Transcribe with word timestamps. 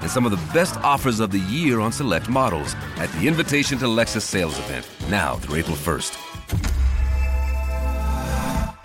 and 0.00 0.10
some 0.10 0.26
of 0.26 0.30
the 0.30 0.52
best 0.52 0.76
offers 0.80 1.20
of 1.20 1.30
the 1.30 1.40
year 1.40 1.80
on 1.80 1.92
select 1.92 2.28
models 2.28 2.74
at 2.96 3.10
the 3.12 3.28
Invitation 3.28 3.78
to 3.78 3.86
Lexus 3.86 4.22
sales 4.22 4.58
event, 4.58 4.88
now 5.08 5.36
through 5.36 5.56
April 5.56 5.76
1st. 5.76 6.16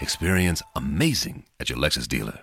Experience 0.01 0.61
amazing 0.75 1.45
at 1.59 1.69
your 1.69 1.77
Lexus 1.79 2.07
dealer. 2.07 2.42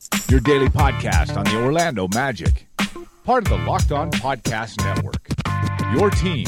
your 0.31 0.39
daily 0.39 0.67
podcast 0.67 1.35
on 1.35 1.43
the 1.43 1.61
Orlando 1.61 2.07
Magic 2.15 2.65
part 3.25 3.45
of 3.45 3.49
the 3.49 3.65
Locked 3.65 3.91
On 3.91 4.09
Podcast 4.11 4.81
Network. 4.81 5.27
Your 5.93 6.09
team 6.09 6.47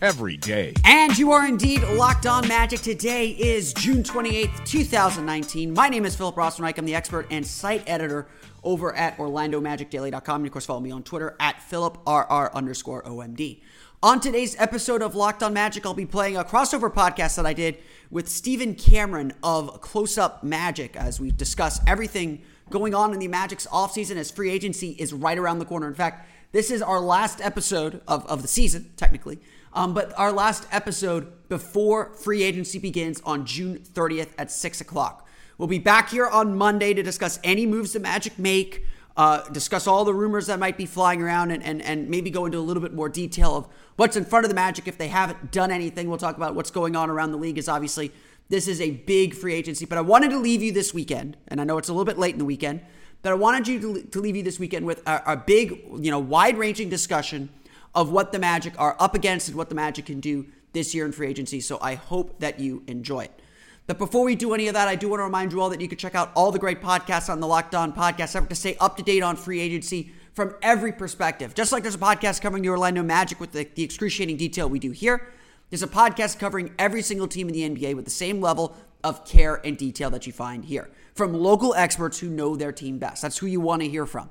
every 0.00 0.38
day. 0.38 0.72
And 0.86 1.16
you 1.18 1.32
are 1.32 1.46
indeed 1.46 1.82
Locked 1.92 2.24
On 2.26 2.48
Magic. 2.48 2.80
Today 2.80 3.28
is 3.28 3.74
June 3.74 4.02
28th, 4.02 4.64
2019. 4.64 5.74
My 5.74 5.90
name 5.90 6.06
is 6.06 6.16
Philip 6.16 6.36
Rossman-Reich. 6.36 6.78
I'm 6.78 6.86
the 6.86 6.94
expert 6.94 7.26
and 7.30 7.46
site 7.46 7.82
editor 7.86 8.28
over 8.64 8.96
at 8.96 9.18
OrlandoMagicDaily.com. 9.18 10.36
And 10.36 10.46
of 10.46 10.52
course, 10.52 10.64
follow 10.64 10.80
me 10.80 10.90
on 10.90 11.02
Twitter 11.02 11.36
at 11.38 11.56
PhilipRR 11.70 12.54
underscore 12.54 13.02
OMD. 13.02 13.60
On 14.02 14.20
today's 14.20 14.58
episode 14.58 15.02
of 15.02 15.14
Locked 15.14 15.42
On 15.42 15.52
Magic, 15.52 15.84
I'll 15.84 15.92
be 15.92 16.06
playing 16.06 16.38
a 16.38 16.44
crossover 16.44 16.90
podcast 16.90 17.36
that 17.36 17.44
I 17.44 17.52
did 17.52 17.76
with 18.10 18.26
Stephen 18.26 18.74
Cameron 18.74 19.34
of 19.42 19.82
Close 19.82 20.16
Up 20.16 20.42
Magic 20.42 20.96
as 20.96 21.20
we 21.20 21.30
discuss 21.30 21.78
everything 21.86 22.40
going 22.70 22.94
on 22.94 23.12
in 23.12 23.18
the 23.18 23.28
Magic's 23.28 23.66
offseason 23.66 24.16
as 24.16 24.30
free 24.30 24.50
agency 24.50 24.90
is 24.98 25.12
right 25.12 25.38
around 25.38 25.58
the 25.58 25.64
corner. 25.64 25.88
In 25.88 25.94
fact, 25.94 26.28
this 26.52 26.70
is 26.70 26.80
our 26.80 27.00
last 27.00 27.40
episode 27.40 28.00
of, 28.08 28.24
of 28.26 28.42
the 28.42 28.48
season, 28.48 28.90
technically, 28.96 29.38
um, 29.72 29.92
but 29.92 30.18
our 30.18 30.32
last 30.32 30.66
episode 30.72 31.48
before 31.48 32.14
free 32.14 32.42
agency 32.42 32.78
begins 32.78 33.20
on 33.24 33.44
June 33.44 33.78
30th 33.78 34.28
at 34.38 34.50
6 34.50 34.80
o'clock. 34.80 35.28
We'll 35.58 35.68
be 35.68 35.78
back 35.78 36.10
here 36.10 36.26
on 36.26 36.56
Monday 36.56 36.94
to 36.94 37.02
discuss 37.02 37.38
any 37.42 37.66
moves 37.66 37.92
the 37.92 38.00
Magic 38.00 38.38
make, 38.38 38.86
uh, 39.16 39.46
discuss 39.50 39.86
all 39.86 40.04
the 40.04 40.14
rumors 40.14 40.46
that 40.46 40.58
might 40.58 40.78
be 40.78 40.86
flying 40.86 41.20
around, 41.20 41.50
and, 41.50 41.62
and, 41.62 41.82
and 41.82 42.08
maybe 42.08 42.30
go 42.30 42.46
into 42.46 42.58
a 42.58 42.60
little 42.60 42.82
bit 42.82 42.94
more 42.94 43.08
detail 43.08 43.56
of 43.56 43.66
what's 43.96 44.16
in 44.16 44.24
front 44.24 44.44
of 44.44 44.48
the 44.48 44.54
Magic 44.54 44.86
if 44.86 44.96
they 44.96 45.08
haven't 45.08 45.50
done 45.50 45.70
anything. 45.70 46.08
We'll 46.08 46.16
talk 46.16 46.36
about 46.36 46.54
what's 46.54 46.70
going 46.70 46.96
on 46.96 47.10
around 47.10 47.32
the 47.32 47.38
league, 47.38 47.58
is 47.58 47.68
obviously 47.68 48.12
this 48.48 48.66
is 48.66 48.80
a 48.80 48.90
big 48.90 49.34
free 49.34 49.54
agency, 49.54 49.84
but 49.84 49.98
I 49.98 50.00
wanted 50.00 50.30
to 50.30 50.38
leave 50.38 50.62
you 50.62 50.72
this 50.72 50.94
weekend, 50.94 51.36
and 51.48 51.60
I 51.60 51.64
know 51.64 51.78
it's 51.78 51.88
a 51.88 51.92
little 51.92 52.04
bit 52.04 52.18
late 52.18 52.34
in 52.34 52.38
the 52.38 52.44
weekend, 52.44 52.80
but 53.22 53.32
I 53.32 53.34
wanted 53.34 53.68
you 53.68 53.80
to, 53.80 54.02
to 54.02 54.20
leave 54.20 54.36
you 54.36 54.42
this 54.42 54.58
weekend 54.58 54.86
with 54.86 55.06
a, 55.06 55.32
a 55.32 55.36
big, 55.36 55.82
you 55.98 56.10
know, 56.10 56.18
wide-ranging 56.18 56.88
discussion 56.88 57.50
of 57.94 58.10
what 58.10 58.32
the 58.32 58.38
Magic 58.38 58.74
are 58.78 58.96
up 58.98 59.14
against 59.14 59.48
and 59.48 59.56
what 59.56 59.68
the 59.68 59.74
Magic 59.74 60.06
can 60.06 60.20
do 60.20 60.46
this 60.72 60.94
year 60.94 61.04
in 61.04 61.12
free 61.12 61.28
agency. 61.28 61.60
So 61.60 61.78
I 61.80 61.94
hope 61.94 62.38
that 62.40 62.60
you 62.60 62.84
enjoy 62.86 63.24
it. 63.24 63.40
But 63.86 63.98
before 63.98 64.24
we 64.24 64.34
do 64.34 64.52
any 64.52 64.68
of 64.68 64.74
that, 64.74 64.86
I 64.86 64.94
do 64.94 65.08
want 65.08 65.20
to 65.20 65.24
remind 65.24 65.52
you 65.52 65.60
all 65.60 65.70
that 65.70 65.80
you 65.80 65.88
can 65.88 65.98
check 65.98 66.14
out 66.14 66.30
all 66.34 66.52
the 66.52 66.58
great 66.58 66.82
podcasts 66.82 67.30
on 67.30 67.40
the 67.40 67.46
Locked 67.46 67.74
On 67.74 67.92
Podcast 67.92 68.34
Network 68.34 68.50
to 68.50 68.54
stay 68.54 68.76
up 68.78 68.96
to 68.98 69.02
date 69.02 69.22
on 69.22 69.34
free 69.34 69.60
agency 69.60 70.12
from 70.34 70.54
every 70.62 70.92
perspective. 70.92 71.54
Just 71.54 71.72
like 71.72 71.82
there's 71.82 71.94
a 71.94 71.98
podcast 71.98 72.42
covering 72.42 72.62
the 72.62 72.68
Orlando 72.68 73.02
Magic 73.02 73.40
with 73.40 73.52
the, 73.52 73.66
the 73.74 73.82
excruciating 73.82 74.36
detail 74.36 74.68
we 74.68 74.78
do 74.78 74.90
here, 74.90 75.32
there's 75.70 75.82
a 75.82 75.88
podcast 75.88 76.38
covering 76.38 76.72
every 76.78 77.02
single 77.02 77.28
team 77.28 77.48
in 77.48 77.54
the 77.54 77.68
NBA 77.68 77.94
with 77.94 78.04
the 78.04 78.10
same 78.10 78.40
level 78.40 78.74
of 79.04 79.24
care 79.24 79.60
and 79.64 79.76
detail 79.76 80.10
that 80.10 80.26
you 80.26 80.32
find 80.32 80.64
here 80.64 80.90
from 81.14 81.34
local 81.34 81.74
experts 81.74 82.18
who 82.18 82.28
know 82.28 82.56
their 82.56 82.72
team 82.72 82.98
best. 82.98 83.22
That's 83.22 83.38
who 83.38 83.46
you 83.46 83.60
want 83.60 83.82
to 83.82 83.88
hear 83.88 84.06
from. 84.06 84.30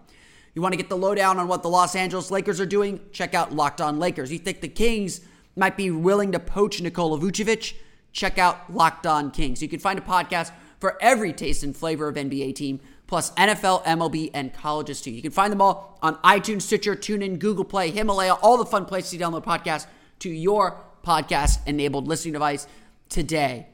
You 0.53 0.61
want 0.61 0.73
to 0.73 0.77
get 0.77 0.89
the 0.89 0.97
lowdown 0.97 1.37
on 1.37 1.47
what 1.47 1.61
the 1.61 1.69
Los 1.69 1.95
Angeles 1.95 2.31
Lakers 2.31 2.59
are 2.59 2.65
doing? 2.65 2.99
Check 3.11 3.35
out 3.35 3.53
Locked 3.53 3.81
On 3.81 3.99
Lakers. 3.99 4.31
You 4.31 4.39
think 4.39 4.61
the 4.61 4.67
Kings 4.67 5.21
might 5.55 5.77
be 5.77 5.91
willing 5.91 6.31
to 6.31 6.39
poach 6.39 6.81
Nikola 6.81 7.19
Vucevic? 7.19 7.75
Check 8.11 8.39
out 8.39 8.73
Locked 8.73 9.05
On 9.05 9.29
Kings. 9.29 9.61
You 9.61 9.69
can 9.69 9.79
find 9.79 9.99
a 9.99 10.01
podcast 10.01 10.51
for 10.79 10.97
every 11.01 11.33
taste 11.33 11.63
and 11.63 11.75
flavor 11.75 12.07
of 12.07 12.15
NBA 12.15 12.55
team, 12.55 12.79
plus 13.05 13.31
NFL, 13.31 13.83
MLB, 13.83 14.31
and 14.33 14.53
colleges 14.53 15.01
too. 15.01 15.11
You 15.11 15.21
can 15.21 15.31
find 15.31 15.51
them 15.51 15.61
all 15.61 15.99
on 16.01 16.15
iTunes, 16.17 16.63
Stitcher, 16.63 16.95
TuneIn, 16.95 17.37
Google 17.37 17.65
Play, 17.65 17.91
Himalaya, 17.91 18.33
all 18.33 18.57
the 18.57 18.65
fun 18.65 18.85
places 18.85 19.11
to 19.11 19.17
download 19.17 19.43
podcasts 19.43 19.85
to 20.19 20.29
your 20.29 20.83
podcast 21.07 21.59
enabled 21.65 22.07
listening 22.07 22.33
device 22.33 22.67
today. 23.07 23.67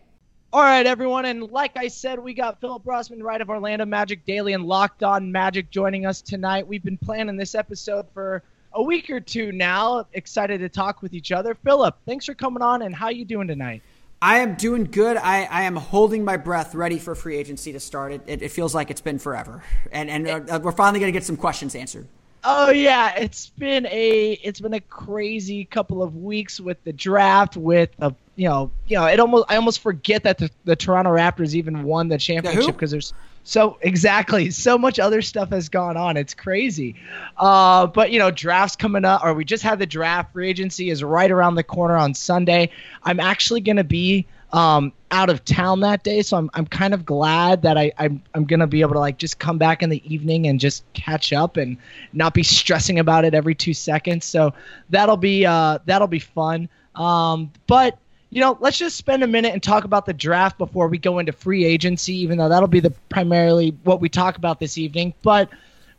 All 0.53 0.61
right, 0.61 0.85
everyone. 0.85 1.25
And 1.25 1.51
like 1.51 1.75
I 1.75 1.87
said, 1.87 2.19
we 2.19 2.35
got 2.35 2.61
Philip 2.61 2.83
Rossman-Reich 2.85 3.41
of 3.41 3.49
Orlando 3.49 3.85
Magic 3.85 4.23
Daily 4.23 4.53
and 4.53 4.65
Locked 4.65 5.01
On 5.01 5.31
Magic 5.31 5.71
joining 5.71 6.05
us 6.05 6.21
tonight. 6.21 6.67
We've 6.67 6.83
been 6.83 6.99
planning 6.99 7.35
this 7.35 7.55
episode 7.55 8.05
for 8.13 8.43
a 8.73 8.83
week 8.83 9.09
or 9.09 9.19
two 9.19 9.51
now. 9.51 10.05
Excited 10.13 10.59
to 10.59 10.69
talk 10.69 11.01
with 11.01 11.15
each 11.15 11.31
other. 11.31 11.55
Philip, 11.55 11.97
thanks 12.05 12.27
for 12.27 12.35
coming 12.35 12.61
on 12.61 12.83
and 12.83 12.93
how 12.93 13.09
you 13.09 13.25
doing 13.25 13.47
tonight? 13.47 13.81
I 14.21 14.37
am 14.37 14.53
doing 14.53 14.83
good. 14.85 15.17
I, 15.17 15.45
I 15.45 15.63
am 15.63 15.75
holding 15.75 16.23
my 16.23 16.37
breath, 16.37 16.75
ready 16.75 16.99
for 16.99 17.15
free 17.15 17.35
agency 17.35 17.73
to 17.73 17.79
start. 17.79 18.13
It, 18.13 18.21
it, 18.27 18.41
it 18.43 18.51
feels 18.51 18.75
like 18.75 18.91
it's 18.91 19.01
been 19.01 19.19
forever, 19.19 19.63
and 19.91 20.09
and 20.09 20.49
uh, 20.49 20.59
we're 20.63 20.71
finally 20.71 20.99
going 21.01 21.11
to 21.11 21.17
get 21.19 21.25
some 21.25 21.35
questions 21.35 21.75
answered. 21.75 22.07
Oh 22.45 22.71
yeah, 22.71 23.15
it's 23.15 23.49
been 23.51 23.85
a 23.85 24.33
it's 24.43 24.59
been 24.59 24.73
a 24.73 24.81
crazy 24.81 25.63
couple 25.65 26.03
of 26.03 26.17
weeks 26.17 26.59
with 26.59 26.83
the 26.83 26.91
draft, 26.91 27.55
with 27.55 27.89
a 27.99 28.13
you 28.35 28.49
know 28.49 28.71
you 28.87 28.97
know 28.97 29.05
it 29.05 29.19
almost 29.19 29.45
I 29.49 29.55
almost 29.55 29.79
forget 29.79 30.23
that 30.23 30.39
the, 30.39 30.49
the 30.65 30.75
Toronto 30.75 31.11
Raptors 31.11 31.53
even 31.53 31.83
won 31.83 32.09
the 32.09 32.17
championship 32.17 32.75
because 32.75 32.91
there's 32.91 33.13
so 33.45 33.77
exactly 33.81 34.49
so 34.51 34.77
much 34.77 34.99
other 34.99 35.21
stuff 35.21 35.49
has 35.51 35.69
gone 35.69 35.95
on. 35.95 36.17
It's 36.17 36.33
crazy, 36.33 36.95
uh, 37.37 37.87
but 37.87 38.11
you 38.11 38.19
know 38.19 38.31
drafts 38.31 38.75
coming 38.75 39.05
up, 39.05 39.23
or 39.23 39.33
we 39.33 39.45
just 39.45 39.63
had 39.63 39.79
the 39.79 39.85
draft. 39.85 40.33
Free 40.33 40.49
agency 40.49 40.89
is 40.89 41.01
right 41.01 41.31
around 41.31 41.55
the 41.55 41.63
corner 41.63 41.95
on 41.95 42.13
Sunday. 42.13 42.71
I'm 43.03 43.21
actually 43.21 43.61
going 43.61 43.77
to 43.77 43.83
be 43.85 44.27
um, 44.53 44.93
out 45.09 45.31
of 45.31 45.43
town 45.43 45.79
that 45.81 46.03
day, 46.03 46.21
so 46.21 46.37
I'm 46.37 46.49
I'm 46.53 46.67
kind 46.67 46.93
of 46.93 47.05
glad 47.05 47.63
that 47.63 47.77
I 47.77 47.91
I'm 47.97 48.23
I'm 48.35 48.45
gonna 48.45 48.67
be 48.67 48.81
able 48.81 48.93
to 48.93 48.99
like 48.99 49.17
just 49.17 49.39
come 49.39 49.57
back 49.57 49.81
in 49.81 49.89
the 49.89 50.01
evening 50.11 50.47
and 50.47 50.59
just 50.59 50.85
catch 50.93 51.33
up 51.33 51.57
and 51.57 51.77
not 52.13 52.33
be 52.33 52.43
stressing 52.43 52.99
about 52.99 53.25
it 53.25 53.33
every 53.33 53.55
two 53.55 53.73
seconds. 53.73 54.25
So 54.25 54.53
that'll 54.91 55.17
be 55.17 55.45
uh 55.45 55.79
that'll 55.85 56.07
be 56.07 56.19
fun. 56.19 56.69
Um, 56.95 57.51
but 57.65 57.97
you 58.29 58.41
know, 58.41 58.57
let's 58.61 58.77
just 58.77 58.95
spend 58.95 59.23
a 59.23 59.27
minute 59.27 59.53
and 59.53 59.61
talk 59.61 59.83
about 59.83 60.05
the 60.05 60.13
draft 60.13 60.57
before 60.57 60.87
we 60.87 60.97
go 60.97 61.19
into 61.19 61.31
free 61.31 61.65
agency, 61.65 62.15
even 62.15 62.37
though 62.37 62.49
that'll 62.49 62.67
be 62.67 62.79
the 62.79 62.91
primarily 63.09 63.75
what 63.83 64.01
we 64.01 64.09
talk 64.09 64.37
about 64.37 64.59
this 64.59 64.77
evening. 64.77 65.13
But 65.23 65.49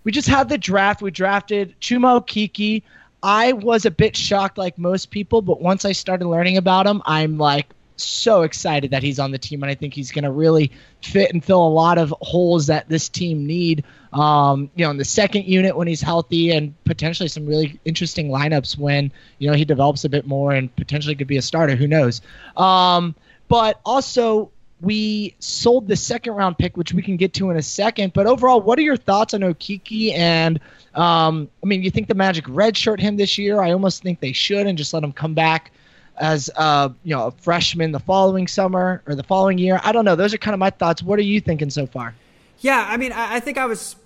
we 0.04 0.12
just 0.12 0.28
had 0.28 0.48
the 0.48 0.58
draft. 0.58 1.02
We 1.02 1.10
drafted 1.10 1.74
Chuma 1.80 2.20
Okeke. 2.20 2.82
I 3.22 3.52
was 3.52 3.86
a 3.86 3.90
bit 3.90 4.16
shocked, 4.16 4.58
like 4.58 4.78
most 4.78 5.10
people, 5.10 5.42
but 5.42 5.60
once 5.60 5.84
I 5.84 5.92
started 5.92 6.26
learning 6.26 6.56
about 6.56 6.86
him, 6.86 7.02
I'm 7.06 7.38
like, 7.38 7.68
so 7.96 8.42
excited 8.42 8.90
that 8.90 9.02
he's 9.02 9.18
on 9.18 9.30
the 9.30 9.38
team, 9.38 9.62
and 9.62 9.70
I 9.70 9.74
think 9.74 9.94
he's 9.94 10.12
going 10.12 10.24
to 10.24 10.30
really 10.30 10.72
fit 11.02 11.32
and 11.32 11.44
fill 11.44 11.66
a 11.66 11.68
lot 11.68 11.98
of 11.98 12.14
holes 12.20 12.66
that 12.66 12.88
this 12.88 13.08
team 13.08 13.46
need. 13.46 13.84
Um, 14.12 14.70
you 14.74 14.84
know, 14.84 14.90
in 14.90 14.96
the 14.96 15.04
second 15.04 15.44
unit 15.46 15.76
when 15.76 15.86
he's 15.88 16.00
healthy, 16.00 16.50
and 16.50 16.74
potentially 16.84 17.28
some 17.28 17.46
really 17.46 17.78
interesting 17.84 18.28
lineups 18.28 18.76
when 18.78 19.12
you 19.38 19.50
know 19.50 19.56
he 19.56 19.64
develops 19.64 20.04
a 20.04 20.08
bit 20.08 20.26
more 20.26 20.52
and 20.52 20.74
potentially 20.76 21.14
could 21.14 21.26
be 21.26 21.36
a 21.36 21.42
starter. 21.42 21.76
Who 21.76 21.86
knows? 21.86 22.20
Um, 22.56 23.14
but 23.48 23.80
also. 23.84 24.50
We 24.80 25.34
sold 25.38 25.88
the 25.88 25.96
second 25.96 26.34
round 26.34 26.58
pick, 26.58 26.76
which 26.76 26.92
we 26.92 27.00
can 27.00 27.16
get 27.16 27.32
to 27.34 27.48
in 27.48 27.56
a 27.56 27.62
second. 27.62 28.12
But 28.12 28.26
overall, 28.26 28.60
what 28.60 28.78
are 28.78 28.82
your 28.82 28.98
thoughts 28.98 29.32
on 29.32 29.40
Okeke? 29.40 30.12
And 30.12 30.60
um, 30.94 31.48
I 31.62 31.66
mean, 31.66 31.82
you 31.82 31.90
think 31.90 32.06
the 32.06 32.14
Magic 32.14 32.44
redshirt 32.44 33.00
him 33.00 33.16
this 33.16 33.38
year? 33.38 33.62
I 33.62 33.72
almost 33.72 34.02
think 34.02 34.20
they 34.20 34.32
should 34.32 34.66
and 34.66 34.76
just 34.76 34.92
let 34.92 35.02
him 35.02 35.12
come 35.12 35.32
back 35.32 35.72
as 36.18 36.50
uh, 36.56 36.90
you 37.02 37.14
know 37.14 37.26
a 37.26 37.30
freshman 37.30 37.92
the 37.92 38.00
following 38.00 38.46
summer 38.46 39.02
or 39.06 39.14
the 39.14 39.22
following 39.22 39.58
year. 39.58 39.80
I 39.82 39.92
don't 39.92 40.04
know. 40.04 40.16
Those 40.16 40.34
are 40.34 40.38
kind 40.38 40.54
of 40.54 40.60
my 40.60 40.70
thoughts. 40.70 41.02
What 41.02 41.18
are 41.18 41.22
you 41.22 41.40
thinking 41.40 41.70
so 41.70 41.86
far? 41.86 42.14
Yeah, 42.60 42.86
I 42.88 42.96
mean, 42.96 43.12
I, 43.12 43.36
I 43.36 43.40
think 43.40 43.58
I 43.58 43.66
was 43.66 43.96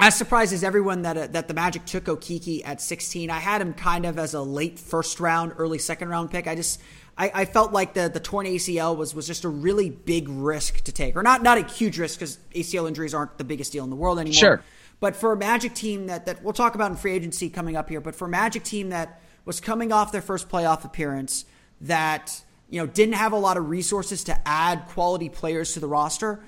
as 0.00 0.16
surprised 0.16 0.52
as 0.52 0.64
everyone 0.64 1.02
that 1.02 1.16
uh, 1.16 1.26
that 1.28 1.48
the 1.48 1.54
Magic 1.54 1.84
took 1.84 2.04
Okeke 2.04 2.62
at 2.64 2.80
16. 2.80 3.30
I 3.30 3.38
had 3.38 3.60
him 3.60 3.74
kind 3.74 4.06
of 4.06 4.18
as 4.18 4.34
a 4.34 4.40
late 4.40 4.78
first 4.78 5.20
round, 5.20 5.52
early 5.58 5.78
second 5.78 6.08
round 6.08 6.30
pick. 6.30 6.46
I 6.46 6.54
just 6.54 6.80
I, 7.16 7.30
I 7.34 7.44
felt 7.44 7.72
like 7.72 7.94
the 7.94 8.08
the 8.08 8.20
torn 8.20 8.46
ACL 8.46 8.96
was 8.96 9.14
was 9.14 9.26
just 9.26 9.44
a 9.44 9.48
really 9.48 9.90
big 9.90 10.28
risk 10.28 10.82
to 10.82 10.92
take, 10.92 11.16
or 11.16 11.22
not 11.22 11.42
not 11.42 11.58
a 11.58 11.62
huge 11.62 11.98
risk 11.98 12.18
because 12.18 12.38
ACL 12.54 12.88
injuries 12.88 13.14
aren't 13.14 13.38
the 13.38 13.44
biggest 13.44 13.72
deal 13.72 13.84
in 13.84 13.90
the 13.90 13.96
world 13.96 14.18
anymore. 14.18 14.34
Sure. 14.34 14.62
But 15.00 15.16
for 15.16 15.32
a 15.32 15.36
Magic 15.36 15.74
team 15.74 16.06
that 16.06 16.26
that 16.26 16.42
we'll 16.42 16.52
talk 16.52 16.74
about 16.74 16.90
in 16.90 16.96
free 16.96 17.12
agency 17.12 17.50
coming 17.50 17.76
up 17.76 17.88
here, 17.88 18.00
but 18.00 18.14
for 18.14 18.26
a 18.26 18.30
Magic 18.30 18.64
team 18.64 18.90
that 18.90 19.20
was 19.44 19.60
coming 19.60 19.92
off 19.92 20.12
their 20.12 20.22
first 20.22 20.48
playoff 20.48 20.84
appearance, 20.84 21.44
that 21.80 22.42
you 22.70 22.80
know 22.80 22.86
didn't 22.86 23.14
have 23.14 23.32
a 23.32 23.38
lot 23.38 23.56
of 23.56 23.68
resources 23.68 24.24
to 24.24 24.48
add 24.48 24.86
quality 24.88 25.28
players 25.28 25.74
to 25.74 25.80
the 25.80 25.88
roster 25.88 26.42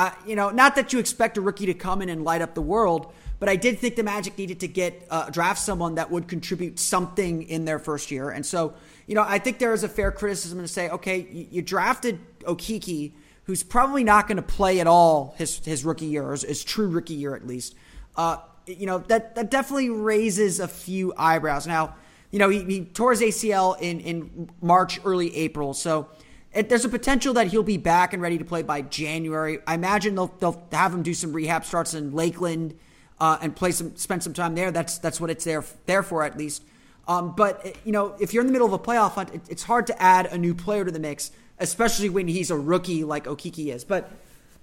uh, 0.00 0.10
you 0.26 0.34
know, 0.34 0.48
not 0.48 0.76
that 0.76 0.94
you 0.94 0.98
expect 0.98 1.36
a 1.36 1.42
rookie 1.42 1.66
to 1.66 1.74
come 1.74 2.00
in 2.00 2.08
and 2.08 2.24
light 2.24 2.40
up 2.40 2.54
the 2.54 2.62
world, 2.62 3.12
but 3.38 3.50
I 3.50 3.56
did 3.56 3.78
think 3.78 3.96
the 3.96 4.02
Magic 4.02 4.38
needed 4.38 4.60
to 4.60 4.68
get 4.68 5.06
uh, 5.10 5.28
draft 5.28 5.58
someone 5.60 5.96
that 5.96 6.10
would 6.10 6.26
contribute 6.26 6.78
something 6.78 7.42
in 7.42 7.66
their 7.66 7.78
first 7.78 8.10
year. 8.10 8.30
And 8.30 8.46
so, 8.46 8.72
you 9.06 9.14
know, 9.14 9.22
I 9.28 9.38
think 9.38 9.58
there 9.58 9.74
is 9.74 9.84
a 9.84 9.90
fair 9.90 10.10
criticism 10.10 10.58
to 10.58 10.68
say, 10.68 10.88
okay, 10.88 11.28
you, 11.30 11.46
you 11.50 11.62
drafted 11.62 12.18
Okeke, 12.44 13.12
who's 13.44 13.62
probably 13.62 14.02
not 14.02 14.26
going 14.26 14.36
to 14.36 14.42
play 14.42 14.80
at 14.80 14.86
all 14.86 15.34
his 15.36 15.58
his 15.66 15.84
rookie 15.84 16.06
year, 16.06 16.24
or 16.24 16.32
his, 16.32 16.44
his 16.44 16.64
true 16.64 16.88
rookie 16.88 17.12
year 17.12 17.34
at 17.34 17.46
least. 17.46 17.74
Uh, 18.16 18.38
you 18.66 18.86
know, 18.86 19.00
that 19.08 19.34
that 19.34 19.50
definitely 19.50 19.90
raises 19.90 20.60
a 20.60 20.68
few 20.68 21.12
eyebrows. 21.14 21.66
Now, 21.66 21.94
you 22.30 22.38
know, 22.38 22.48
he, 22.48 22.64
he 22.64 22.84
tore 22.84 23.10
his 23.10 23.20
ACL 23.20 23.80
in 23.80 24.00
in 24.00 24.50
March, 24.60 25.00
early 25.04 25.34
April, 25.36 25.74
so 25.74 26.08
it, 26.52 26.68
there's 26.68 26.84
a 26.84 26.88
potential 26.88 27.34
that 27.34 27.48
he'll 27.48 27.62
be 27.62 27.76
back 27.76 28.12
and 28.12 28.22
ready 28.22 28.38
to 28.38 28.44
play 28.44 28.62
by 28.62 28.82
January. 28.82 29.58
I 29.66 29.74
imagine 29.74 30.14
they'll 30.14 30.34
they'll 30.38 30.62
have 30.72 30.92
him 30.92 31.02
do 31.02 31.14
some 31.14 31.32
rehab 31.32 31.64
starts 31.64 31.94
in 31.94 32.12
Lakeland 32.12 32.78
uh, 33.20 33.38
and 33.40 33.54
play 33.54 33.70
some 33.72 33.96
spend 33.96 34.22
some 34.22 34.32
time 34.32 34.54
there. 34.54 34.70
That's 34.70 34.98
that's 34.98 35.20
what 35.20 35.30
it's 35.30 35.44
there 35.44 35.64
there 35.86 36.02
for 36.02 36.24
at 36.24 36.36
least. 36.36 36.64
Um, 37.06 37.34
but 37.36 37.76
you 37.84 37.92
know, 37.92 38.14
if 38.20 38.32
you're 38.32 38.40
in 38.40 38.46
the 38.46 38.52
middle 38.52 38.66
of 38.66 38.72
a 38.72 38.78
playoff 38.78 39.12
hunt, 39.12 39.34
it, 39.34 39.42
it's 39.48 39.62
hard 39.62 39.86
to 39.88 40.02
add 40.02 40.26
a 40.26 40.38
new 40.38 40.54
player 40.54 40.84
to 40.84 40.90
the 40.90 40.98
mix, 40.98 41.30
especially 41.58 42.08
when 42.08 42.28
he's 42.28 42.50
a 42.50 42.56
rookie 42.56 43.04
like 43.04 43.24
Okeke 43.24 43.74
is. 43.74 43.84
But 43.84 44.10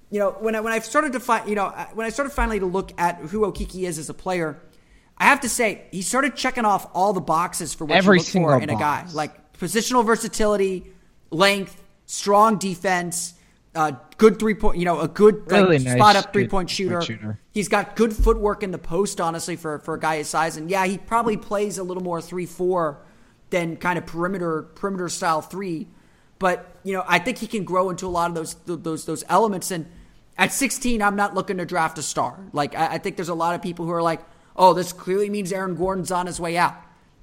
you 0.10 0.20
know, 0.20 0.32
when 0.40 0.56
I 0.56 0.62
when 0.62 0.74
I 0.74 0.80
started 0.80 1.14
to 1.14 1.20
find, 1.20 1.48
you 1.48 1.56
know, 1.56 1.70
when 1.94 2.06
I 2.06 2.10
started 2.10 2.32
finally 2.32 2.60
to 2.60 2.66
look 2.66 2.92
at 2.98 3.18
who 3.18 3.42
Okeke 3.42 3.88
is 3.88 3.98
as 3.98 4.10
a 4.10 4.14
player, 4.14 4.60
I 5.18 5.26
have 5.26 5.42
to 5.42 5.50
say 5.50 5.86
he 5.92 6.02
started 6.02 6.36
checking 6.36 6.66
off 6.66 6.90
all 6.94 7.14
the 7.14 7.22
boxes 7.22 7.74
for 7.74 7.86
what 7.86 7.98
Every 7.98 8.20
you 8.20 8.24
look 8.24 8.32
for 8.32 8.62
in 8.62 8.70
a 8.70 8.76
guy, 8.76 9.06
like 9.14 9.54
positional 9.54 10.06
versatility 10.06 10.94
length, 11.32 11.82
strong 12.06 12.58
defense, 12.58 13.34
uh, 13.76 13.92
good 14.18 14.40
three 14.40 14.54
point, 14.54 14.78
you 14.78 14.86
know, 14.86 15.00
a 15.00 15.08
good 15.08 15.52
like, 15.52 15.62
really 15.62 15.80
nice, 15.80 15.96
spot 15.96 16.16
up 16.16 16.34
three 16.34 16.48
point 16.48 16.70
shooter. 16.70 17.02
shooter. 17.02 17.40
He's 17.52 17.68
got 17.68 17.96
good 17.96 18.16
footwork 18.16 18.64
in 18.64 18.72
the 18.72 18.78
post, 18.78 19.22
honestly, 19.22 19.56
for 19.56 19.80
for 19.80 19.96
a 19.96 20.00
guy 20.00 20.18
his 20.18 20.28
size. 20.28 20.58
And 20.58 20.70
yeah, 20.70 20.86
he 20.86 20.98
probably 20.98 21.38
plays 21.38 21.78
a 21.78 21.84
little 21.84 22.04
more 22.04 22.22
three 22.22 22.46
four 22.46 23.00
than 23.50 23.78
kind 23.78 23.98
of 23.98 24.06
perimeter 24.06 24.64
perimeter 24.76 25.10
style 25.10 25.42
three. 25.42 25.88
But 26.40 26.76
you 26.84 26.94
know, 26.94 27.04
I 27.08 27.20
think 27.20 27.38
he 27.38 27.48
can 27.48 27.64
grow 27.64 27.90
into 27.90 28.06
a 28.06 28.10
lot 28.10 28.30
of 28.30 28.36
those 28.36 28.56
those 28.66 29.06
those 29.06 29.24
elements. 29.30 29.72
And 29.72 29.88
at 30.38 30.54
16, 30.54 31.02
I'm 31.02 31.16
not 31.16 31.34
looking 31.34 31.58
to 31.58 31.66
draft 31.66 31.98
a 31.98 32.04
star. 32.04 32.40
Like 32.54 32.76
I, 32.76 32.94
I 32.94 32.98
think 33.00 33.16
there's 33.16 33.30
a 33.30 33.36
lot 33.36 33.56
of 33.56 33.62
people 33.62 33.86
who 33.86 33.92
are 33.92 34.04
like, 34.04 34.22
oh, 34.58 34.74
this 34.74 34.94
clearly 34.94 35.30
means 35.30 35.52
Aaron 35.52 35.76
Gordon's 35.76 36.12
on 36.12 36.26
his 36.28 36.40
way 36.40 36.58
out. 36.58 36.76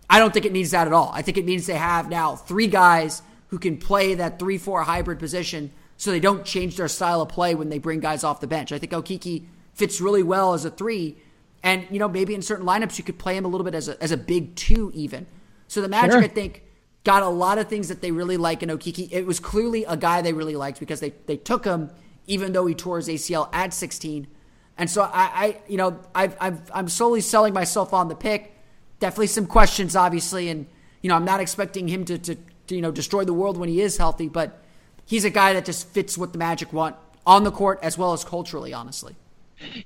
I 0.09 0.19
don't 0.19 0.33
think 0.33 0.47
it 0.47 0.53
means 0.53 0.71
that 0.71 0.87
at 0.87 0.93
all. 0.93 1.11
I 1.15 1.23
think 1.23 1.39
it 1.39 1.45
means 1.45 1.67
they 1.67 1.75
have 1.75 2.09
now 2.09 2.37
three 2.37 2.67
guys 2.67 3.23
who 3.49 3.59
can 3.59 3.77
play 3.79 4.15
that 4.15 4.39
3 4.39 4.59
4 4.59 4.83
hybrid 4.83 5.19
position 5.19 5.71
so 5.97 6.11
they 6.11 6.21
don't 6.21 6.45
change 6.45 6.77
their 6.77 6.89
style 6.89 7.23
of 7.23 7.29
play 7.29 7.55
when 7.55 7.69
they 7.69 7.79
bring 7.79 8.01
guys 8.01 8.25
off 8.25 8.41
the 8.41 8.47
bench. 8.47 8.73
I 8.73 8.79
think 8.79 8.93
Okeke 8.93 9.45
fits 9.73 10.01
really 10.01 10.23
well 10.23 10.55
as 10.55 10.65
a 10.65 10.71
three. 10.71 11.17
And, 11.63 11.87
you 11.91 11.99
know, 11.99 12.09
maybe 12.09 12.35
in 12.35 12.43
certain 12.43 12.67
lineups 12.67 12.99
you 12.99 13.05
could 13.05 13.19
play 13.19 13.37
him 13.37 13.45
a 13.45 13.49
little 13.49 13.65
bit 13.65 13.75
as 13.75 13.89
a, 13.89 14.03
as 14.03 14.13
a 14.13 14.17
big 14.17 14.55
two, 14.55 14.91
even. 14.95 15.27
So 15.69 15.81
the 15.81 15.89
Magic, 15.89 16.13
Sure. 16.13 16.23
I 16.23 16.29
think, 16.29 16.63
got 17.05 17.23
a 17.23 17.29
lot 17.29 17.59
of 17.59 17.69
things 17.69 17.89
that 17.89 18.03
they 18.03 18.11
really 18.11 18.37
like 18.37 18.63
in 18.63 18.69
Okeke. 18.69 19.09
It 19.11 19.25
was 19.27 19.41
clearly 19.41 19.85
a 19.85 19.97
guy 19.97 20.21
they 20.21 20.33
really 20.33 20.57
liked 20.57 20.81
because 20.81 21.01
they, 21.01 21.15
they 21.27 21.37
took 21.37 21.65
him 21.65 21.91
even 22.27 22.53
though 22.53 22.67
he 22.67 22.75
tore 22.75 22.97
his 22.97 23.09
ACL 23.09 23.49
at 23.53 23.73
16. 23.73 24.27
And 24.77 24.91
so 24.91 25.03
I, 25.03 25.11
I 25.13 25.57
you 25.69 25.77
know, 25.77 26.01
I've, 26.15 26.37
I've, 26.41 26.61
I'm 26.75 26.89
slowly 26.89 27.21
selling 27.21 27.55
myself 27.55 27.93
on 27.93 28.09
the 28.09 28.15
pick. 28.15 28.55
Definitely 29.01 29.29
some 29.29 29.47
questions, 29.47 29.97
obviously. 29.97 30.49
And, 30.49 30.67
you 31.03 31.09
know, 31.09 31.17
I'm 31.17 31.25
not 31.25 31.41
expecting 31.41 31.89
him 31.89 32.05
to, 32.07 32.19
to, 32.19 32.35
to 32.67 32.75
you 32.75 32.81
know, 32.81 32.91
destroy 32.91 33.25
the 33.25 33.35
world 33.35 33.57
when 33.57 33.69
he 33.69 33.81
is 33.81 33.97
healthy, 33.97 34.29
but 34.29 34.63
he's 35.07 35.25
a 35.25 35.31
guy 35.31 35.53
that 35.53 35.65
just 35.65 35.89
fits 35.89 36.19
what 36.19 36.33
the 36.33 36.39
Magic 36.39 36.73
want 36.73 36.97
on 37.27 37.45
the 37.45 37.51
court 37.51 37.79
as 37.83 37.97
well 37.97 38.13
as 38.13 38.25
culturally, 38.25 38.73
honestly. 38.73 39.15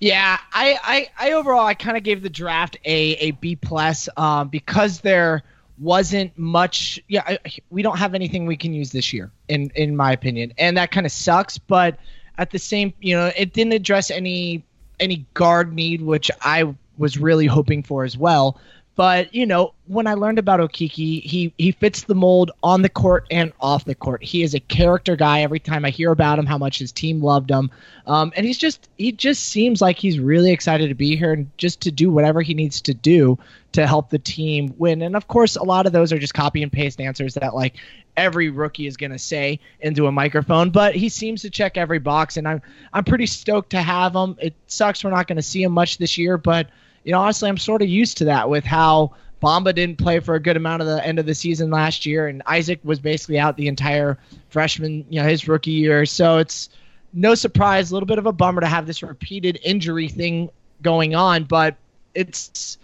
Yeah, 0.01 0.39
I, 0.53 0.79
I, 0.83 1.29
I 1.29 1.33
overall 1.33 1.67
I 1.67 1.75
kind 1.75 1.97
of 1.97 2.03
gave 2.03 2.23
the 2.23 2.31
draft 2.31 2.79
a 2.85 3.13
a 3.17 3.31
B 3.33 3.55
plus 3.55 4.09
um, 4.17 4.49
because 4.49 5.01
there 5.01 5.43
wasn't 5.79 6.37
much. 6.37 6.99
Yeah, 7.07 7.23
I, 7.27 7.39
we 7.71 7.83
don't 7.83 7.99
have 7.99 8.15
anything 8.15 8.47
we 8.47 8.57
can 8.57 8.73
use 8.73 8.91
this 8.91 9.13
year, 9.13 9.31
in 9.49 9.71
in 9.75 9.95
my 9.95 10.13
opinion, 10.13 10.53
and 10.59 10.77
that 10.79 10.91
kind 10.91 11.07
of 11.07 11.13
sucks. 11.13 11.59
But 11.59 11.99
at 12.39 12.51
the 12.51 12.59
same, 12.59 12.95
you 13.01 13.15
know, 13.15 13.31
it 13.37 13.53
didn't 13.53 13.75
address 13.75 14.11
any 14.11 14.65
any 15.01 15.27
guard 15.35 15.73
need, 15.73 16.03
which 16.03 16.31
I 16.43 16.75
was 16.97 17.19
really 17.19 17.47
hoping 17.47 17.83
for 17.83 18.05
as 18.05 18.17
well. 18.17 18.59
But 18.99 19.33
you 19.33 19.47
know, 19.47 19.75
when 19.87 20.09
I 20.09 20.15
learned 20.15 20.41
about 20.41 20.59
Okeke, 20.59 21.23
he 21.23 21.53
he 21.57 21.71
fits 21.71 22.03
the 22.03 22.17
mold 22.17 22.51
on 22.65 22.83
the 22.83 22.89
court 22.89 23.29
and 23.31 23.53
off 23.61 23.85
the 23.85 23.95
court. 23.95 24.25
He 24.25 24.43
is 24.43 24.55
a 24.55 24.61
character 24.61 25.15
guy. 25.15 25.43
Every 25.43 25.61
time 25.61 25.85
I 25.85 25.91
hear 25.91 26.11
about 26.11 26.41
him, 26.41 26.47
how 26.47 26.59
much 26.59 26.81
his 26.81 26.91
team 26.91 27.23
loved 27.23 27.49
him, 27.49 27.71
um, 28.09 28.33
and 28.35 28.45
he's 28.45 28.59
just 28.59 28.89
he 28.99 29.13
just 29.13 29.45
seems 29.45 29.81
like 29.81 29.99
he's 29.99 30.19
really 30.19 30.51
excited 30.51 30.89
to 30.89 30.97
be 30.97 31.17
here 31.17 31.33
and 31.33 31.49
just 31.59 31.83
to 31.83 31.93
do 31.93 32.11
whatever 32.11 32.43
he 32.43 32.55
needs 32.55 32.81
to 32.83 32.93
do 32.93 33.39
to 33.73 33.87
help 33.87 34.11
the 34.11 34.19
team 34.19 34.75
win. 34.79 35.03
And 35.03 35.15
of 35.15 35.29
course, 35.29 35.57
a 35.57 35.63
lot 35.63 35.87
of 35.87 35.93
those 35.93 36.13
are 36.13 36.19
just 36.19 36.35
copy 36.35 36.63
and 36.63 36.73
paste 36.73 37.01
answers 37.01 37.35
that 37.35 37.55
like 37.55 37.77
every 38.17 38.49
rookie 38.49 38.87
is 38.87 38.97
going 38.97 39.13
to 39.13 39.19
say 39.19 39.61
into 39.81 40.07
a 40.07 40.13
microphone. 40.13 40.71
But 40.71 40.95
he 40.95 41.09
seems 41.09 41.43
to 41.43 41.51
check 41.51 41.77
every 41.77 41.99
box, 41.99 42.37
and 42.37 42.49
I'm 42.49 42.63
I'm 42.93 43.05
pretty 43.05 43.27
stoked 43.27 43.71
to 43.71 43.83
have 43.83 44.15
him. 44.15 44.37
It 44.41 44.55
sucks 44.67 45.05
we're 45.05 45.11
not 45.11 45.27
going 45.27 45.37
to 45.37 45.43
see 45.43 45.63
him 45.63 45.73
much 45.73 45.99
this 45.99 46.17
year, 46.19 46.39
but 46.39 46.69
you 47.05 47.13
know, 47.13 47.21
honestly, 47.21 47.49
I'm 47.49 47.59
sort 47.59 47.83
of 47.83 47.89
used 47.89 48.19
to 48.19 48.25
that 48.27 48.49
with 48.49 48.65
how 48.65 49.15
Bamba 49.43 49.75
didn't 49.75 49.99
play 49.99 50.21
for 50.21 50.35
a 50.35 50.41
good 50.41 50.57
amount 50.57 50.83
of 50.83 50.89
the 50.89 51.05
end 51.07 51.19
of 51.19 51.27
the 51.27 51.35
season 51.35 51.71
last 51.71 52.07
year, 52.07 52.27
and 52.27 52.43
Isaac 52.47 52.81
was 52.83 52.99
basically 52.99 53.39
out 53.39 53.57
the 53.57 53.69
entire 53.69 54.19
freshman, 54.49 55.05
you 55.09 55.21
know, 55.21 55.29
his 55.29 55.47
rookie 55.47 55.71
year. 55.71 56.07
So 56.07 56.39
it's 56.39 56.71
no 57.13 57.35
surprise, 57.35 57.91
a 57.91 57.95
little 57.95 58.07
bit 58.07 58.19
of 58.19 58.27
a 58.27 58.33
bummer 58.33 58.61
to 58.61 58.67
have 58.67 58.87
this 58.87 59.03
repeated 59.03 59.59
injury 59.63 60.09
thing 60.09 60.51
going 60.83 61.15
on, 61.15 61.45
but 61.45 61.77
it's 62.15 62.79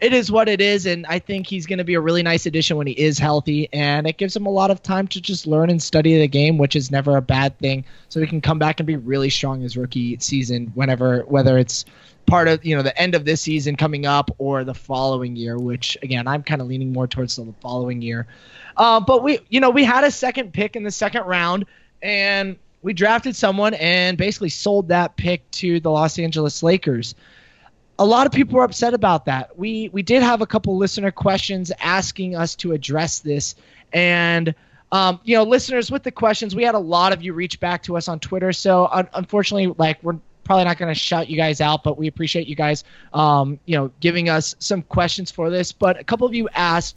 it 0.00 0.12
is 0.12 0.32
what 0.32 0.48
it 0.48 0.60
is, 0.60 0.86
and 0.86 1.06
I 1.06 1.18
think 1.18 1.46
he's 1.46 1.66
going 1.66 1.78
to 1.78 1.84
be 1.84 1.94
a 1.94 2.00
really 2.00 2.22
nice 2.22 2.46
addition 2.46 2.76
when 2.76 2.86
he 2.86 2.94
is 2.94 3.18
healthy, 3.18 3.68
and 3.72 4.06
it 4.06 4.16
gives 4.16 4.34
him 4.34 4.46
a 4.46 4.50
lot 4.50 4.70
of 4.70 4.82
time 4.82 5.06
to 5.08 5.20
just 5.20 5.46
learn 5.46 5.70
and 5.70 5.82
study 5.82 6.18
the 6.18 6.28
game, 6.28 6.56
which 6.56 6.74
is 6.74 6.90
never 6.90 7.16
a 7.16 7.22
bad 7.22 7.58
thing. 7.58 7.84
So 8.08 8.20
he 8.20 8.26
can 8.26 8.40
come 8.40 8.58
back 8.58 8.80
and 8.80 8.86
be 8.86 8.96
really 8.96 9.30
strong 9.30 9.60
his 9.60 9.76
rookie 9.76 10.16
season, 10.18 10.72
whenever 10.74 11.20
whether 11.26 11.58
it's 11.58 11.84
part 12.26 12.48
of 12.48 12.64
you 12.64 12.76
know 12.76 12.82
the 12.82 12.96
end 12.98 13.14
of 13.14 13.24
this 13.24 13.40
season 13.40 13.76
coming 13.76 14.06
up 14.06 14.30
or 14.38 14.62
the 14.62 14.74
following 14.74 15.34
year 15.34 15.58
which 15.58 15.98
again 16.02 16.28
i'm 16.28 16.42
kind 16.42 16.60
of 16.60 16.68
leaning 16.68 16.92
more 16.92 17.06
towards 17.06 17.34
the 17.36 17.54
following 17.60 18.00
year 18.02 18.26
uh, 18.76 19.00
but 19.00 19.22
we 19.22 19.40
you 19.48 19.58
know 19.58 19.70
we 19.70 19.82
had 19.82 20.04
a 20.04 20.10
second 20.10 20.52
pick 20.52 20.76
in 20.76 20.84
the 20.84 20.90
second 20.90 21.24
round 21.24 21.66
and 22.02 22.56
we 22.82 22.92
drafted 22.92 23.34
someone 23.34 23.74
and 23.74 24.16
basically 24.16 24.48
sold 24.48 24.88
that 24.88 25.16
pick 25.16 25.50
to 25.50 25.80
the 25.80 25.90
los 25.90 26.18
angeles 26.18 26.62
lakers 26.62 27.14
a 28.00 28.04
lot 28.04 28.26
of 28.26 28.32
people 28.32 28.56
were 28.56 28.64
upset 28.64 28.94
about 28.94 29.26
that 29.26 29.56
we 29.56 29.88
we 29.92 30.02
did 30.02 30.22
have 30.22 30.40
a 30.40 30.46
couple 30.46 30.76
listener 30.76 31.12
questions 31.12 31.70
asking 31.80 32.34
us 32.34 32.56
to 32.56 32.72
address 32.72 33.20
this 33.20 33.54
and 33.92 34.54
um, 34.92 35.20
you 35.22 35.36
know, 35.36 35.44
listeners, 35.44 35.90
with 35.90 36.02
the 36.02 36.10
questions, 36.10 36.54
we 36.54 36.64
had 36.64 36.74
a 36.74 36.80
lot 36.80 37.12
of 37.12 37.22
you 37.22 37.32
reach 37.32 37.60
back 37.60 37.84
to 37.84 37.96
us 37.96 38.08
on 38.08 38.18
Twitter. 38.18 38.52
So 38.52 38.88
un- 38.90 39.08
unfortunately, 39.14 39.74
like 39.78 40.02
we're 40.02 40.18
probably 40.42 40.64
not 40.64 40.78
going 40.78 40.92
to 40.92 40.98
shout 40.98 41.30
you 41.30 41.36
guys 41.36 41.60
out, 41.60 41.84
but 41.84 41.96
we 41.96 42.08
appreciate 42.08 42.48
you 42.48 42.56
guys, 42.56 42.82
um, 43.14 43.60
you 43.66 43.76
know, 43.76 43.92
giving 44.00 44.28
us 44.28 44.56
some 44.58 44.82
questions 44.82 45.30
for 45.30 45.48
this. 45.48 45.70
But 45.70 46.00
a 46.00 46.04
couple 46.04 46.26
of 46.26 46.34
you 46.34 46.48
asked, 46.52 46.96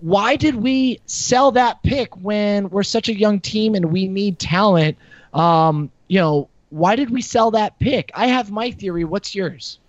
why 0.00 0.36
did 0.36 0.54
we 0.54 1.00
sell 1.06 1.52
that 1.52 1.82
pick 1.82 2.16
when 2.16 2.70
we're 2.70 2.84
such 2.84 3.08
a 3.08 3.18
young 3.18 3.40
team 3.40 3.74
and 3.74 3.86
we 3.86 4.06
need 4.06 4.38
talent? 4.38 4.96
Um, 5.32 5.90
you 6.06 6.20
know, 6.20 6.48
why 6.70 6.94
did 6.94 7.10
we 7.10 7.20
sell 7.20 7.52
that 7.52 7.80
pick? 7.80 8.12
I 8.14 8.28
have 8.28 8.52
my 8.52 8.70
theory. 8.70 9.04
What's 9.04 9.34
yours? 9.34 9.80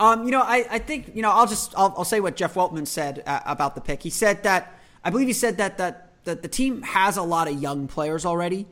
Um, 0.00 0.24
you 0.24 0.30
know, 0.30 0.42
I, 0.42 0.64
I 0.70 0.78
think 0.78 1.12
you 1.14 1.22
know 1.22 1.30
I'll 1.30 1.46
just 1.46 1.74
I'll, 1.76 1.94
I'll 1.96 2.04
say 2.04 2.20
what 2.20 2.36
Jeff 2.36 2.54
Weltman 2.54 2.86
said 2.86 3.22
uh, 3.26 3.40
about 3.44 3.74
the 3.74 3.80
pick. 3.80 4.02
He 4.02 4.10
said 4.10 4.44
that 4.44 4.78
I 5.04 5.10
believe 5.10 5.26
he 5.26 5.32
said 5.32 5.56
that 5.58 5.78
that 5.78 6.10
that 6.24 6.42
the 6.42 6.48
team 6.48 6.82
has 6.82 7.16
a 7.16 7.22
lot 7.22 7.48
of 7.48 7.60
young 7.60 7.88
players 7.88 8.24
already, 8.24 8.66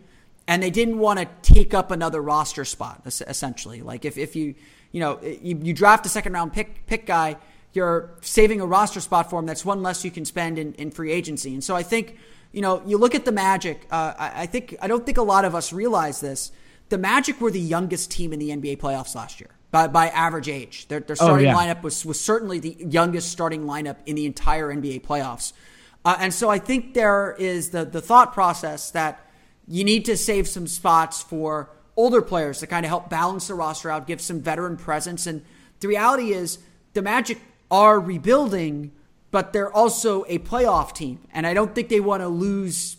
and 0.47 0.62
they 0.62 0.71
didn't 0.71 0.99
want 0.99 1.18
to 1.18 1.26
take 1.42 1.75
up 1.75 1.90
another 1.90 2.23
roster 2.23 2.64
spot. 2.64 3.02
Essentially, 3.06 3.83
like 3.83 4.04
if, 4.04 4.16
if 4.16 4.37
you 4.37 4.54
you 4.92 5.00
know 5.00 5.21
you, 5.23 5.59
you 5.62 5.73
draft 5.73 6.06
a 6.06 6.09
second 6.09 6.33
round 6.33 6.52
pick 6.52 6.87
pick 6.87 7.06
guy, 7.06 7.37
you're 7.73 8.11
saving 8.21 8.61
a 8.61 8.66
roster 8.66 9.00
spot 9.00 9.28
for 9.28 9.40
him. 9.40 9.47
That's 9.47 9.64
one 9.64 9.83
less 9.83 10.04
you 10.04 10.12
can 10.12 10.25
spend 10.25 10.59
in, 10.59 10.75
in 10.75 10.90
free 10.92 11.11
agency. 11.11 11.52
And 11.54 11.64
so 11.64 11.75
I 11.75 11.83
think 11.83 12.16
you 12.52 12.62
know 12.62 12.83
you 12.87 12.99
look 12.99 13.16
at 13.16 13.25
the 13.25 13.33
Magic. 13.33 13.85
Uh, 13.90 14.14
I, 14.16 14.42
I 14.42 14.47
think 14.47 14.76
I 14.80 14.87
don't 14.87 15.04
think 15.04 15.18
a 15.18 15.23
lot 15.23 15.45
of 15.45 15.56
us 15.56 15.73
realize 15.73 16.21
this. 16.21 16.52
The 16.88 16.99
Magic 16.99 17.40
were 17.40 17.50
the 17.50 17.59
youngest 17.59 18.12
team 18.12 18.33
in 18.33 18.38
the 18.38 18.50
NBA 18.50 18.78
playoffs 18.78 19.16
last 19.16 19.40
year. 19.40 19.50
By, 19.70 19.88
by 19.88 20.08
average 20.08 20.49
age. 20.49 20.88
Their, 20.88 21.00
their 21.00 21.16
Oh, 21.20 21.26
starting 21.26 21.46
yeah. 21.46 21.54
lineup 21.54 21.82
was, 21.82 22.04
was 22.04 22.20
certainly 22.20 22.58
the 22.58 22.76
youngest 22.78 23.30
starting 23.30 23.64
lineup 23.64 23.96
in 24.06 24.16
the 24.16 24.26
entire 24.26 24.75
NBA 24.75 25.02
playoffs. 25.02 25.52
Uh, 26.04 26.16
and 26.20 26.32
so 26.32 26.49
I 26.49 26.58
think 26.58 26.94
there 26.94 27.35
is 27.38 27.70
the, 27.70 27.85
the 27.85 28.00
thought 28.00 28.32
process 28.32 28.90
that 28.92 29.20
you 29.66 29.82
need 29.82 30.04
to 30.04 30.16
save 30.16 30.46
some 30.46 30.66
spots 30.66 31.23
for 31.23 31.70
older 31.96 32.23
players 32.23 32.61
to 32.61 32.66
kind 32.66 32.87
of 32.87 32.90
help 32.90 33.11
balance 33.11 33.49
the 33.49 33.54
roster 33.54 33.90
out, 33.90 34.06
give 34.06 34.20
some 34.20 34.40
veteran 34.40 34.76
presence. 34.76 35.26
And 35.26 35.44
the 35.80 35.88
reality 35.88 36.32
is 36.32 36.58
the 36.92 37.02
Magic 37.02 37.38
are 37.70 37.99
rebuilding, 37.99 38.92
but 39.32 39.52
they're 39.52 39.73
also 39.73 40.25
a 40.28 40.38
playoff 40.38 40.94
team. 40.94 41.18
And 41.32 41.46
I 41.46 41.54
don't 41.54 41.75
think 41.75 41.88
they 41.88 42.00
want 42.00 42.23
to 42.23 42.28
lose 42.28 42.96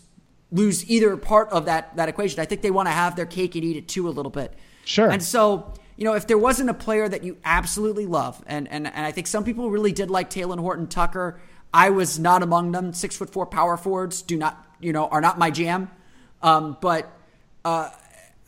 lose 0.50 0.88
either 0.90 1.14
part 1.16 1.48
of 1.50 1.66
that 1.66 1.96
that 1.96 2.08
equation. 2.08 2.40
I 2.40 2.44
think 2.44 2.62
they 2.62 2.70
want 2.70 2.88
to 2.88 2.92
have 2.92 3.16
their 3.16 3.26
cake 3.26 3.54
and 3.54 3.64
eat 3.64 3.76
it 3.76 3.88
too 3.88 4.08
a 4.08 4.10
little 4.10 4.30
bit. 4.30 4.52
Sure. 4.84 5.10
And 5.10 5.22
so, 5.22 5.72
you 5.98 6.04
know, 6.04 6.14
if 6.14 6.28
there 6.28 6.38
wasn't 6.38 6.70
a 6.70 6.74
player 6.74 7.08
that 7.08 7.24
you 7.24 7.36
absolutely 7.44 8.06
love, 8.06 8.40
and 8.46 8.68
and, 8.68 8.86
and 8.86 9.04
I 9.04 9.10
think 9.10 9.26
some 9.26 9.42
people 9.42 9.68
really 9.68 9.90
did 9.90 10.10
like 10.10 10.30
Talen 10.30 10.60
Horton 10.60 10.86
Tucker. 10.86 11.40
I 11.74 11.90
was 11.90 12.20
not 12.20 12.44
among 12.44 12.70
them. 12.70 12.92
Six 12.92 13.16
foot 13.16 13.30
four 13.30 13.46
power 13.46 13.76
forwards 13.76 14.22
do 14.22 14.36
not, 14.36 14.64
you 14.80 14.92
know, 14.92 15.08
are 15.08 15.20
not 15.20 15.38
my 15.38 15.50
jam. 15.50 15.90
Um, 16.40 16.78
but 16.80 17.12
uh, 17.64 17.90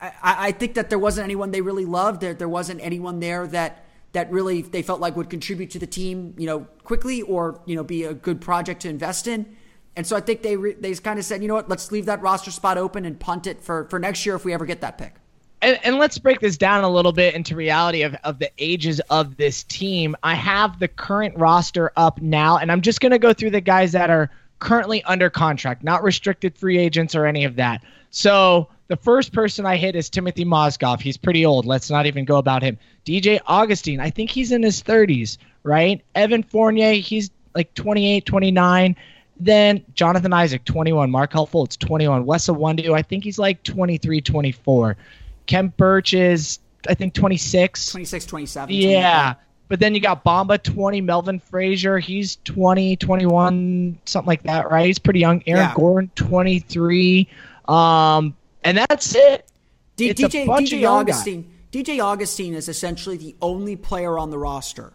I, 0.00 0.12
I 0.23 0.52
think 0.52 0.75
that 0.75 0.90
there 0.90 0.99
wasn't 0.99 1.25
anyone 1.25 1.50
they 1.50 1.61
really 1.61 1.85
loved. 1.85 2.21
There 2.21 2.35
there 2.35 2.49
wasn't 2.49 2.80
anyone 2.83 3.19
there 3.19 3.49
that 3.49 3.85
that 4.12 4.30
really 4.30 4.62
they 4.62 4.83
felt 4.83 5.00
like 5.00 5.16
would 5.16 5.28
contribute 5.28 5.71
to 5.71 5.80
the 5.80 5.88
team, 5.88 6.35
you 6.38 6.47
know, 6.47 6.61
quickly 6.85 7.21
or 7.23 7.61
you 7.66 7.75
know 7.75 7.83
be 7.83 8.04
a 8.04 8.14
good 8.14 8.40
project 8.40 8.83
to 8.83 8.88
invest 8.88 9.26
in. 9.26 9.57
And 9.97 10.07
so 10.07 10.16
I 10.16 10.21
think 10.21 10.42
they 10.42 10.57
re, 10.57 10.75
they 10.75 10.95
kind 10.95 11.19
of 11.19 11.25
said, 11.25 11.42
you 11.42 11.49
know 11.49 11.54
what, 11.54 11.69
let's 11.69 11.90
leave 11.90 12.07
that 12.07 12.23
roster 12.23 12.52
spot 12.52 12.78
open 12.78 13.04
and 13.04 13.19
punt 13.19 13.49
it 13.49 13.61
for 13.61 13.87
for 13.90 13.99
next 13.99 14.25
year 14.25 14.37
if 14.37 14.45
we 14.45 14.54
ever 14.54 14.66
get 14.66 14.83
that 14.83 14.99
pick. 14.99 15.16
And, 15.62 15.79
and 15.85 15.99
let's 15.99 16.19
break 16.19 16.40
this 16.40 16.57
down 16.57 16.85
a 16.85 16.88
little 16.88 17.12
bit 17.12 17.35
into 17.35 17.55
reality 17.55 18.02
of, 18.02 18.14
of 18.25 18.38
the 18.38 18.50
ages 18.59 19.00
of 19.11 19.37
this 19.37 19.62
team. 19.64 20.17
I 20.23 20.35
have 20.35 20.79
the 20.79 20.88
current 20.88 21.37
roster 21.37 21.93
up 21.97 22.21
now, 22.23 22.57
and 22.57 22.73
I'm 22.73 22.81
just 22.81 23.00
going 23.00 23.12
to 23.12 23.19
go 23.19 23.33
through 23.35 23.50
the 23.50 23.61
guys 23.61 23.93
that 23.93 24.09
are 24.09 24.31
currently 24.59 25.02
under 25.05 25.29
contract, 25.29 25.83
not 25.85 26.02
restricted 26.02 26.57
free 26.57 26.79
agents 26.79 27.14
or 27.14 27.26
any 27.26 27.45
of 27.45 27.57
that. 27.57 27.83
So 28.11 28.69
the 28.88 28.97
first 28.97 29.33
person 29.33 29.67
I 29.67 29.76
hit 29.76 29.97
is 29.97 30.09
Timofey 30.09 30.45
Mozgov. 30.45 31.00
He's 31.00 31.17
pretty 31.17 31.45
old. 31.45 31.67
Let's 31.67 31.90
not 31.90 32.07
even 32.07 32.25
go 32.25 32.38
about 32.38 32.62
him. 32.62 32.79
DJ 33.05 33.40
Augustine, 33.47 34.00
I 34.00 34.11
think 34.11 34.31
he's 34.31 34.52
in 34.52 34.62
his 34.62 34.83
30s, 34.83 35.38
right? 35.62 36.02
Evan 36.14 36.43
Fournier, 36.43 36.93
he's 36.95 37.31
like 37.55 37.73
28, 37.75 38.25
29. 38.25 38.97
Then 39.38 39.85
Jonathan 39.95 40.33
Isaac, 40.33 40.64
21. 40.64 41.11
Markelle 41.11 41.47
Fultz, 41.47 41.79
21. 41.79 42.26
Wes 42.26 42.47
Iwundu, 42.47 42.93
I 42.93 43.02
think 43.02 43.25
he's 43.25 43.38
like 43.38 43.62
23, 43.62 44.21
24. 44.21 44.97
Khem 45.50 45.73
Birch 45.76 46.14
is, 46.14 46.61
I 46.88 46.95
think, 46.95 47.12
26. 47.14 47.90
26, 47.90 48.26
27. 48.26 48.75
Yeah. 48.75 49.35
But 49.69 49.80
then 49.80 49.95
you 49.95 50.00
got 50.00 50.25
Bamba 50.25 50.61
20, 50.62 51.00
Melvin 51.00 51.38
Frazier, 51.38 51.99
he's 51.99 52.37
20, 52.45 52.97
21, 52.97 53.99
something 54.04 54.26
like 54.26 54.42
that, 54.45 54.71
right? 54.71 54.87
He's 54.87 54.99
pretty 54.99 55.21
young. 55.21 55.42
Aaron 55.47 55.62
Yeah. 55.69 55.75
Gordon, 55.76 56.11
23. 56.16 57.28
Um, 57.69 58.37
and 58.64 58.78
that's 58.78 59.14
it. 59.14 59.47
D- 59.97 60.09
It's 60.11 60.21
a 60.23 60.28
DJ, 60.28 60.47
DJ 60.47 60.80
young 60.80 61.04
guys. 61.04 61.14
Augustine. 61.16 61.52
DJ 61.71 62.02
Augustine 62.02 62.54
is 62.54 62.69
essentially 62.69 63.16
the 63.16 63.37
only 63.40 63.76
player 63.76 64.19
on 64.19 64.30
the 64.30 64.38
roster 64.38 64.92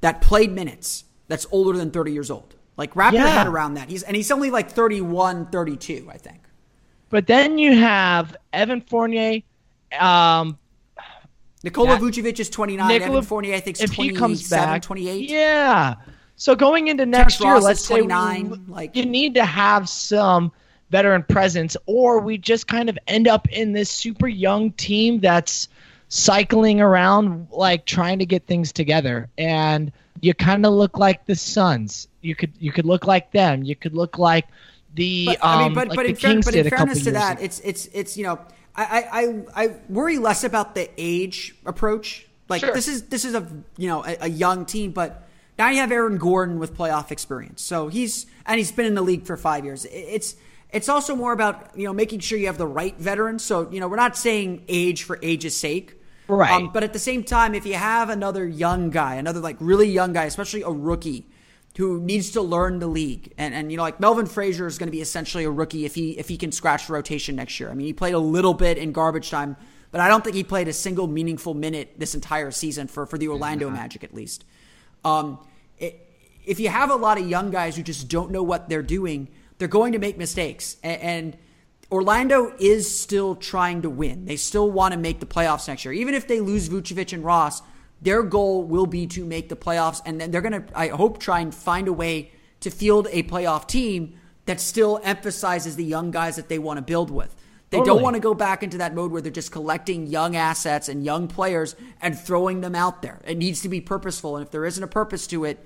that 0.00 0.20
played 0.20 0.50
minutes 0.50 1.04
that's 1.28 1.46
older 1.52 1.76
than 1.78 1.90
30 1.92 2.12
years 2.12 2.30
old. 2.30 2.54
Like 2.76 2.96
wrap 2.96 3.12
your 3.12 3.22
head 3.22 3.46
around 3.46 3.74
that. 3.74 3.88
He's 3.88 4.02
and 4.04 4.16
he's 4.16 4.30
only 4.30 4.50
like 4.50 4.70
31, 4.70 5.46
32, 5.46 6.08
I 6.12 6.16
think. 6.16 6.38
But 7.10 7.26
then 7.28 7.58
you 7.58 7.76
have 7.76 8.36
Evan 8.52 8.80
Fournier. 8.80 9.40
Um, 9.98 10.58
Nikola 11.62 11.96
Vucevic 11.98 12.38
is 12.38 12.50
29. 12.50 12.88
Nikola- 12.88 13.10
Evan 13.10 13.22
Fournier, 13.22 13.54
I 13.54 13.60
think, 13.60 13.76
is 13.76 13.82
if 13.82 13.94
27, 13.94 14.14
he 14.14 14.18
comes 14.18 14.48
back, 14.48 14.82
28. 14.82 15.28
Yeah. 15.28 15.94
So 16.36 16.54
going 16.54 16.88
into 16.88 17.04
next 17.04 17.40
year, 17.40 17.54
Ross 17.54 17.64
let's 17.64 17.84
say 17.84 17.98
29, 18.00 18.50
we- 18.50 18.58
like- 18.68 18.94
you 18.96 19.04
need 19.04 19.34
to 19.34 19.44
have 19.44 19.88
some 19.88 20.52
veteran 20.90 21.24
presence, 21.24 21.76
or 21.86 22.20
we 22.20 22.38
just 22.38 22.66
kind 22.68 22.88
of 22.88 22.98
end 23.06 23.28
up 23.28 23.48
in 23.48 23.72
this 23.72 23.90
super 23.90 24.28
young 24.28 24.70
team 24.72 25.20
that's 25.20 25.68
cycling 26.08 26.80
around, 26.80 27.48
like 27.50 27.84
trying 27.84 28.18
to 28.18 28.26
get 28.26 28.46
things 28.46 28.72
together, 28.72 29.28
and 29.36 29.92
you 30.20 30.32
kind 30.34 30.64
of 30.64 30.72
look 30.72 30.96
like 30.96 31.26
the 31.26 31.34
Suns. 31.34 32.08
You 32.22 32.34
could 32.34 32.52
you 32.58 32.72
could 32.72 32.86
look 32.86 33.06
like 33.06 33.30
them. 33.32 33.62
You 33.64 33.76
could 33.76 33.94
look 33.94 34.18
like 34.18 34.46
the 34.94 35.26
But, 35.26 35.38
I 35.42 35.58
mean, 35.58 35.66
um, 35.68 35.74
but 35.74 35.88
like 35.88 35.96
but, 35.96 36.06
in, 36.06 36.16
fair, 36.16 36.40
but 36.40 36.54
in 36.54 36.70
fairness 36.70 37.04
to 37.04 37.10
that, 37.12 37.34
ago. 37.34 37.44
it's 37.44 37.60
it's 37.60 37.86
it's 37.92 38.16
you 38.16 38.24
know, 38.24 38.38
I, 38.84 39.08
I 39.56 39.64
I 39.64 39.74
worry 39.88 40.18
less 40.18 40.44
about 40.44 40.74
the 40.74 40.88
age 40.96 41.54
approach. 41.66 42.26
Like 42.48 42.60
Sure. 42.60 42.72
this 42.72 42.88
is 42.88 43.04
this 43.04 43.24
is 43.24 43.34
a 43.34 43.46
you 43.76 43.88
know 43.88 44.04
a, 44.04 44.16
a 44.22 44.28
young 44.28 44.64
team, 44.66 44.92
but 44.92 45.28
now 45.58 45.68
you 45.70 45.78
have 45.78 45.90
Aaron 45.92 46.18
Gordon 46.18 46.58
with 46.58 46.76
playoff 46.76 47.10
experience, 47.10 47.60
so 47.62 47.88
he's 47.88 48.26
and 48.46 48.58
he's 48.58 48.72
been 48.72 48.86
in 48.86 48.94
the 48.94 49.02
league 49.02 49.24
for 49.24 49.36
five 49.36 49.64
years. 49.64 49.84
It's 49.90 50.36
it's 50.70 50.88
also 50.88 51.16
more 51.16 51.32
about 51.32 51.76
you 51.76 51.84
know 51.84 51.92
making 51.92 52.20
sure 52.20 52.38
you 52.38 52.46
have 52.46 52.58
the 52.58 52.66
right 52.66 52.96
veterans. 52.98 53.42
So 53.44 53.70
you 53.70 53.80
know 53.80 53.88
we're 53.88 53.96
not 53.96 54.16
saying 54.16 54.64
age 54.68 55.02
for 55.02 55.18
age's 55.22 55.56
sake. 55.56 55.92
Um, 56.30 56.36
Right. 56.36 56.72
but 56.72 56.82
at 56.84 56.92
the 56.92 56.98
same 56.98 57.24
time, 57.24 57.54
if 57.54 57.64
you 57.64 57.72
have 57.74 58.10
another 58.10 58.46
young 58.46 58.90
guy, 58.90 59.14
another 59.14 59.40
like 59.40 59.56
really 59.60 59.88
young 59.88 60.12
guy, 60.12 60.24
especially 60.26 60.60
a 60.62 60.68
rookie 60.70 61.26
who 61.76 62.00
needs 62.00 62.32
to 62.32 62.42
learn 62.42 62.80
the 62.80 62.88
league, 62.88 63.32
and, 63.38 63.54
and 63.54 63.70
you 63.70 63.76
know 63.76 63.84
like 63.84 64.00
Melvin 64.00 64.26
Frazier 64.26 64.66
is 64.66 64.78
going 64.78 64.88
to 64.88 64.92
be 64.92 65.00
essentially 65.00 65.44
a 65.44 65.50
rookie 65.50 65.84
if 65.84 65.94
he 65.94 66.18
if 66.18 66.28
he 66.28 66.36
can 66.36 66.50
scratch 66.50 66.86
the 66.88 66.92
rotation 66.92 67.36
next 67.36 67.60
year. 67.60 67.70
I 67.70 67.74
mean, 67.74 67.86
he 67.86 67.92
played 67.92 68.14
a 68.14 68.18
little 68.18 68.54
bit 68.54 68.78
in 68.78 68.92
garbage 68.92 69.30
time, 69.30 69.56
but 69.90 70.00
I 70.00 70.08
don't 70.08 70.24
think 70.24 70.34
he 70.34 70.44
played 70.44 70.68
a 70.68 70.72
single 70.72 71.06
meaningful 71.06 71.54
minute 71.54 71.94
this 71.96 72.14
entire 72.14 72.50
season 72.50 72.88
for 72.88 73.06
for 73.06 73.18
the 73.18 73.28
Orlando 73.28 73.70
Magic 73.70 74.02
at 74.02 74.12
least. 74.12 74.44
Um, 75.04 75.38
it, 75.78 76.04
if 76.44 76.58
you 76.58 76.68
have 76.68 76.90
a 76.90 76.96
lot 76.96 77.18
of 77.18 77.28
young 77.28 77.50
guys 77.50 77.76
who 77.76 77.82
just 77.82 78.08
don't 78.08 78.30
know 78.30 78.42
what 78.42 78.68
they're 78.68 78.82
doing, 78.82 79.28
they're 79.58 79.68
going 79.68 79.92
to 79.92 79.98
make 79.98 80.16
mistakes. 80.16 80.76
And, 80.82 81.02
and 81.02 81.36
Orlando 81.92 82.54
is 82.58 82.98
still 82.98 83.34
trying 83.34 83.82
to 83.82 83.90
win. 83.90 84.24
They 84.24 84.36
still 84.36 84.70
want 84.70 84.92
to 84.92 84.98
make 84.98 85.20
the 85.20 85.26
playoffs 85.26 85.68
next 85.68 85.84
year. 85.84 85.92
Even 85.92 86.14
if 86.14 86.26
they 86.26 86.40
lose 86.40 86.68
Vucevic 86.68 87.12
and 87.12 87.24
Ross, 87.24 87.62
their 88.00 88.22
goal 88.22 88.62
will 88.62 88.86
be 88.86 89.06
to 89.08 89.24
make 89.24 89.48
the 89.48 89.56
playoffs. 89.56 90.00
And 90.04 90.20
then 90.20 90.30
they're 90.30 90.40
going 90.40 90.64
to, 90.64 90.78
I 90.78 90.88
hope, 90.88 91.18
try 91.18 91.40
and 91.40 91.54
find 91.54 91.88
a 91.88 91.92
way 91.92 92.32
to 92.60 92.70
field 92.70 93.08
a 93.10 93.22
playoff 93.24 93.66
team 93.66 94.18
that 94.46 94.60
still 94.60 95.00
emphasizes 95.02 95.76
the 95.76 95.84
young 95.84 96.10
guys 96.10 96.36
that 96.36 96.48
they 96.48 96.58
want 96.58 96.78
to 96.78 96.82
build 96.82 97.10
with. 97.10 97.34
They 97.70 97.82
don't 97.82 98.00
want 98.00 98.14
to 98.14 98.20
go 98.20 98.32
back 98.32 98.62
into 98.62 98.78
that 98.78 98.94
mode 98.94 99.12
where 99.12 99.20
they're 99.20 99.30
just 99.30 99.52
collecting 99.52 100.06
young 100.06 100.36
assets 100.36 100.88
and 100.88 101.04
young 101.04 101.28
players 101.28 101.76
and 102.00 102.18
throwing 102.18 102.62
them 102.62 102.74
out 102.74 103.02
there. 103.02 103.20
It 103.26 103.36
needs 103.36 103.60
to 103.62 103.68
be 103.68 103.82
purposeful. 103.82 104.36
And 104.38 104.46
if 104.46 104.50
there 104.50 104.64
isn't 104.64 104.82
a 104.82 104.88
purpose 104.88 105.26
to 105.28 105.44
it, 105.44 105.58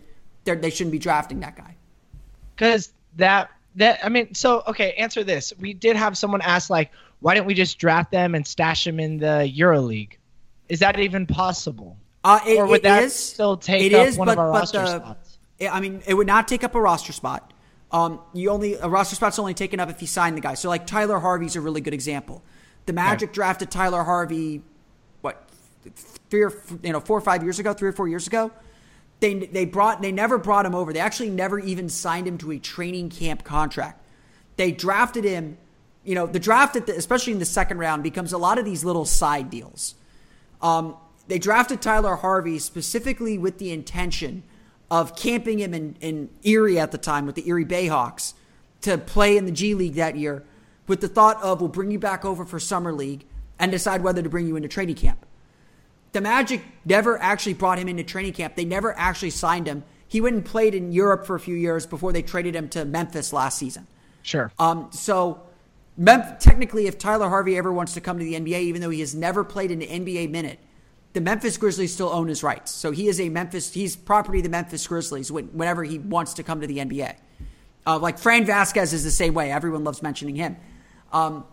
they're- 0.45 0.61
shouldn't 0.71 0.91
be 0.91 0.99
drafting 0.99 1.41
that 1.41 1.55
guy. 1.57 1.77
because 2.57 2.93
that 3.17 3.51
that 3.77 4.01
I 4.05 4.09
mean, 4.09 4.35
so 4.35 4.63
okay, 4.67 4.93
answer 4.95 5.25
this. 5.25 5.53
We 5.59 5.75
did 5.75 5.97
have 5.97 6.19
someone 6.19 6.41
ask 6.43 6.69
like, 6.69 6.91
why 7.21 7.35
don't 7.35 7.47
we 7.47 7.55
just 7.55 7.79
draft 7.79 8.11
them 8.11 8.35
and 8.35 8.47
stash 8.47 8.85
them 8.85 8.99
in 8.99 9.19
the 9.19 9.51
EuroLeague? 9.57 10.15
Is 10.69 10.81
that 10.81 10.99
even 10.99 11.27
possible? 11.27 11.97
Uh, 12.25 12.41
it, 12.47 12.59
Or 12.59 12.67
would 12.67 12.77
it 12.77 12.83
that 12.85 13.03
is- 13.05 13.15
still 13.15 13.57
take 13.57 13.83
it 13.91 13.95
up 13.95 14.07
is, 14.07 14.17
one 14.17 14.27
but, 14.27 14.33
of 14.33 14.39
our 14.39 14.53
but 14.53 14.59
roster 14.61 14.79
the- 14.81 14.99
spots? 14.99 15.39
I 15.71 15.81
mean, 15.81 16.03
it 16.07 16.15
would 16.15 16.27
not 16.27 16.49
take 16.49 16.65
up 16.65 16.75
a 16.75 16.81
roster 16.81 17.13
spot. 17.13 17.53
Um, 17.93 18.21
you 18.33 18.51
only 18.51 18.75
a 18.75 18.89
roster 18.89 19.15
spot's 19.15 19.39
only 19.39 19.55
taken 19.55 19.79
up 19.79 19.91
if 19.91 20.01
you 20.01 20.09
sign 20.09 20.35
the 20.35 20.41
guy. 20.41 20.55
So 20.55 20.69
like 20.69 20.87
Tyler 20.87 21.19
Harvey's 21.19 21.57
a 21.57 21.61
really 21.61 21.81
good 21.81 21.95
example. 21.95 22.43
The 22.87 22.93
Magic 22.93 23.33
drafted 23.33 23.71
Tyler 23.71 24.03
Harvey, 24.03 24.63
what, 25.21 25.47
three 26.31 26.43
or 26.43 26.53
you 26.83 26.93
know 26.93 27.01
four 27.01 27.19
or 27.19 27.21
five 27.21 27.43
years 27.43 27.59
ago, 27.59 27.75
three 27.75 27.89
or 27.89 27.93
four 27.93 28.09
years 28.09 28.27
ago. 28.27 28.51
They 29.21 29.35
they 29.35 29.67
brought 29.67 30.01
they 30.03 30.11
never 30.11 30.39
brought 30.39 30.65
him 30.67 30.75
over. 30.75 30.93
They 30.93 31.01
actually 31.01 31.31
never 31.31 31.59
even 31.61 31.89
signed 31.89 32.27
him 32.27 32.39
to 32.39 32.51
a 32.53 32.59
training 32.59 33.11
camp 33.11 33.45
contract. 33.45 34.03
They 34.57 34.73
drafted 34.73 35.25
him. 35.25 35.59
You 36.03 36.17
know, 36.17 36.27
the 36.27 36.41
draft, 36.41 36.75
at 36.75 36.87
the, 36.87 36.97
especially 36.97 37.35
in 37.35 37.39
the 37.39 37.45
second 37.45 37.79
round, 37.79 38.03
becomes 38.03 38.33
a 38.33 38.39
lot 38.39 38.59
of 38.59 38.65
these 38.65 38.85
little 38.85 39.05
side 39.05 39.51
deals. 39.51 39.95
Um, 40.61 40.97
they 41.33 41.39
drafted 41.39 41.81
Tyler 41.81 42.17
Harvey 42.17 42.59
specifically 42.59 43.39
with 43.39 43.57
the 43.57 43.73
intention 43.73 44.43
of 44.91 45.17
camping 45.17 45.61
him 45.61 45.73
in, 45.73 45.97
in 46.03 46.29
Erie 46.43 46.79
at 46.79 46.93
the 46.93 46.99
time 46.99 47.25
with 47.25 47.37
the 47.37 47.49
Erie 47.49 47.65
Bayhawks 47.65 48.35
to 48.83 48.99
play 48.99 49.39
in 49.39 49.47
the 49.47 49.51
G 49.51 49.75
League 49.75 49.95
that 49.95 50.15
year 50.15 50.45
with 50.87 51.01
the 51.01 51.09
thought 51.09 51.43
of 51.43 51.63
we'll 51.63 51.71
bring 51.71 51.91
you 51.91 51.99
back 51.99 52.27
over 52.27 52.45
for 52.45 52.61
Summer 52.61 52.93
League 52.93 53.25
and 53.59 53.73
decide 53.73 54.03
whether 54.03 54.21
to 54.21 54.29
bring 54.29 54.47
you 54.47 54.57
into 54.57 54.69
training 54.69 54.97
camp. 54.97 55.25
The 56.13 56.21
Magic 56.21 56.61
never 56.85 57.17
actually 57.17 57.55
brought 57.55 57.79
him 57.79 57.89
into 57.89 58.05
training 58.05 58.35
camp. 58.35 58.55
They 58.55 58.67
never 58.67 58.95
actually 58.99 59.31
signed 59.31 59.67
him. 59.67 59.85
He 60.07 60.21
went 60.21 60.37
and 60.37 60.45
played 60.45 60.75
in 60.75 60.93
Europe 60.93 61.25
for 61.25 61.35
a 61.35 61.41
few 61.41 61.55
years 61.55 61.87
before 61.87 62.13
they 62.13 62.21
traded 62.21 62.55
him 62.55 62.69
to 62.69 62.85
Memphis 62.85 63.33
last 63.33 63.57
season. 63.57 63.87
Sure. 64.21 64.53
Um, 64.59 64.91
so, 64.93 65.41
technically, 65.99 66.89
if 66.89 66.99
Tyler 66.99 67.31
Harvey 67.31 67.57
ever 67.57 67.73
wants 67.73 67.95
to 67.95 68.03
come 68.03 68.19
to 68.19 68.25
the 68.27 68.35
NBA, 68.35 68.61
even 68.61 68.83
though 68.83 68.91
he 68.91 69.01
has 69.01 69.15
never 69.15 69.45
played 69.45 69.71
an 69.71 69.81
NBA 69.81 70.29
minute, 70.29 70.59
the 71.13 71.21
Memphis 71.21 71.57
Grizzlies 71.57 71.93
still 71.93 72.09
own 72.09 72.29
his 72.29 72.43
rights. 72.43 72.71
So 72.71 72.91
he 72.91 73.09
is 73.09 73.21
a 73.21 73.29
Memphis. 73.29 73.73
He's 73.73 73.97
property 73.97 74.39
of 74.39 74.45
the 74.45 74.51
Memphis 74.51 74.87
Grizzlies 74.87 75.31
when, 75.31 75.47
whenever 75.47 75.85
he 75.85 75.99
wants 75.99 76.35
to 76.35 76.43
come 76.43 76.61
to 76.61 76.67
the 76.67 76.79
NBA. 76.79 77.17
Uh, 77.87 77.99
like 77.99 78.19
Fran 78.19 78.47
Vasquez 78.47 78.93
is 78.93 79.05
the 79.05 79.11
same 79.11 79.35
way. 79.35 79.51
Everyone 79.51 79.85
loves 79.85 80.03
mentioning 80.03 80.37
him. 80.37 80.57
Um, 81.13 81.45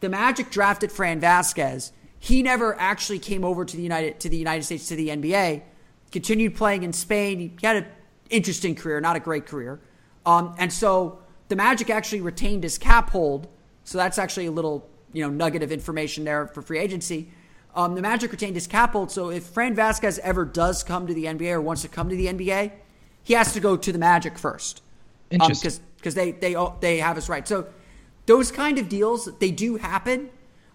the 0.00 0.08
Magic 0.08 0.50
drafted 0.50 0.92
Fran 0.92 1.20
Vasquez, 1.20 1.92
he 2.18 2.42
never 2.42 2.78
actually 2.78 3.18
came 3.18 3.44
over 3.44 3.64
to 3.64 3.76
the 3.76 3.82
United 3.82 4.20
to 4.20 4.28
the 4.28 4.36
United 4.36 4.64
States 4.64 4.88
to 4.88 4.96
the 4.96 5.08
NBA. 5.08 5.62
Continued 6.12 6.54
playing 6.54 6.82
in 6.82 6.92
Spain. 6.92 7.38
He 7.38 7.66
had 7.66 7.76
an 7.76 7.86
interesting 8.30 8.74
career, 8.74 9.00
not 9.00 9.16
a 9.16 9.20
great 9.20 9.46
career. 9.46 9.80
Um, 10.24 10.54
and 10.58 10.72
so 10.72 11.20
the 11.48 11.56
Magic 11.56 11.90
actually 11.90 12.20
retained 12.20 12.62
his 12.62 12.78
cap 12.78 13.10
hold. 13.10 13.48
So 13.84 13.98
that's 13.98 14.18
actually 14.18 14.46
a 14.46 14.50
little 14.50 14.88
you 15.12 15.22
know 15.22 15.30
nugget 15.30 15.62
of 15.62 15.72
information 15.72 16.24
there 16.24 16.48
for 16.48 16.62
free 16.62 16.78
agency. 16.78 17.30
Um, 17.76 17.94
the 17.94 18.00
Magic 18.02 18.32
retained 18.32 18.54
his 18.54 18.66
cap 18.66 18.92
hold. 18.92 19.10
So 19.10 19.30
if 19.30 19.44
Fran 19.44 19.74
Vasquez 19.74 20.18
ever 20.20 20.46
does 20.46 20.82
come 20.82 21.06
to 21.06 21.14
the 21.14 21.26
NBA 21.26 21.52
or 21.52 21.60
wants 21.60 21.82
to 21.82 21.88
come 21.88 22.08
to 22.08 22.16
the 22.16 22.26
NBA, 22.26 22.72
he 23.22 23.34
has 23.34 23.52
to 23.52 23.60
go 23.60 23.76
to 23.76 23.92
the 23.92 23.98
Magic 23.98 24.38
first. 24.38 24.82
Interesting. 25.30 25.68
Because 25.68 25.80
because 25.96 26.14
they 26.14 26.32
they 26.32 26.56
they 26.80 26.98
have 26.98 27.18
us 27.18 27.28
right. 27.28 27.46
So 27.46 27.66
those 28.24 28.50
kind 28.50 28.78
of 28.78 28.88
deals 28.88 29.28
they 29.40 29.50
do 29.50 29.76
happen, 29.76 30.30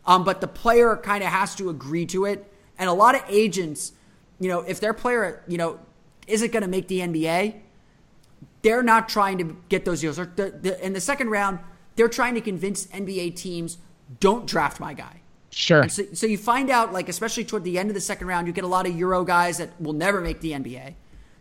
um, 0.06 0.24
but 0.24 0.42
the 0.42 0.48
player 0.48 0.96
kind 0.96 1.24
of 1.24 1.30
has 1.30 1.56
to 1.56 1.70
agree 1.70 2.06
to 2.08 2.26
it. 2.26 2.52
And 2.78 2.90
a 2.90 2.94
lot 2.94 3.16
of 3.16 3.24
agents, 3.28 3.94
you 4.40 4.50
know, 4.50 4.62
if 4.62 4.80
their 4.80 4.94
player, 4.94 5.44
you 5.48 5.58
know, 5.58 5.80
isn't 6.28 6.52
going 6.52 6.64
to 6.64 6.70
make 6.70 6.88
the 6.88 7.00
NBA, 7.00 7.56
they're 8.62 8.84
not 8.84 9.10
trying 9.10 9.38
to 9.40 9.58
get 9.70 9.86
those 9.86 10.02
deals. 10.02 10.18
The, 10.18 10.26
the, 10.62 10.86
in 10.86 10.94
the 10.94 11.02
second 11.02 11.30
round, 11.30 11.60
they're 11.96 12.10
trying 12.10 12.36
to 12.36 12.42
convince 12.42 12.88
NBA 12.88 13.36
teams 13.36 13.78
don't 14.20 14.46
draft 14.46 14.80
my 14.80 14.94
guy. 14.94 15.21
Sure. 15.52 15.88
So, 15.90 16.04
so, 16.14 16.28
you 16.28 16.38
find 16.38 16.70
out, 16.70 16.94
like, 16.94 17.10
especially 17.10 17.44
toward 17.44 17.66
the 17.66 17.78
end 17.78 17.90
of 17.90 17.94
the 17.94 18.02
second 18.02 18.28
round, 18.28 18.48
you 18.48 18.54
get 18.54 18.64
a 18.64 18.68
lot 18.68 18.88
of 18.88 18.96
Euro 18.98 19.26
guys 19.26 19.58
that 19.58 19.70
will 19.82 19.94
never 19.94 20.22
make 20.22 20.40
the 20.40 20.52
NBA. 20.52 20.96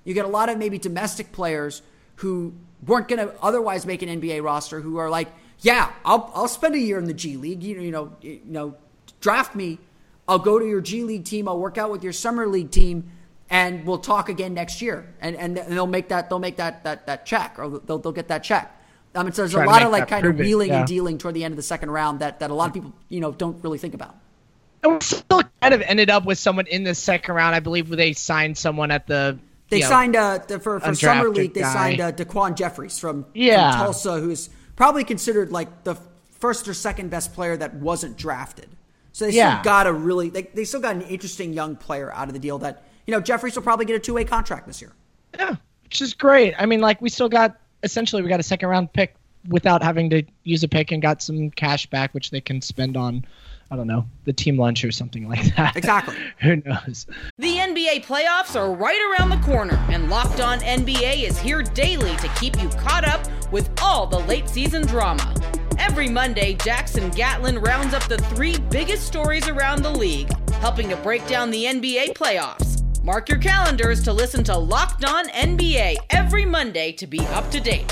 You 0.04 0.14
get 0.14 0.24
a 0.24 0.28
lot 0.28 0.48
of 0.48 0.58
maybe 0.58 0.78
domestic 0.78 1.30
players 1.30 1.82
who 2.16 2.52
weren't 2.86 3.06
going 3.06 3.26
to 3.26 3.34
otherwise 3.40 3.86
make 3.86 4.02
an 4.02 4.08
NBA 4.20 4.42
roster 4.42 4.80
who 4.80 4.96
are 4.96 5.08
like, 5.08 5.28
yeah, 5.60 5.92
I'll, 6.04 6.30
I'll 6.34 6.48
spend 6.48 6.74
a 6.74 6.78
year 6.78 6.98
in 6.98 7.04
the 7.04 7.14
G 7.14 7.36
League. 7.36 7.62
You, 7.62 7.80
you 7.80 7.90
know, 7.92 8.16
you 8.20 8.40
know, 8.44 8.74
draft 9.20 9.54
me. 9.54 9.78
I'll 10.26 10.38
go 10.38 10.58
to 10.58 10.66
your 10.66 10.80
G 10.80 11.04
League 11.04 11.24
team. 11.24 11.46
I'll 11.46 11.58
work 11.58 11.78
out 11.78 11.90
with 11.90 12.02
your 12.02 12.12
summer 12.12 12.46
league 12.46 12.70
team, 12.70 13.10
and 13.48 13.86
we'll 13.86 13.98
talk 13.98 14.28
again 14.28 14.54
next 14.54 14.80
year. 14.80 15.12
And 15.20 15.36
and 15.36 15.56
they'll 15.56 15.86
make 15.86 16.08
that 16.08 16.30
they'll 16.30 16.38
make 16.38 16.56
that 16.56 16.84
that 16.84 17.06
that 17.06 17.26
check, 17.26 17.58
or 17.58 17.80
they'll 17.80 17.98
they'll 17.98 18.12
get 18.12 18.28
that 18.28 18.42
check. 18.42 18.79
I 19.14 19.22
mean, 19.22 19.32
so 19.32 19.42
there's 19.42 19.54
a 19.54 19.64
lot 19.64 19.82
of 19.82 19.90
like 19.90 20.08
kind 20.08 20.24
of 20.24 20.36
wheeling 20.36 20.68
yeah. 20.68 20.78
and 20.78 20.86
dealing 20.86 21.18
toward 21.18 21.34
the 21.34 21.44
end 21.44 21.52
of 21.52 21.56
the 21.56 21.62
second 21.62 21.90
round 21.90 22.20
that 22.20 22.40
that 22.40 22.50
a 22.50 22.54
lot 22.54 22.68
of 22.68 22.74
people 22.74 22.92
you 23.08 23.20
know 23.20 23.32
don't 23.32 23.62
really 23.64 23.78
think 23.78 23.94
about. 23.94 24.16
And 24.82 24.94
we 24.94 25.00
still 25.00 25.42
kind 25.60 25.74
of 25.74 25.82
ended 25.82 26.10
up 26.10 26.24
with 26.24 26.38
someone 26.38 26.66
in 26.66 26.84
the 26.84 26.94
second 26.94 27.34
round. 27.34 27.54
I 27.54 27.60
believe 27.60 27.88
they 27.88 28.12
signed 28.12 28.56
someone 28.56 28.90
at 28.90 29.06
the. 29.06 29.38
They 29.68 29.80
know, 29.80 29.88
signed 29.88 30.16
uh, 30.16 30.40
for 30.40 30.80
for 30.80 30.94
summer 30.94 31.28
league. 31.28 31.54
They 31.54 31.62
signed 31.62 32.00
uh, 32.00 32.12
Daquan 32.12 32.56
Jeffries 32.56 32.98
from, 32.98 33.26
yeah. 33.34 33.72
from 33.72 33.84
Tulsa, 33.84 34.18
who's 34.18 34.48
probably 34.74 35.04
considered 35.04 35.52
like 35.52 35.84
the 35.84 35.96
first 36.40 36.66
or 36.66 36.74
second 36.74 37.10
best 37.10 37.34
player 37.34 37.56
that 37.56 37.74
wasn't 37.74 38.16
drafted. 38.16 38.68
So 39.12 39.26
they 39.26 39.32
yeah. 39.32 39.60
still 39.60 39.64
got 39.64 39.86
a 39.86 39.92
really 39.92 40.30
they, 40.30 40.42
they 40.42 40.64
still 40.64 40.80
got 40.80 40.96
an 40.96 41.02
interesting 41.02 41.52
young 41.52 41.76
player 41.76 42.12
out 42.12 42.28
of 42.28 42.34
the 42.34 42.40
deal 42.40 42.58
that 42.58 42.84
you 43.06 43.12
know 43.12 43.20
Jeffries 43.20 43.54
will 43.54 43.62
probably 43.62 43.84
get 43.84 43.96
a 43.96 44.00
two 44.00 44.14
way 44.14 44.24
contract 44.24 44.66
this 44.66 44.80
year. 44.80 44.92
Yeah, 45.38 45.56
which 45.84 46.00
is 46.00 46.14
great. 46.14 46.54
I 46.58 46.66
mean, 46.66 46.80
like 46.80 47.00
we 47.02 47.10
still 47.10 47.28
got 47.28 47.58
essentially 47.82 48.22
we 48.22 48.28
got 48.28 48.40
a 48.40 48.44
second 48.44 48.68
round 48.68 48.92
pick 48.92 49.14
without 49.48 49.82
having 49.82 50.10
to 50.10 50.22
use 50.44 50.62
a 50.62 50.68
pick 50.68 50.92
and 50.92 51.00
got 51.00 51.22
some 51.22 51.50
cash 51.50 51.86
back, 51.86 52.12
which 52.12 52.30
they 52.30 52.40
can 52.40 52.60
spend 52.60 52.96
on. 52.96 53.24
I 53.72 53.76
don't 53.76 53.86
know, 53.86 54.04
the 54.24 54.32
team 54.32 54.58
lunch 54.58 54.84
or 54.84 54.90
something 54.90 55.28
like 55.28 55.54
that. 55.54 55.76
Exactly. 55.76 56.16
Who 56.40 56.56
knows? 56.56 57.06
The 57.38 57.54
NBA 57.54 58.04
playoffs 58.04 58.56
are 58.56 58.74
right 58.74 59.16
around 59.16 59.30
the 59.30 59.46
corner, 59.46 59.76
and 59.88 60.10
Locked 60.10 60.40
On 60.40 60.58
NBA 60.58 61.22
is 61.22 61.38
here 61.38 61.62
daily 61.62 62.16
to 62.16 62.28
keep 62.40 62.60
you 62.60 62.68
caught 62.70 63.06
up 63.06 63.20
with 63.52 63.70
all 63.80 64.08
the 64.08 64.18
late 64.18 64.48
season 64.48 64.84
drama. 64.86 65.32
Every 65.78 66.08
Monday, 66.08 66.54
Jackson 66.54 67.10
Gatlin 67.10 67.60
rounds 67.60 67.94
up 67.94 68.02
the 68.08 68.18
three 68.18 68.58
biggest 68.70 69.06
stories 69.06 69.48
around 69.48 69.82
the 69.82 69.90
league, 69.90 70.30
helping 70.54 70.88
to 70.88 70.96
break 70.96 71.24
down 71.28 71.52
the 71.52 71.64
NBA 71.64 72.14
playoffs. 72.14 72.79
Mark 73.02 73.30
your 73.30 73.38
calendars 73.38 74.02
to 74.02 74.12
listen 74.12 74.44
to 74.44 74.56
Locked 74.56 75.06
On 75.06 75.26
NBA 75.28 75.96
every 76.10 76.44
Monday 76.44 76.92
to 76.92 77.06
be 77.06 77.20
up 77.28 77.50
to 77.50 77.58
date. 77.58 77.90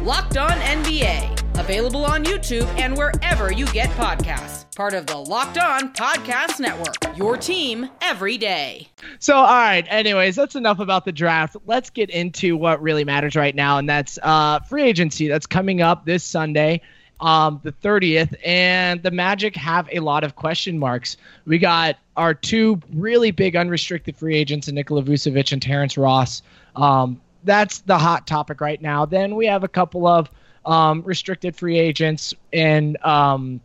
Locked 0.00 0.36
On 0.36 0.52
NBA, 0.52 1.58
available 1.58 2.04
on 2.04 2.24
YouTube 2.24 2.66
and 2.78 2.96
wherever 2.96 3.52
you 3.52 3.66
get 3.66 3.90
podcasts. 3.90 4.64
Part 4.76 4.94
of 4.94 5.06
the 5.06 5.16
Locked 5.16 5.58
On 5.58 5.92
Podcast 5.92 6.60
Network. 6.60 6.94
Your 7.16 7.36
team 7.36 7.90
every 8.00 8.38
day. 8.38 8.86
So, 9.18 9.34
all 9.34 9.44
right. 9.44 9.84
Anyways, 9.88 10.36
that's 10.36 10.54
enough 10.54 10.78
about 10.78 11.04
the 11.04 11.12
draft. 11.12 11.56
Let's 11.66 11.90
get 11.90 12.10
into 12.10 12.56
what 12.56 12.80
really 12.80 13.04
matters 13.04 13.34
right 13.34 13.54
now, 13.56 13.78
and 13.78 13.88
that's 13.88 14.20
uh, 14.22 14.60
free 14.60 14.84
agency 14.84 15.26
that's 15.26 15.46
coming 15.46 15.82
up 15.82 16.06
this 16.06 16.22
Sunday 16.22 16.80
um, 17.20 17.60
the 17.62 17.72
30th, 17.72 18.34
and 18.44 19.02
the 19.02 19.10
Magic 19.10 19.56
have 19.56 19.88
a 19.92 20.00
lot 20.00 20.24
of 20.24 20.36
question 20.36 20.78
marks. 20.78 21.16
We 21.46 21.58
got 21.58 21.96
our 22.16 22.34
two 22.34 22.80
really 22.92 23.30
big 23.30 23.56
unrestricted 23.56 24.16
free 24.16 24.36
agents, 24.36 24.68
and 24.68 24.74
Nikola 24.74 25.02
Vucevic 25.02 25.52
and 25.52 25.62
Terrence 25.62 25.96
Ross. 25.96 26.42
Um, 26.76 27.20
that's 27.44 27.78
the 27.80 27.98
hot 27.98 28.26
topic 28.26 28.60
right 28.60 28.80
now. 28.80 29.04
Then 29.04 29.36
we 29.36 29.46
have 29.46 29.64
a 29.64 29.68
couple 29.68 30.06
of 30.06 30.30
um, 30.64 31.02
restricted 31.02 31.54
free 31.54 31.78
agents 31.78 32.34
and 32.52 33.02
um, 33.04 33.60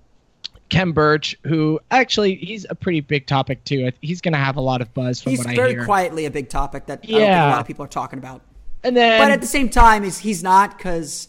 Khem 0.69 0.91
Birch, 0.91 1.37
who 1.45 1.79
actually 1.91 2.35
he's 2.35 2.65
a 2.69 2.75
pretty 2.75 3.01
big 3.01 3.25
topic 3.25 3.63
too. 3.63 3.91
He's 4.01 4.21
going 4.21 4.33
to 4.33 4.39
have 4.39 4.57
a 4.57 4.61
lot 4.61 4.81
of 4.81 4.93
buzz 4.93 5.21
from 5.21 5.31
he's 5.31 5.39
what 5.39 5.47
I 5.47 5.53
hear. 5.53 5.65
He's 5.65 5.73
very 5.75 5.85
quietly 5.85 6.25
a 6.25 6.31
big 6.31 6.49
topic 6.49 6.85
that 6.87 7.05
yeah. 7.05 7.47
a 7.47 7.51
lot 7.51 7.61
of 7.61 7.67
people 7.67 7.85
are 7.85 7.89
talking 7.89 8.19
about. 8.19 8.41
And 8.83 8.95
then, 8.95 9.19
but 9.19 9.31
at 9.31 9.41
the 9.41 9.47
same 9.47 9.69
time, 9.69 10.03
he's 10.03 10.19
he's 10.19 10.43
not 10.43 10.77
because 10.77 11.28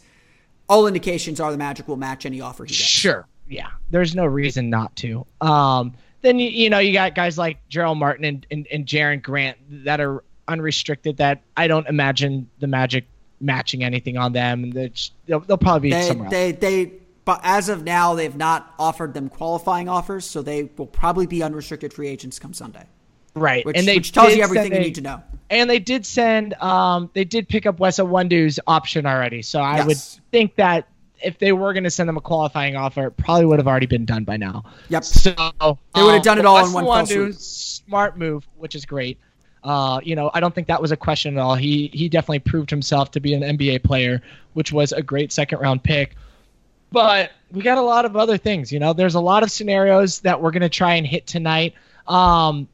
all 0.71 0.87
indications 0.87 1.41
are 1.41 1.51
the 1.51 1.59
Magic 1.59 1.89
will 1.89 1.97
match 1.97 2.25
any 2.25 2.41
offer 2.41 2.65
he 2.65 2.69
gets. 2.69 2.81
Sure. 2.81 3.27
Yeah. 3.49 3.69
There's 3.91 4.15
no 4.15 4.25
reason 4.25 4.71
not 4.71 4.95
to. 4.97 5.27
Um, 5.41 5.95
then 6.23 6.39
you, 6.39 6.49
you 6.49 6.71
know 6.71 6.79
you 6.79 6.93
got 6.93 7.15
guys 7.15 7.37
like 7.37 7.59
Jarell 7.69 7.97
Martin 7.97 8.25
and, 8.25 8.47
and, 8.51 8.67
and 8.73 8.87
Jerian 8.87 9.21
Grant 9.21 9.59
that 9.85 10.01
are 10.01 10.23
unrestricted 10.47 11.17
that 11.17 11.43
I 11.57 11.67
don't 11.67 11.89
imagine 11.89 12.49
the 12.61 12.69
Magic 12.69 13.07
matching 13.41 13.83
anything 13.83 14.17
on 14.17 14.33
them. 14.33 14.71
They'll, 14.71 15.41
they'll 15.41 15.59
probably 15.59 15.89
be 15.89 15.91
they, 15.91 16.07
somewhere 16.07 16.31
they. 16.31 16.53
They, 16.53 16.93
but 17.25 17.41
as 17.43 17.69
of 17.69 17.85
now, 17.85 18.15
they've 18.15 18.37
not 18.37 18.75
offered 18.79 19.13
them 19.13 19.29
qualifying 19.29 19.89
offers, 19.89 20.25
so 20.25 20.41
they 20.41 20.71
will 20.77 20.87
probably 20.87 21.27
be 21.27 21.43
unrestricted 21.43 21.93
free 21.93 22.09
agents 22.09 22.39
come 22.39 22.55
Sunday. 22.55 22.87
Right, 23.35 23.65
which, 23.65 23.77
and 23.77 23.87
they 23.87 23.97
which 23.97 24.13
tells 24.13 24.35
you 24.35 24.43
everything 24.43 24.73
you 24.73 24.81
need 24.81 24.95
to 24.97 25.01
know. 25.01 25.23
And 25.51 25.69
they 25.69 25.81
did 25.81 26.07
send, 26.07 26.55
um, 26.55 27.11
they 27.13 27.25
did 27.25 27.49
pick 27.49 27.67
up 27.67 27.81
Wes 27.81 27.99
Iwundu's 27.99 28.61
option 28.67 29.07
already, 29.07 29.43
so 29.43 29.61
I 29.61 29.79
yes. 29.79 29.87
would 29.87 29.99
think 30.31 30.55
that 30.57 30.87
if 31.23 31.39
they 31.39 31.53
were 31.53 31.73
going 31.73 31.85
to 31.85 31.91
send 31.91 32.09
them 32.09 32.17
a 32.17 32.21
qualifying 32.21 32.77
offer, 32.77 33.09
it 33.09 33.17
probably 33.17 33.47
would 33.47 33.59
have 33.59 33.69
already 33.69 33.87
been 33.87 34.05
done 34.05 34.25
by 34.25 34.37
now. 34.37 34.65
Yep. 34.89 35.05
So 35.05 35.79
they 35.95 36.03
would 36.03 36.15
have 36.15 36.23
done 36.23 36.39
it 36.39 36.47
all 36.47 36.65
in 36.65 36.73
one 36.73 36.85
fell 36.85 37.07
swoop. 37.07 37.35
Smart 37.35 38.19
move, 38.19 38.47
which 38.57 38.75
is 38.75 38.85
great. 38.85 39.19
Uh, 39.63 40.01
you 40.03 40.17
know, 40.17 40.31
I 40.33 40.41
don't 40.41 40.55
think 40.55 40.69
that 40.69 40.81
was 40.81 40.91
a 40.91 40.97
question 40.97 41.37
at 41.37 41.41
all. 41.41 41.55
He 41.55 41.91
he 41.93 42.09
definitely 42.09 42.39
proved 42.39 42.71
himself 42.71 43.11
to 43.13 43.21
be 43.21 43.35
an 43.35 43.43
NBA 43.43 43.85
player, 43.85 44.23
which 44.55 44.73
was 44.73 44.93
a 44.93 45.03
great 45.03 45.33
second 45.33 45.59
round 45.59 45.83
pick. 45.83 46.17
But 46.93 47.33
we 47.53 47.63
got 47.63 47.79
a 47.79 47.83
lot 47.83 48.05
of 48.05 48.17
other 48.17 48.39
things. 48.39 48.73
You 48.73 48.79
know, 48.79 48.93
there's 48.93 49.15
a 49.15 49.21
lot 49.21 49.43
of 49.43 49.51
scenarios 49.51 50.21
that 50.21 50.41
we're 50.41 50.51
going 50.51 50.63
to 50.63 50.69
try 50.69 50.95
and 50.95 51.07
hit 51.07 51.27
tonight. 51.27 51.75
Um, 52.09 52.69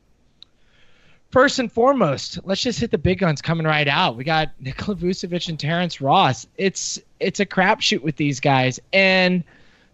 first 1.37 1.59
and 1.59 1.71
foremost, 1.71 2.39
let's 2.45 2.63
just 2.63 2.81
hit 2.81 2.91
the 2.91 2.97
big 2.97 3.19
guns 3.19 3.43
coming 3.43 3.67
right 3.67 3.89
out. 3.89 4.17
We 4.17 4.25
got 4.25 4.53
Nikola 4.59 4.97
Vucevic 4.97 5.51
and 5.51 5.61
Terrence 5.61 6.01
Ross. 6.01 6.47
It's 6.57 6.99
it's 7.21 7.41
a 7.41 7.45
crapshoot 7.45 8.01
with 8.01 8.17
these 8.17 8.41
guys, 8.41 8.81
and 8.91 9.45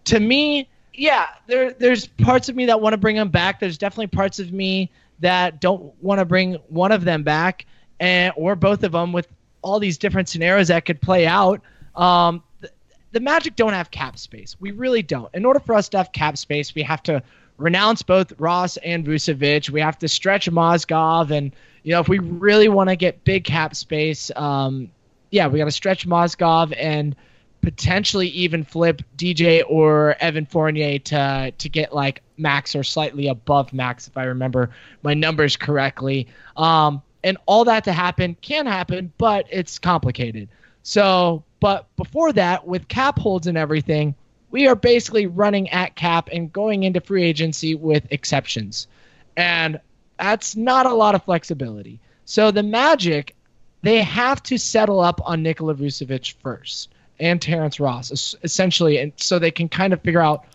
to 0.05 0.21
me, 0.21 0.69
yeah, 0.93 1.27
there 1.47 1.73
there's 1.73 2.07
parts 2.07 2.47
of 2.47 2.55
me 2.55 2.67
that 2.67 2.79
want 2.79 2.93
to 2.93 2.97
bring 2.97 3.17
them 3.17 3.27
back. 3.27 3.59
There's 3.59 3.77
definitely 3.77 4.07
parts 4.07 4.39
of 4.39 4.53
me 4.53 4.89
that 5.19 5.59
don't 5.59 5.93
want 6.01 6.19
to 6.19 6.25
bring 6.25 6.53
one 6.69 6.93
of 6.93 7.03
them 7.03 7.23
back, 7.23 7.65
and 7.99 8.31
or 8.37 8.55
both 8.55 8.81
of 8.83 8.93
them 8.93 9.11
with 9.11 9.27
all 9.61 9.79
these 9.79 9.97
different 9.97 10.29
scenarios 10.29 10.69
that 10.69 10.85
could 10.85 11.01
play 11.01 11.27
out. 11.27 11.59
Um, 11.93 12.41
the, 12.61 12.71
the 13.11 13.19
Magic 13.19 13.57
don't 13.57 13.73
have 13.73 13.91
cap 13.91 14.17
space. 14.17 14.55
We 14.61 14.71
really 14.71 15.03
don't. 15.03 15.29
In 15.35 15.43
order 15.43 15.59
for 15.59 15.75
us 15.75 15.89
to 15.89 15.97
have 15.97 16.13
cap 16.13 16.37
space, 16.37 16.73
we 16.73 16.83
have 16.83 17.03
to 17.03 17.21
renounce 17.57 18.01
both 18.01 18.33
Ross 18.39 18.77
and 18.77 19.05
Vucevic. 19.05 19.69
We 19.69 19.81
have 19.81 19.97
to 19.99 20.07
stretch 20.07 20.49
Mozgov, 20.49 21.31
and 21.31 21.51
you 21.83 21.91
know 21.91 21.99
if 21.99 22.09
we 22.09 22.19
really 22.19 22.69
want 22.69 22.89
to 22.89 22.95
get 22.95 23.23
big 23.23 23.43
cap 23.43 23.75
space, 23.75 24.31
um, 24.35 24.91
yeah, 25.31 25.47
we 25.47 25.59
got 25.59 25.65
to 25.65 25.71
stretch 25.71 26.07
Mozgov 26.07 26.73
and 26.77 27.15
potentially 27.61 28.27
even 28.27 28.63
flip 28.63 29.01
DJ 29.17 29.63
or 29.67 30.15
Evan 30.19 30.45
Fournier 30.45 30.99
to 30.99 31.53
to 31.57 31.69
get 31.69 31.93
like 31.93 32.21
max 32.37 32.75
or 32.75 32.83
slightly 32.83 33.27
above 33.27 33.73
max 33.73 34.07
if 34.07 34.17
I 34.17 34.25
remember 34.25 34.69
my 35.01 35.13
numbers 35.13 35.55
correctly. 35.55 36.27
Um, 36.57 37.01
and 37.23 37.37
all 37.45 37.63
that 37.65 37.85
to 37.85 37.93
happen 37.93 38.35
can 38.41 38.65
happen, 38.65 39.13
but 39.17 39.47
it's 39.49 39.79
complicated. 39.79 40.49
So, 40.83 41.43
but 41.61 41.87
before 41.95 42.33
that, 42.33 42.67
with 42.67 42.89
cap 42.89 43.17
holds 43.17 43.47
and 43.47 43.57
everything, 43.57 44.13
we 44.53 44.67
are 44.67 44.75
basically 44.75 45.25
running 45.25 45.67
at 45.71 45.95
cap 45.95 46.29
and 46.31 46.53
going 46.53 46.83
into 46.83 47.01
free 47.01 47.23
agency 47.23 47.73
with 47.73 48.05
exceptions. 48.11 48.87
And 49.35 49.81
that's 50.19 50.55
not 50.55 50.85
a 50.85 50.93
lot 50.93 51.15
of 51.15 51.23
flexibility. 51.23 51.99
So 52.25 52.51
the 52.51 52.61
Magic, 52.61 53.35
they 53.81 54.03
have 54.03 54.43
to 54.43 54.59
settle 54.59 54.99
up 54.99 55.19
on 55.25 55.41
Nikola 55.41 55.73
Vucevic 55.73 56.35
first 56.43 56.89
and 57.19 57.41
Terrence 57.41 57.79
Ross, 57.79 58.35
essentially, 58.43 58.99
and 58.99 59.11
so 59.17 59.39
they 59.39 59.49
can 59.49 59.67
kind 59.67 59.91
of 59.91 60.01
figure 60.01 60.21
out 60.21 60.45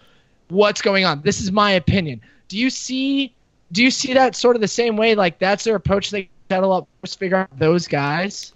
what's 0.47 0.81
going 0.81 1.05
on. 1.05 1.21
This 1.23 1.41
is 1.41 1.51
my 1.51 1.73
opinion. 1.73 2.21
Do 2.47 2.57
you 2.57 2.71
see 2.71 3.35
do 3.73 3.83
you 3.83 3.91
see 3.91 4.15
that 4.15 4.37
sort 4.37 4.55
of 4.55 4.63
the 4.63 4.69
same 4.69 4.97
way? 4.97 5.17
Like 5.17 5.41
that's 5.41 5.65
their 5.65 5.75
approach. 5.75 6.11
They 6.11 6.31
settle 6.49 6.73
up, 6.73 6.89
first 7.01 7.19
figure 7.19 7.39
out 7.39 7.59
those 7.59 7.89
guys. 7.89 8.53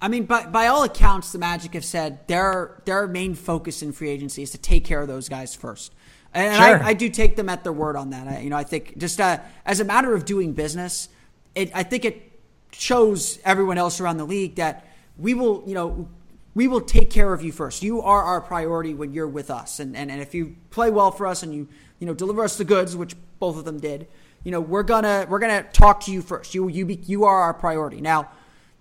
I 0.00 0.08
mean, 0.08 0.26
by, 0.26 0.46
by 0.46 0.68
all 0.68 0.84
accounts, 0.84 1.32
the 1.32 1.38
Magic 1.38 1.74
have 1.74 1.84
said 1.84 2.26
their 2.28 2.80
their 2.84 3.06
main 3.06 3.34
focus 3.34 3.82
in 3.82 3.92
free 3.92 4.10
agency 4.10 4.42
is 4.42 4.52
to 4.52 4.58
take 4.58 4.84
care 4.84 5.00
of 5.00 5.08
those 5.08 5.28
guys 5.28 5.54
first, 5.54 5.92
and 6.32 6.54
Sure. 6.56 6.82
I, 6.82 6.88
I 6.90 6.92
do 6.94 7.08
take 7.08 7.36
them 7.36 7.48
at 7.48 7.64
their 7.64 7.72
word 7.72 7.96
on 7.96 8.10
that. 8.10 8.28
I, 8.28 8.40
you 8.40 8.50
know, 8.50 8.56
I 8.56 8.64
think 8.64 8.96
just 8.98 9.20
uh, 9.20 9.38
as 9.66 9.80
a 9.80 9.84
matter 9.84 10.14
of 10.14 10.24
doing 10.24 10.52
business, 10.52 11.08
it, 11.54 11.70
I 11.74 11.82
think 11.82 12.04
it 12.04 12.40
shows 12.72 13.38
everyone 13.44 13.78
else 13.78 14.00
around 14.00 14.18
the 14.18 14.24
league 14.24 14.56
that 14.56 14.86
we 15.16 15.34
will, 15.34 15.64
you 15.66 15.74
know, 15.74 16.08
we 16.54 16.68
will 16.68 16.80
take 16.80 17.10
care 17.10 17.32
of 17.32 17.42
you 17.42 17.50
first. 17.50 17.82
You 17.82 18.00
are 18.02 18.22
our 18.22 18.40
priority 18.40 18.94
when 18.94 19.12
you're 19.12 19.28
with 19.28 19.50
us, 19.50 19.80
and 19.80 19.96
and, 19.96 20.10
and 20.10 20.20
if 20.20 20.32
you 20.32 20.54
play 20.70 20.90
well 20.90 21.10
for 21.10 21.26
us 21.26 21.42
and 21.42 21.52
you 21.52 21.68
you 21.98 22.06
know 22.06 22.14
deliver 22.14 22.44
us 22.44 22.56
the 22.56 22.64
goods, 22.64 22.94
which 22.94 23.16
both 23.40 23.56
of 23.56 23.64
them 23.64 23.80
did, 23.80 24.06
you 24.44 24.52
know, 24.52 24.60
we're 24.60 24.84
gonna 24.84 25.26
we're 25.28 25.40
gonna 25.40 25.64
talk 25.72 26.00
to 26.02 26.12
you 26.12 26.22
first. 26.22 26.54
You 26.54 26.68
you 26.68 26.86
be, 26.86 26.94
you 27.06 27.24
are 27.24 27.40
our 27.42 27.54
priority 27.54 28.00
now 28.00 28.28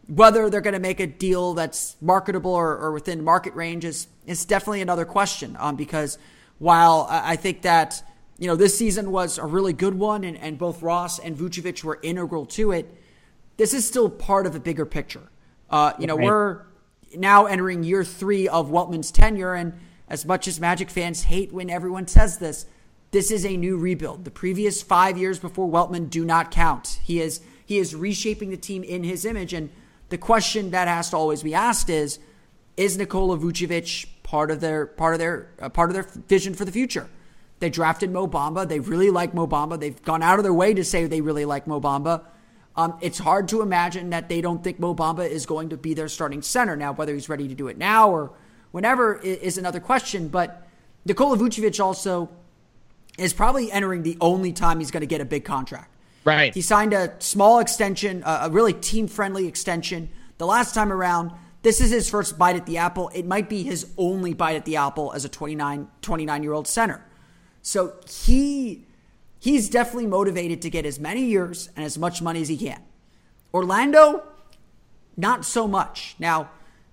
whether 0.08 0.50
they're 0.50 0.62
going 0.62 0.74
to 0.74 0.80
make 0.80 1.00
a 1.00 1.08
deal 1.08 1.54
that's 1.54 1.96
marketable 2.02 2.52
or, 2.52 2.78
or 2.78 2.92
within 2.92 3.24
market 3.24 3.54
range 3.56 3.84
is, 3.86 4.08
is 4.26 4.46
definitely 4.46 4.82
another 4.82 5.06
question. 5.06 5.56
Um, 5.60 5.76
because 5.76 6.18
while 6.60 7.08
I 7.10 7.36
think 7.36 7.62
that 7.64 8.02
you 8.40 8.48
know 8.48 8.56
this 8.56 8.78
season 8.78 9.12
was 9.12 9.38
a 9.38 9.46
really 9.46 9.74
good 9.74 9.96
one, 9.96 10.24
and, 10.24 10.38
and 10.38 10.58
both 10.58 10.82
Ross 10.82 11.20
and 11.20 11.36
Vucevic 11.36 11.84
were 11.84 12.00
integral 12.04 12.46
to 12.48 12.72
it, 12.72 12.94
this 13.58 13.74
is 13.74 13.88
still 13.88 14.10
part 14.10 14.46
of 14.46 14.56
a 14.56 14.60
bigger 14.60 14.86
picture. 14.86 15.30
Uh, 15.70 15.94
you 16.00 16.08
know, 16.08 16.16
Right. 16.16 16.26
we're 16.26 16.62
now 17.16 17.46
entering 17.46 17.84
year 17.84 18.04
three 18.04 18.48
of 18.48 18.70
Weltman's 18.70 19.12
tenure, 19.12 19.54
and 19.56 19.74
as 20.08 20.26
much 20.26 20.48
as 20.48 20.60
Magic 20.60 20.90
fans 20.90 21.24
hate 21.24 21.52
when 21.52 21.70
everyone 21.70 22.08
says 22.08 22.38
this, 22.38 22.66
this 23.12 23.32
is 23.32 23.46
a 23.46 23.58
new 23.58 23.78
rebuild. 23.78 24.24
The 24.24 24.32
previous 24.32 24.82
five 24.82 25.18
years 25.18 25.40
before 25.40 25.68
Weltman 25.68 26.10
do 26.10 26.24
not 26.24 26.52
count. 26.52 27.00
He 27.04 27.20
is 27.20 27.42
he 27.66 27.78
is 27.78 27.94
reshaping 27.94 28.50
the 28.50 28.58
team 28.58 28.84
in 28.84 29.04
his 29.04 29.26
image, 29.26 29.52
and 29.52 29.70
the 30.10 30.18
question 30.18 30.72
that 30.72 30.88
has 30.88 31.10
to 31.12 31.18
always 31.18 31.44
be 31.44 31.54
asked 31.54 31.90
is: 31.90 32.20
Is 32.76 32.98
Nikola 32.98 33.38
Vucevic 33.38 34.08
part 34.24 34.52
of 34.52 34.62
their 34.62 34.86
part 34.86 35.14
of 35.14 35.20
their 35.20 35.50
uh, 35.60 35.70
part 35.70 35.90
of 35.90 35.94
their 35.94 36.04
vision 36.28 36.54
for 36.54 36.66
the 36.66 36.72
future? 36.72 37.10
They 37.60 37.70
drafted 37.70 38.12
Mo 38.12 38.28
Bamba. 38.28 38.68
They 38.68 38.80
really 38.80 39.10
like 39.10 39.34
Mo 39.34 39.48
Bamba. 39.48 39.80
They've 39.80 40.02
gone 40.04 40.22
out 40.22 40.38
of 40.38 40.44
their 40.44 40.54
way 40.54 40.74
to 40.74 40.84
say 40.84 41.06
they 41.08 41.22
really 41.22 41.46
like 41.46 41.66
Mo 41.66 41.82
Bamba. 41.82 42.24
Um, 42.76 42.96
it's 43.02 43.18
hard 43.18 43.48
to 43.48 43.62
imagine 43.62 44.12
that 44.12 44.30
they 44.30 44.40
don't 44.40 44.64
think 44.64 44.80
Mo 44.80 44.94
Bamba 44.94 45.28
is 45.28 45.48
going 45.48 45.70
to 45.70 45.78
be 45.78 45.96
their 45.96 46.08
starting 46.08 46.44
center. 46.44 46.76
Now, 46.76 46.94
whether 46.94 47.14
he's 47.14 47.28
ready 47.28 47.48
to 47.48 47.56
do 47.56 47.68
it 47.68 47.78
now 47.78 48.12
or 48.12 48.32
whenever 48.72 49.16
is 49.16 49.58
another 49.58 49.80
question. 49.80 50.28
But 50.28 50.68
Nikola 51.04 51.38
Vucevic 51.38 51.84
also 51.84 52.30
is 53.18 53.34
probably 53.34 53.72
entering 53.72 54.04
the 54.04 54.18
only 54.22 54.54
time 54.54 54.80
he's 54.80 54.92
going 54.92 55.02
to 55.02 55.08
get 55.08 55.22
a 55.22 55.26
big 55.26 55.44
contract. 55.44 55.92
Right. 56.28 56.54
He 56.54 56.60
signed 56.60 56.94
a 56.94 57.14
small 57.20 57.60
extension, 57.60 58.22
a 58.26 58.50
really 58.52 58.74
team 58.74 59.08
friendly 59.08 59.48
extension. 59.48 60.10
The 60.40 60.46
last 60.46 60.76
time 60.76 60.92
around, 60.92 61.32
this 61.62 61.80
is 61.80 61.90
his 61.90 62.10
first 62.10 62.38
bite 62.38 62.58
at 62.58 62.66
the 62.66 62.80
apple. 62.80 63.10
It 63.16 63.26
might 63.26 63.48
be 63.48 63.64
his 63.64 63.94
only 63.98 64.34
bite 64.34 64.58
at 64.58 64.66
the 64.66 64.76
apple 64.76 65.14
as 65.14 65.24
a 65.24 65.30
29, 65.30 65.88
29 66.02 66.44
year 66.44 66.52
old 66.52 66.68
center. 66.68 67.02
So 67.62 67.94
he 68.10 68.86
he's 69.40 69.70
definitely 69.70 70.08
motivated 70.08 70.62
to 70.64 70.70
get 70.70 70.86
as 70.86 71.00
many 71.00 71.24
years 71.24 71.70
and 71.78 71.86
as 71.86 71.98
much 71.98 72.22
money 72.22 72.42
as 72.42 72.50
he 72.50 72.58
can. 72.58 72.82
Orlando, 73.54 74.22
not 75.16 75.46
so 75.46 75.66
much. 75.66 76.18
Now, 76.20 76.50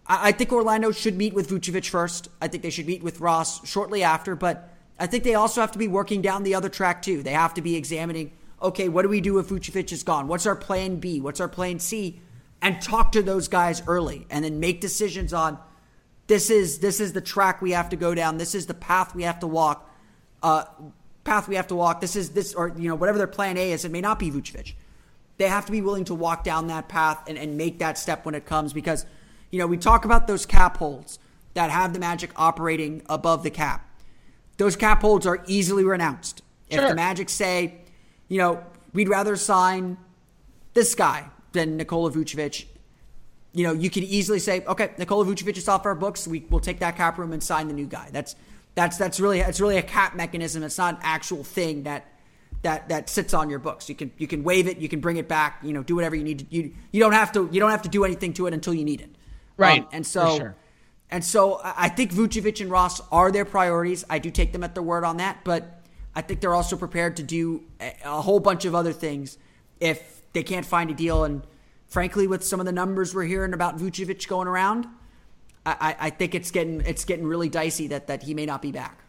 I 0.06 0.30
think 0.30 0.52
Orlando 0.52 0.92
should 0.92 1.16
meet 1.16 1.34
with 1.34 1.50
Vucevic 1.50 1.88
first. 1.88 2.28
I 2.40 2.46
think 2.46 2.62
they 2.62 2.70
should 2.70 2.86
meet 2.86 3.02
with 3.02 3.18
Ross 3.18 3.66
shortly 3.66 4.04
after, 4.04 4.36
but 4.36 4.72
I 4.96 5.08
think 5.08 5.24
they 5.24 5.34
also 5.34 5.60
have 5.60 5.72
to 5.72 5.78
be 5.78 5.88
working 5.88 6.22
down 6.22 6.44
the 6.44 6.54
other 6.54 6.68
track 6.68 7.02
too. 7.02 7.24
They 7.24 7.32
have 7.32 7.54
to 7.54 7.62
be 7.62 7.74
examining, 7.74 8.30
okay, 8.64 8.88
what 8.88 9.02
do 9.02 9.08
we 9.08 9.20
do 9.20 9.38
if 9.38 9.48
Vucevic 9.48 9.92
is 9.92 10.02
gone? 10.02 10.26
What's 10.26 10.46
our 10.46 10.56
plan 10.56 10.96
B? 10.96 11.20
What's 11.20 11.40
our 11.40 11.48
plan 11.48 11.78
C? 11.78 12.20
And 12.62 12.80
talk 12.80 13.12
to 13.12 13.22
those 13.22 13.46
guys 13.46 13.82
early 13.86 14.26
and 14.30 14.44
then 14.44 14.58
make 14.58 14.80
decisions 14.80 15.32
on 15.32 15.58
this 16.26 16.48
is 16.48 16.78
this 16.78 16.98
is 17.00 17.12
the 17.12 17.20
track 17.20 17.60
we 17.60 17.72
have 17.72 17.90
to 17.90 17.96
go 17.96 18.14
down. 18.14 18.38
This 18.38 18.54
is 18.54 18.64
the 18.64 18.74
path 18.74 19.14
we 19.14 19.24
have 19.24 19.38
to 19.40 19.46
walk. 19.46 19.90
Uh, 20.42 20.64
path 21.24 21.46
we 21.46 21.56
have 21.56 21.66
to 21.66 21.74
walk. 21.74 22.00
This 22.00 22.16
is 22.16 22.30
this 22.30 22.54
or 22.54 22.72
you 22.76 22.88
know 22.88 22.94
whatever 22.94 23.18
their 23.18 23.26
plan 23.26 23.58
A 23.58 23.72
is. 23.72 23.84
It 23.84 23.92
may 23.92 24.00
not 24.00 24.18
be 24.18 24.30
Vucevic. 24.30 24.72
They 25.36 25.48
have 25.48 25.66
to 25.66 25.72
be 25.72 25.82
willing 25.82 26.04
to 26.06 26.14
walk 26.14 26.42
down 26.42 26.68
that 26.68 26.88
path 26.88 27.22
and, 27.28 27.36
and 27.36 27.58
make 27.58 27.80
that 27.80 27.98
step 27.98 28.24
when 28.24 28.34
it 28.34 28.46
comes 28.46 28.72
because 28.72 29.04
you 29.50 29.58
know 29.58 29.66
we 29.66 29.76
talk 29.76 30.06
about 30.06 30.26
those 30.26 30.46
cap 30.46 30.78
holds 30.78 31.18
that 31.52 31.70
have 31.70 31.92
the 31.92 31.98
Magic 31.98 32.30
operating 32.36 33.02
above 33.10 33.42
the 33.42 33.50
cap. 33.50 33.86
Those 34.56 34.74
cap 34.74 35.02
holds 35.02 35.26
are 35.26 35.44
easily 35.46 35.84
renounced. 35.84 36.42
If 36.70 36.88
the 36.88 36.94
Magic 36.94 37.28
say, 37.28 37.83
you 38.28 38.38
know, 38.38 38.64
we'd 38.92 39.08
rather 39.08 39.36
sign 39.36 39.96
this 40.74 40.94
guy 40.94 41.28
than 41.52 41.76
Nikola 41.76 42.10
Vucevic, 42.10 42.66
you 43.52 43.64
know, 43.64 43.72
you 43.72 43.88
could 43.90 44.02
easily 44.02 44.40
say, 44.40 44.64
okay, 44.66 44.90
Nikola 44.98 45.24
Vucevic 45.24 45.56
is 45.56 45.68
off 45.68 45.86
our 45.86 45.94
books. 45.94 46.26
We 46.26 46.44
will 46.50 46.60
take 46.60 46.80
that 46.80 46.96
cap 46.96 47.18
room 47.18 47.32
and 47.32 47.42
sign 47.42 47.68
the 47.68 47.74
new 47.74 47.86
guy. 47.86 48.08
That's 48.12 48.34
that's 48.74 48.96
that's 48.96 49.20
really 49.20 49.38
it's 49.40 49.60
really 49.60 49.76
a 49.76 49.82
cap 49.82 50.16
mechanism. 50.16 50.64
It's 50.64 50.78
not 50.78 50.94
an 50.94 51.00
actual 51.04 51.44
thing 51.44 51.84
that 51.84 52.06
that 52.62 52.88
that 52.88 53.08
sits 53.08 53.32
on 53.32 53.48
your 53.50 53.60
books. 53.60 53.88
You 53.88 53.94
can 53.94 54.10
you 54.18 54.26
can 54.26 54.42
waive 54.42 54.66
it. 54.66 54.78
You 54.78 54.88
can 54.88 54.98
bring 54.98 55.18
it 55.18 55.28
back. 55.28 55.60
You 55.62 55.72
know, 55.72 55.84
do 55.84 55.94
whatever 55.94 56.16
you 56.16 56.24
need 56.24 56.40
to. 56.40 56.46
You 56.50 56.72
you 56.90 57.00
don't 57.00 57.12
have 57.12 57.30
to 57.32 57.48
you 57.52 57.60
don't 57.60 57.70
have 57.70 57.82
to 57.82 57.88
do 57.88 58.04
anything 58.04 58.32
to 58.34 58.46
it 58.48 58.54
until 58.54 58.74
you 58.74 58.84
need 58.84 59.00
it. 59.00 59.10
Right, 59.56 59.82
Um, 59.82 59.88
and 59.92 60.04
so 60.06 60.36
sure. 60.36 60.56
and 61.12 61.24
so 61.24 61.60
I 61.62 61.74
I 61.84 61.88
think 61.90 62.12
Vucevic 62.12 62.60
and 62.60 62.70
Ross 62.70 63.00
are 63.12 63.30
their 63.30 63.44
priorities. 63.44 64.04
I 64.10 64.18
do 64.18 64.32
take 64.32 64.50
them 64.52 64.64
at 64.64 64.74
their 64.74 64.82
word 64.82 65.04
on 65.04 65.18
that, 65.18 65.44
but 65.44 65.73
I 66.16 66.22
think 66.22 66.40
they're 66.40 66.54
also 66.54 66.76
prepared 66.76 67.16
to 67.16 67.22
do 67.22 67.64
a, 67.80 68.22
whole 68.22 68.40
bunch 68.40 68.64
of 68.64 68.74
other 68.74 68.92
things 68.92 69.38
if 69.80 70.22
they 70.32 70.42
can't 70.42 70.66
find 70.66 70.90
a 70.90 70.94
deal. 70.94 71.24
And 71.24 71.42
frankly, 71.86 72.26
with 72.26 72.44
some 72.44 72.60
of 72.60 72.66
the 72.66 72.72
numbers 72.72 73.14
we're 73.14 73.24
hearing 73.24 73.52
about 73.52 73.78
Vucevic 73.78 74.26
going 74.28 74.48
around, 74.48 74.86
I, 75.66 75.76
I, 75.80 75.96
I 76.06 76.10
think 76.10 76.34
it's 76.34 76.50
getting 76.50 76.80
it's 76.82 77.04
getting 77.04 77.26
really 77.26 77.48
dicey 77.48 77.88
that 77.88 78.06
that 78.06 78.22
he 78.22 78.34
may 78.34 78.46
not 78.46 78.62
be 78.62 78.72
back. 78.72 79.00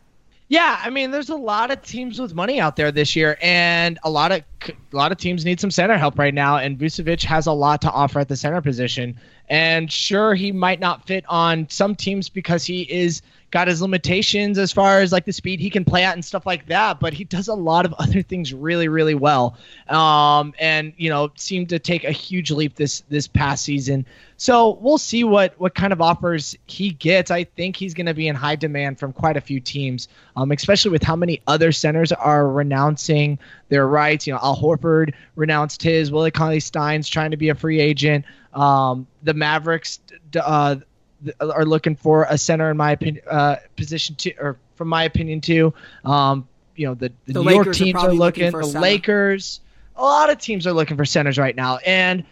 Yeah, 0.48 0.80
I 0.84 0.92
mean, 0.92 1.10
there's 1.10 1.30
a 1.30 1.36
lot 1.36 1.72
of 1.72 1.82
teams 1.82 2.20
with 2.20 2.36
money 2.36 2.60
out 2.60 2.76
there 2.76 2.92
this 2.92 3.16
year, 3.16 3.36
and 3.42 3.98
a 4.04 4.10
lot 4.12 4.32
of 4.32 4.44
a 4.70 4.96
lot 4.96 5.12
of 5.12 5.18
teams 5.18 5.44
need 5.44 5.60
some 5.60 5.72
center 5.72 5.98
help 5.98 6.20
right 6.20 6.34
now. 6.34 6.58
And 6.58 6.78
Vucevic 6.78 7.24
has 7.24 7.48
a 7.48 7.52
lot 7.52 7.82
to 7.82 7.92
offer 7.92 8.20
at 8.20 8.28
the 8.28 8.36
center 8.36 8.62
position. 8.62 9.20
And 9.50 9.92
sure, 9.92 10.36
he 10.36 10.52
might 10.52 10.80
not 10.80 11.08
fit 11.08 11.26
on 11.28 11.68
some 11.70 11.96
teams 11.96 12.30
because 12.30 12.64
he 12.64 12.84
is 12.84 13.24
got 13.56 13.70
his 13.70 13.82
limitations 13.82 14.58
as 14.58 14.74
far 14.74 15.00
as 15.00 15.14
like 15.14 15.24
the 15.24 15.32
speed 15.32 15.62
he 15.62 15.70
can 15.70 15.86
play 15.86 16.04
at 16.04 16.14
and 16.14 16.26
stuff 16.26 16.46
like 16.46 16.66
that. 16.66 17.00
But 17.00 17.14
he 17.14 17.24
does 17.24 17.48
a 17.48 17.54
lot 17.54 17.86
of 17.86 17.94
other 18.00 18.22
things 18.22 18.54
really, 18.54 18.90
really 18.90 19.16
well. 19.16 19.56
Um, 19.88 20.54
and 20.60 20.92
you 20.98 21.10
know, 21.10 21.32
seemed 21.36 21.70
to 21.70 21.80
take 21.80 22.04
a 22.04 22.12
huge 22.12 22.52
leap 22.52 22.76
this 22.76 23.06
this 23.08 23.30
past 23.30 23.64
season. 23.64 24.06
So 24.36 24.78
we'll 24.82 24.98
see 24.98 25.24
what 25.24 25.58
what 25.58 25.74
kind 25.74 25.94
of 25.94 26.02
offers 26.02 26.58
he 26.66 26.92
gets. 26.92 27.32
I 27.32 27.46
think 27.46 27.78
he's 27.78 27.94
going 27.94 28.08
to 28.08 28.14
be 28.14 28.28
in 28.28 28.36
high 28.36 28.58
demand 28.58 29.00
from 29.00 29.14
quite 29.14 29.38
a 29.38 29.42
few 29.42 29.62
teams, 29.62 30.10
um, 30.36 30.52
especially 30.52 30.92
with 30.92 31.04
how 31.04 31.16
many 31.16 31.42
other 31.48 31.72
centers 31.72 32.12
are 32.12 32.52
renouncing 32.52 33.40
their 33.70 33.88
rights. 33.88 34.28
You 34.28 34.34
know, 34.34 34.40
Al 34.44 34.58
Horford 34.58 35.14
renounced 35.38 35.82
his. 35.82 36.12
Willie 36.12 36.32
Cauley 36.32 36.60
Stein's 36.60 37.08
trying 37.08 37.32
to 37.32 37.38
be 37.38 37.48
a 37.48 37.56
free 37.56 37.80
agent. 37.80 38.26
Um, 38.54 39.08
the 39.24 39.34
Mavericks 39.34 40.00
uh, 40.36 40.76
are 41.40 41.66
looking 41.66 41.96
for 41.96 42.26
a 42.30 42.38
center 42.38 42.70
in 42.70 42.78
my 42.78 42.92
opinion 42.92 43.24
uh, 43.30 43.58
position 43.76 44.16
to 44.16 44.34
or 44.40 44.58
from 44.76 44.90
my 44.90 45.04
opinion 45.04 45.42
too. 45.42 45.74
Um, 46.04 46.48
you 46.76 46.88
know, 46.88 46.94
the, 46.94 47.12
the, 47.26 47.34
The 47.34 47.44
New 47.44 47.52
York 47.52 47.66
Lakers 47.68 47.82
are 47.82 47.84
teams 47.86 47.96
are, 47.96 48.00
probably 48.00 48.18
looking 48.18 48.44
looking. 48.46 48.62
for 48.62 48.74
The. 48.74 48.80
Lakers, 48.80 49.62
a 49.96 50.02
lot 50.04 50.30
of 50.30 50.38
teams 50.40 50.68
are 50.68 50.74
looking 50.74 50.98
for 50.98 51.06
centers 51.06 51.38
right 51.38 51.56
now, 51.56 51.78
and 51.78 52.24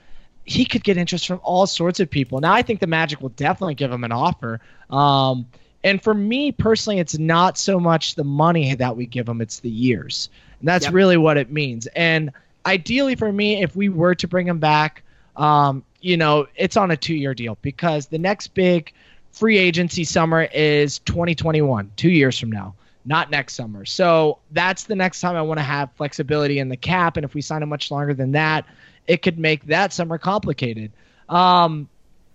he 0.43 0.65
could 0.65 0.83
get 0.83 0.97
interest 0.97 1.25
from 1.27 1.39
all 1.43 1.65
sorts 1.65 2.01
of 2.01 2.09
people. 2.09 2.41
Now, 2.41 2.51
I 2.53 2.61
think 2.61 2.81
the 2.81 2.87
Magic 2.87 3.21
will 3.21 3.29
definitely 3.29 3.75
give 3.75 3.91
him 3.91 4.03
an 4.03 4.11
offer. 4.11 4.59
Um, 4.89 5.45
and 5.85 6.03
for 6.03 6.13
me 6.13 6.51
personally, 6.51 6.99
it's 6.99 7.17
not 7.17 7.57
so 7.57 7.79
much 7.79 8.15
the 8.15 8.23
money 8.25 8.75
that 8.75 8.97
we 8.97 9.05
give 9.05 9.27
him; 9.29 9.39
it's 9.39 9.59
the 9.59 9.69
years, 9.69 10.29
and 10.59 10.67
that's 10.67 10.85
Yep. 10.85 10.93
really 10.93 11.17
what 11.17 11.37
it 11.37 11.49
means. 11.51 11.87
And 11.87 12.31
ideally, 12.65 13.15
for 13.15 13.31
me, 13.31 13.61
if 13.61 13.75
we 13.75 13.87
were 13.89 14.15
to 14.15 14.27
bring 14.27 14.47
him 14.47 14.59
back, 14.59 15.03
um, 15.37 15.83
you 16.03 16.17
know, 16.17 16.45
it's 16.57 16.75
on 16.75 16.91
a 16.91 16.97
two-year 16.97 17.33
deal 17.33 17.57
because 17.61 18.07
the 18.07 18.17
next 18.17 18.49
big 18.49 18.91
free 19.31 19.57
agency 19.57 20.03
summer 20.03 20.49
is 20.53 20.99
2021, 20.99 21.91
two 21.95 22.09
years 22.09 22.37
from 22.37 22.51
now, 22.51 22.75
not 23.05 23.31
next 23.31 23.55
summer. 23.55 23.85
So 23.85 24.39
that's 24.51 24.83
the 24.83 24.95
next 24.95 25.21
time 25.21 25.37
I 25.37 25.41
want 25.41 25.59
to 25.59 25.63
have 25.63 25.93
flexibility 25.93 26.59
in 26.59 26.67
the 26.67 26.75
cap. 26.75 27.15
And 27.15 27.23
if 27.23 27.33
we 27.33 27.41
sign 27.41 27.63
him 27.63 27.69
much 27.69 27.89
longer 27.89 28.13
than 28.13 28.33
that, 28.33 28.65
it 29.07 29.21
could 29.21 29.39
make 29.39 29.65
that 29.67 29.93
summer 29.93 30.17
complicated. 30.17 30.91
Um, 31.29 31.87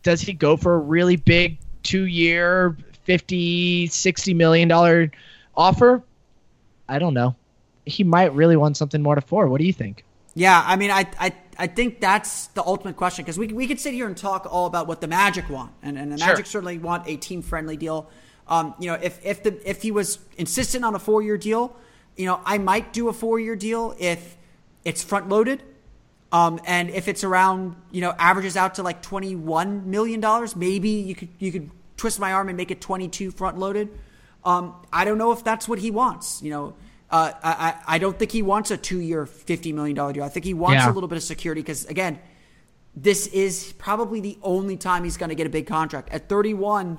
does 0.03 0.23
he 0.23 0.33
go 0.33 0.57
for 0.57 0.75
a 0.75 0.79
really 0.79 1.17
big 1.17 1.59
two 1.83 2.07
year, 2.07 2.75
50, 3.05 3.89
60 3.89 4.35
million 4.35 4.67
dollar 4.67 5.13
offer? 5.55 6.03
I 6.89 6.99
don't 6.99 7.15
know. 7.15 7.37
He 7.85 8.03
might 8.03 8.33
really 8.35 8.57
want 8.57 8.79
something 8.79 9.03
more 9.03 9.15
to 9.15 9.21
four. 9.21 9.47
What 9.49 9.61
do 9.61 9.67
you 9.67 9.75
think? 9.75 10.05
Yeah, 10.35 10.63
I 10.65 10.77
mean, 10.77 10.91
I 10.91 11.07
I, 11.19 11.33
I 11.59 11.67
think 11.67 12.01
that's 12.01 12.47
the 12.49 12.63
ultimate 12.63 12.97
question 12.97 13.25
because 13.25 13.37
we, 13.39 13.49
we 13.49 13.67
could 13.67 13.81
sit 13.81 13.93
here 13.93 14.07
and 14.07 14.17
talk 14.17 14.47
all 14.49 14.67
about 14.67 14.87
what 14.87 15.01
the 15.01 15.09
Magic 15.09 15.51
want, 15.51 15.73
and, 15.83 15.99
and 15.99 16.13
the 16.13 16.19
Sure. 16.19 16.29
Magic 16.29 16.47
certainly 16.47 16.79
want 16.79 17.09
a 17.09 17.17
team 17.17 17.43
friendly 17.43 17.77
deal. 17.77 18.09
Um, 18.47 18.75
you 18.79 18.87
know, 18.87 18.95
if 18.95 19.19
if 19.25 19.43
the 19.43 19.69
if 19.69 19.83
he 19.83 19.91
was 19.91 20.19
insistent 20.37 20.85
on 20.85 20.95
a 20.95 20.99
four 20.99 21.21
year 21.23 21.37
deal, 21.37 21.75
you 22.17 22.27
know, 22.27 22.41
I 22.45 22.59
might 22.59 22.93
do 22.93 23.09
a 23.09 23.13
four 23.13 23.41
year 23.41 23.57
deal 23.57 23.95
if 23.99 24.37
it's 24.85 25.03
front 25.03 25.29
loaded. 25.29 25.63
Um, 26.31 26.61
and 26.67 26.91
if 26.91 27.09
it's 27.09 27.25
around, 27.25 27.75
you 27.91 28.03
know, 28.03 28.15
averages 28.19 28.57
out 28.57 28.77
to 28.77 28.83
like 28.83 29.03
twenty 29.03 29.35
one 29.35 29.91
million 29.91 30.21
dollars, 30.21 30.55
maybe 30.55 30.91
you 30.91 31.15
could 31.15 31.29
you 31.39 31.51
could 31.51 31.71
twist 31.97 32.21
my 32.21 32.33
arm 32.33 32.49
and 32.49 32.57
make 32.57 32.71
it 32.71 32.81
twenty 32.81 33.09
two 33.09 33.31
front 33.31 33.59
loaded. 33.59 33.89
Um, 34.45 34.75
I 34.93 35.05
don't 35.05 35.19
know 35.19 35.33
if 35.33 35.43
that's 35.43 35.69
what 35.69 35.79
he 35.81 35.91
wants. 35.91 36.41
You 36.43 36.51
know, 36.51 36.75
uh, 37.11 37.33
I 37.43 37.75
I 37.87 37.99
don't 37.99 38.19
think 38.19 38.33
he 38.33 38.43
wants 38.43 38.71
a 38.71 38.77
two 38.77 39.01
year 39.01 39.27
fifty 39.27 39.73
million 39.73 39.97
dollar 39.97 40.13
deal. 40.13 40.25
I 40.25 40.29
think 40.29 40.45
he 40.45 40.55
wants 40.55 40.85
Yeah. 40.85 40.91
a 40.91 40.93
little 40.93 41.09
bit 41.09 41.17
of 41.17 41.23
security 41.23 41.63
because 41.63 41.87
again, 41.87 42.19
this 42.95 43.27
is 43.29 43.73
probably 43.79 44.21
the 44.21 44.39
only 44.43 44.77
time 44.77 45.05
he's 45.05 45.17
going 45.17 45.31
to 45.31 45.35
get 45.35 45.47
a 45.47 45.51
big 45.51 45.67
contract 45.67 46.11
at 46.11 46.29
thirty 46.29 46.55
one. 46.55 46.99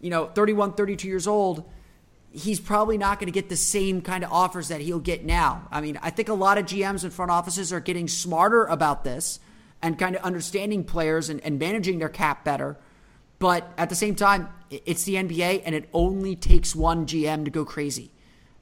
You 0.00 0.10
know, 0.10 0.26
31, 0.26 0.72
32 0.72 1.06
years 1.06 1.28
old 1.28 1.64
he's 2.32 2.58
probably 2.58 2.96
not 2.98 3.18
going 3.18 3.26
to 3.26 3.32
get 3.32 3.48
the 3.48 3.56
same 3.56 4.00
kind 4.00 4.24
of 4.24 4.32
offers 4.32 4.68
that 4.68 4.80
he'll 4.80 4.98
get 4.98 5.24
now. 5.24 5.68
I 5.70 5.80
mean, 5.80 5.98
I 6.02 6.10
think 6.10 6.28
a 6.28 6.34
lot 6.34 6.58
of 6.58 6.64
GMs 6.64 7.04
and 7.04 7.12
front 7.12 7.30
offices 7.30 7.72
are 7.72 7.80
getting 7.80 8.08
smarter 8.08 8.64
about 8.64 9.04
this 9.04 9.38
and 9.82 9.98
kind 9.98 10.16
of 10.16 10.22
understanding 10.22 10.84
players 10.84 11.28
and, 11.28 11.40
and 11.42 11.58
managing 11.58 11.98
their 11.98 12.08
cap 12.08 12.44
better. 12.44 12.78
But 13.38 13.70
at 13.76 13.90
the 13.90 13.94
same 13.94 14.14
time, 14.14 14.48
it's 14.70 15.04
the 15.04 15.16
NBA, 15.16 15.62
and 15.64 15.74
it 15.74 15.88
only 15.92 16.36
takes 16.36 16.74
one 16.74 17.06
GM 17.06 17.44
to 17.44 17.50
go 17.50 17.64
crazy. 17.64 18.12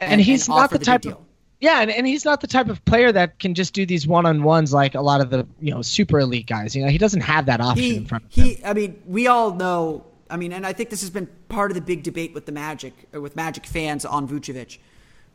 And, 0.01 0.21
he's 0.21 0.49
not 0.49 0.71
the 0.71 0.79
type 0.79 1.05
of 1.05 1.19
yeah, 1.61 1.83
and, 1.83 1.91
and 1.91 2.07
he's 2.07 2.25
not 2.25 2.41
the 2.41 2.47
type 2.47 2.69
of 2.69 2.83
player 2.87 3.13
that 3.13 3.39
can 3.39 3.55
just 3.55 3.75
do 3.75 3.85
these 3.85 4.07
one 4.07 4.25
on 4.25 4.43
ones 4.43 4.73
like 4.73 4.95
a 4.95 5.03
lot 5.03 5.21
of 5.21 5.29
the 5.29 5.47
you 5.61 5.73
know 5.73 5.83
super 5.83 6.19
elite 6.19 6.47
guys. 6.47 6.75
You 6.75 6.83
know, 6.83 6.91
he 6.91 6.99
doesn't 6.99 7.21
have 7.21 7.47
that 7.47 7.61
option 7.61 7.85
he, 7.85 7.97
in 7.97 8.07
front 8.07 8.25
of 8.25 8.33
him. 8.33 8.57
I 8.65 8.73
mean, 8.73 9.03
we 9.07 9.27
all 9.27 9.55
know. 9.55 10.07
I 10.31 10.37
mean, 10.37 10.53
and 10.53 10.67
I 10.67 10.73
think 10.73 10.91
this 10.91 11.03
has 11.03 11.11
been 11.11 11.29
part 11.49 11.71
of 11.71 11.75
the 11.75 11.81
big 11.83 12.03
debate 12.03 12.33
with 12.33 12.47
the 12.47 12.53
Magic, 12.53 12.95
or 13.13 13.21
with 13.21 13.37
Magic 13.37 13.67
fans 13.67 14.05
on 14.05 14.27
Vucevic. 14.27 14.79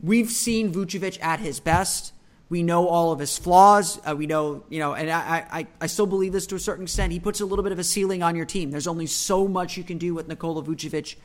We've 0.01 0.29
seen 0.29 0.73
Vucevic 0.73 1.21
at 1.21 1.39
his 1.39 1.59
best. 1.59 2.11
We 2.49 2.63
know 2.63 2.87
all 2.87 3.11
of 3.11 3.19
his 3.19 3.37
flaws. 3.37 3.99
Uh, 4.07 4.15
we 4.15 4.27
know, 4.27 4.63
you 4.69 4.79
know, 4.79 4.93
and 4.93 5.09
I, 5.09 5.45
I, 5.51 5.67
I 5.81 5.87
still 5.87 6.05
believe 6.05 6.31
this 6.31 6.45
to 6.47 6.55
a 6.55 6.59
certain 6.59 6.83
extent. 6.83 7.11
He 7.11 7.19
puts 7.19 7.41
a 7.41 7.45
little 7.45 7.63
bit 7.63 7.71
of 7.71 7.79
a 7.79 7.83
ceiling 7.83 8.21
on 8.21 8.35
your 8.35 8.45
team. 8.45 8.71
There's 8.71 8.87
only 8.87 9.07
so 9.07 9.47
much 9.47 9.77
you 9.77 9.83
can 9.83 9.97
do 9.97 10.13
with 10.13 10.27
Nikola 10.27 10.63
Vucevic 10.63 11.15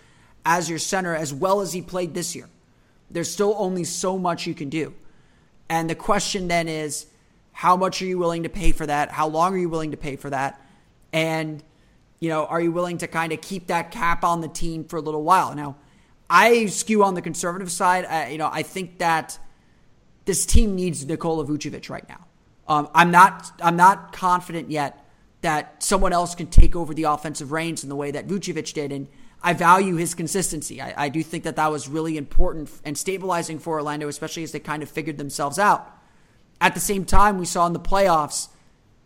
as 0.44 0.68
your 0.68 0.78
center, 0.78 1.14
as 1.14 1.32
well 1.32 1.60
as 1.60 1.72
he 1.72 1.82
played 1.82 2.14
this 2.14 2.34
year. 2.34 2.48
There's 3.10 3.30
still 3.30 3.54
only 3.58 3.84
so 3.84 4.18
much 4.18 4.46
you 4.46 4.54
can 4.54 4.68
do. 4.68 4.94
And 5.68 5.88
the 5.88 5.94
question 5.94 6.48
then 6.48 6.68
is, 6.68 7.06
how 7.52 7.76
much 7.76 8.00
are 8.02 8.06
you 8.06 8.18
willing 8.18 8.44
to 8.44 8.48
pay 8.48 8.72
for 8.72 8.86
that? 8.86 9.10
How 9.10 9.28
long 9.28 9.54
are 9.54 9.58
you 9.58 9.68
willing 9.68 9.90
to 9.90 9.96
pay 9.96 10.16
for 10.16 10.30
that? 10.30 10.60
And, 11.12 11.62
you 12.20 12.28
know, 12.28 12.46
are 12.46 12.60
you 12.60 12.72
willing 12.72 12.98
to 12.98 13.06
kind 13.06 13.32
of 13.32 13.40
keep 13.40 13.66
that 13.66 13.90
cap 13.90 14.24
on 14.24 14.40
the 14.40 14.48
team 14.48 14.84
for 14.84 14.96
a 14.96 15.00
little 15.00 15.22
while? 15.22 15.54
Now, 15.54 15.76
I 16.28 16.66
skew 16.66 17.02
on 17.02 17.14
the 17.14 17.22
conservative 17.22 17.70
side. 17.70 18.04
I, 18.04 18.28
you 18.28 18.38
know, 18.38 18.48
I 18.50 18.62
think 18.62 18.98
that 18.98 19.38
this 20.24 20.46
team 20.46 20.76
needs 20.76 21.04
Nikola 21.04 21.44
Vucevic 21.44 21.90
right 21.90 22.08
now. 22.08 22.26
Um, 22.68 22.88
I'm 22.94 23.10
not. 23.10 23.50
I'm 23.60 23.74
not 23.74 24.12
confident 24.12 24.70
yet 24.70 25.04
that 25.40 25.82
someone 25.82 26.12
else 26.12 26.36
can 26.36 26.46
take 26.46 26.76
over 26.76 26.94
the 26.94 27.04
offensive 27.04 27.50
reins 27.50 27.82
in 27.82 27.88
the 27.88 27.96
way 27.96 28.12
that 28.12 28.28
Vucevic 28.28 28.72
did, 28.72 28.92
and 28.92 29.08
I 29.42 29.54
value 29.54 29.96
his 29.96 30.14
consistency. 30.14 30.82
I, 30.82 31.04
I 31.04 31.08
do 31.08 31.22
think 31.22 31.44
that 31.44 31.56
that 31.56 31.70
was 31.70 31.88
really 31.88 32.16
important 32.16 32.70
and 32.84 32.96
stabilizing 32.96 33.58
for 33.58 33.74
Orlando, 33.74 34.08
especially 34.08 34.42
as 34.42 34.52
they 34.52 34.60
kind 34.60 34.82
of 34.82 34.90
figured 34.90 35.18
themselves 35.18 35.58
out. 35.58 35.90
At 36.60 36.74
the 36.74 36.80
same 36.80 37.04
time, 37.04 37.38
we 37.38 37.46
saw 37.46 37.66
in 37.66 37.72
the 37.72 37.80
playoffs, 37.80 38.48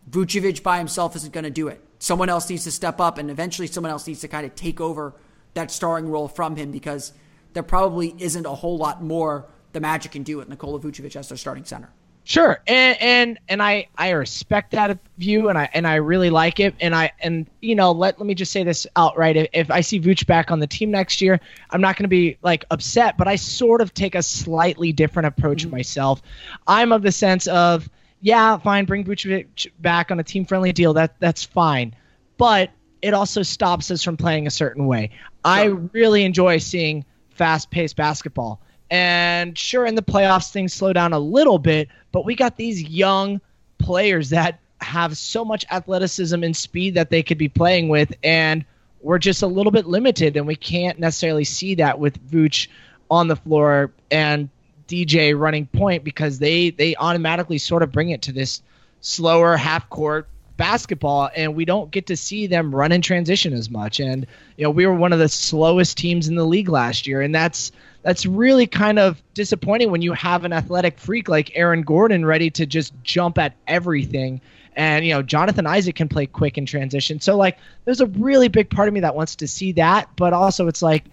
Vucevic 0.09 0.61
by 0.61 0.77
himself 0.77 1.15
isn't 1.15 1.33
going 1.33 1.45
to 1.45 1.49
do 1.49 1.67
it. 1.69 1.81
Someone 1.99 2.29
else 2.29 2.49
needs 2.49 2.65
to 2.65 2.71
step 2.71 2.99
up, 2.99 3.17
and 3.17 3.31
eventually, 3.31 3.67
someone 3.67 3.91
else 3.91 4.05
needs 4.05 4.19
to 4.21 4.27
kind 4.27 4.45
of 4.45 4.53
take 4.55 4.81
over 4.81 5.13
that 5.53 5.71
starring 5.71 6.09
role 6.09 6.27
from 6.27 6.57
him 6.57 6.71
because 6.71 7.13
there 7.53 7.63
probably 7.63 8.13
isn't 8.19 8.45
a 8.45 8.53
whole 8.53 8.77
lot 8.77 9.01
more 9.01 9.47
the 9.71 9.79
Magic 9.79 10.11
can 10.11 10.23
do 10.23 10.37
with 10.37 10.49
Nikola 10.49 10.79
Vucevic 10.79 11.15
as 11.15 11.29
their 11.29 11.37
starting 11.37 11.63
center. 11.63 11.89
Sure, 12.27 12.59
and 12.65 12.99
and 12.99 13.39
and 13.47 13.61
I 13.61 13.87
I 13.95 14.09
respect 14.09 14.71
that 14.71 14.97
view, 15.19 15.49
and 15.49 15.59
I 15.59 15.69
and 15.75 15.85
I 15.85 15.95
really 15.95 16.31
like 16.31 16.59
it, 16.59 16.73
and 16.81 16.95
I 16.95 17.11
and 17.19 17.47
you 17.61 17.75
know 17.75 17.91
let 17.91 18.17
let 18.17 18.25
me 18.25 18.33
just 18.33 18.51
say 18.51 18.63
this 18.63 18.87
outright: 18.95 19.37
if, 19.37 19.47
if 19.53 19.69
I 19.69 19.81
see 19.81 19.99
Vooch 19.99 20.25
back 20.25 20.49
on 20.49 20.59
the 20.59 20.65
team 20.65 20.89
next 20.89 21.21
year, 21.21 21.39
I'm 21.69 21.81
not 21.81 21.97
going 21.97 22.05
to 22.05 22.09
be 22.09 22.37
like 22.41 22.65
upset, 22.71 23.15
but 23.15 23.27
I 23.27 23.35
sort 23.35 23.79
of 23.79 23.93
take 23.93 24.15
a 24.15 24.23
slightly 24.23 24.91
different 24.91 25.27
approach 25.27 25.61
mm-hmm. 25.61 25.75
myself. 25.75 26.23
I'm 26.65 26.91
of 26.91 27.03
the 27.03 27.11
sense 27.11 27.45
of 27.45 27.87
yeah, 28.21 28.57
fine, 28.57 28.85
bring 28.85 29.03
Vucevic 29.03 29.67
back 29.79 30.09
on 30.09 30.19
a 30.19 30.23
team 30.23 30.45
friendly 30.45 30.73
deal. 30.73 30.93
That 30.95 31.19
that's 31.19 31.43
fine, 31.43 31.95
but 32.37 32.71
it 33.03 33.13
also 33.13 33.43
stops 33.43 33.91
us 33.91 34.01
from 34.01 34.17
playing 34.17 34.47
a 34.47 34.51
certain 34.51 34.87
way. 34.87 35.11
I 35.43 35.65
really 35.65 36.23
enjoy 36.23 36.57
seeing 36.57 37.05
fast 37.29 37.69
paced 37.69 37.95
basketball. 37.95 38.61
And 38.89 39.57
sure, 39.57 39.85
in 39.85 39.95
the 39.95 40.01
playoffs, 40.01 40.51
things 40.51 40.73
slow 40.73 40.93
down 40.93 41.13
a 41.13 41.19
little 41.19 41.57
bit, 41.57 41.89
but 42.11 42.25
we 42.25 42.35
got 42.35 42.55
these 42.55 42.83
young 42.83 43.41
players 43.77 44.29
that 44.29 44.59
have 44.81 45.17
so 45.17 45.43
much 45.43 45.65
athleticism 45.71 46.43
and 46.43 46.55
speed 46.55 46.93
that 46.95 47.09
they 47.09 47.23
could 47.23 47.37
be 47.37 47.49
playing 47.49 47.89
with, 47.89 48.13
and 48.23 48.63
we're 49.01 49.17
just 49.19 49.41
a 49.41 49.47
little 49.47 49.71
bit 49.71 49.85
limited, 49.85 50.37
and 50.37 50.45
we 50.45 50.55
can't 50.55 50.99
necessarily 50.99 51.45
see 51.45 51.75
that 51.75 51.99
with 51.99 52.19
Vooch 52.29 52.67
on 53.09 53.27
the 53.27 53.35
floor 53.35 53.91
and 54.11 54.49
DJ 54.87 55.37
running 55.37 55.65
point 55.65 56.03
because 56.03 56.39
they 56.39 56.69
they 56.69 56.95
automatically 56.95 57.57
sort 57.57 57.83
of 57.83 57.91
bring 57.91 58.09
it 58.09 58.23
to 58.23 58.31
this 58.31 58.61
slower 59.01 59.57
half 59.57 59.89
court 59.89 60.27
basketball 60.57 61.29
and 61.35 61.53
we 61.53 61.65
don't 61.65 61.91
get 61.91 62.07
to 62.07 62.15
see 62.15 62.47
them 62.47 62.73
run 62.73 62.91
in 62.91 63.01
transition 63.01 63.53
as 63.53 63.69
much. 63.69 63.99
And 63.99 64.25
you 64.57 64.63
know 64.63 64.69
we 64.69 64.85
were 64.85 64.93
one 64.93 65.13
of 65.13 65.19
the 65.19 65.29
slowest 65.29 65.97
teams 65.97 66.27
in 66.27 66.35
the 66.35 66.45
league 66.45 66.69
last 66.69 67.07
year 67.07 67.21
and 67.21 67.33
that's 67.33 67.71
that's 68.05 68.27
really 68.27 68.67
kind 68.67 68.99
of 68.99 69.21
disappointing 69.33 69.89
when 69.89 70.03
you 70.03 70.13
have 70.13 70.45
an 70.45 70.53
athletic 70.53 70.99
freak 70.99 71.27
like 71.27 71.51
Aaron 71.55 71.81
Gordon 71.81 72.23
ready 72.23 72.51
to 72.51 72.67
just 72.67 72.93
jump 73.01 73.39
at 73.39 73.55
everything. 73.67 74.39
And 74.75 75.03
you 75.03 75.11
know 75.11 75.23
Jonathan 75.23 75.65
Isaac 75.65 75.95
can 75.95 76.07
play 76.07 76.27
quick 76.27 76.59
in 76.59 76.67
transition. 76.67 77.19
So 77.19 77.35
like 77.35 77.57
there's 77.83 78.01
a 78.01 78.05
really 78.05 78.47
big 78.47 78.69
part 78.69 78.87
of 78.87 78.93
me 78.93 78.99
that 78.99 79.15
wants 79.15 79.35
to 79.37 79.47
see 79.47 79.71
that. 79.71 80.07
But 80.17 80.33
also 80.33 80.67
it's 80.67 80.83
like 80.83 81.05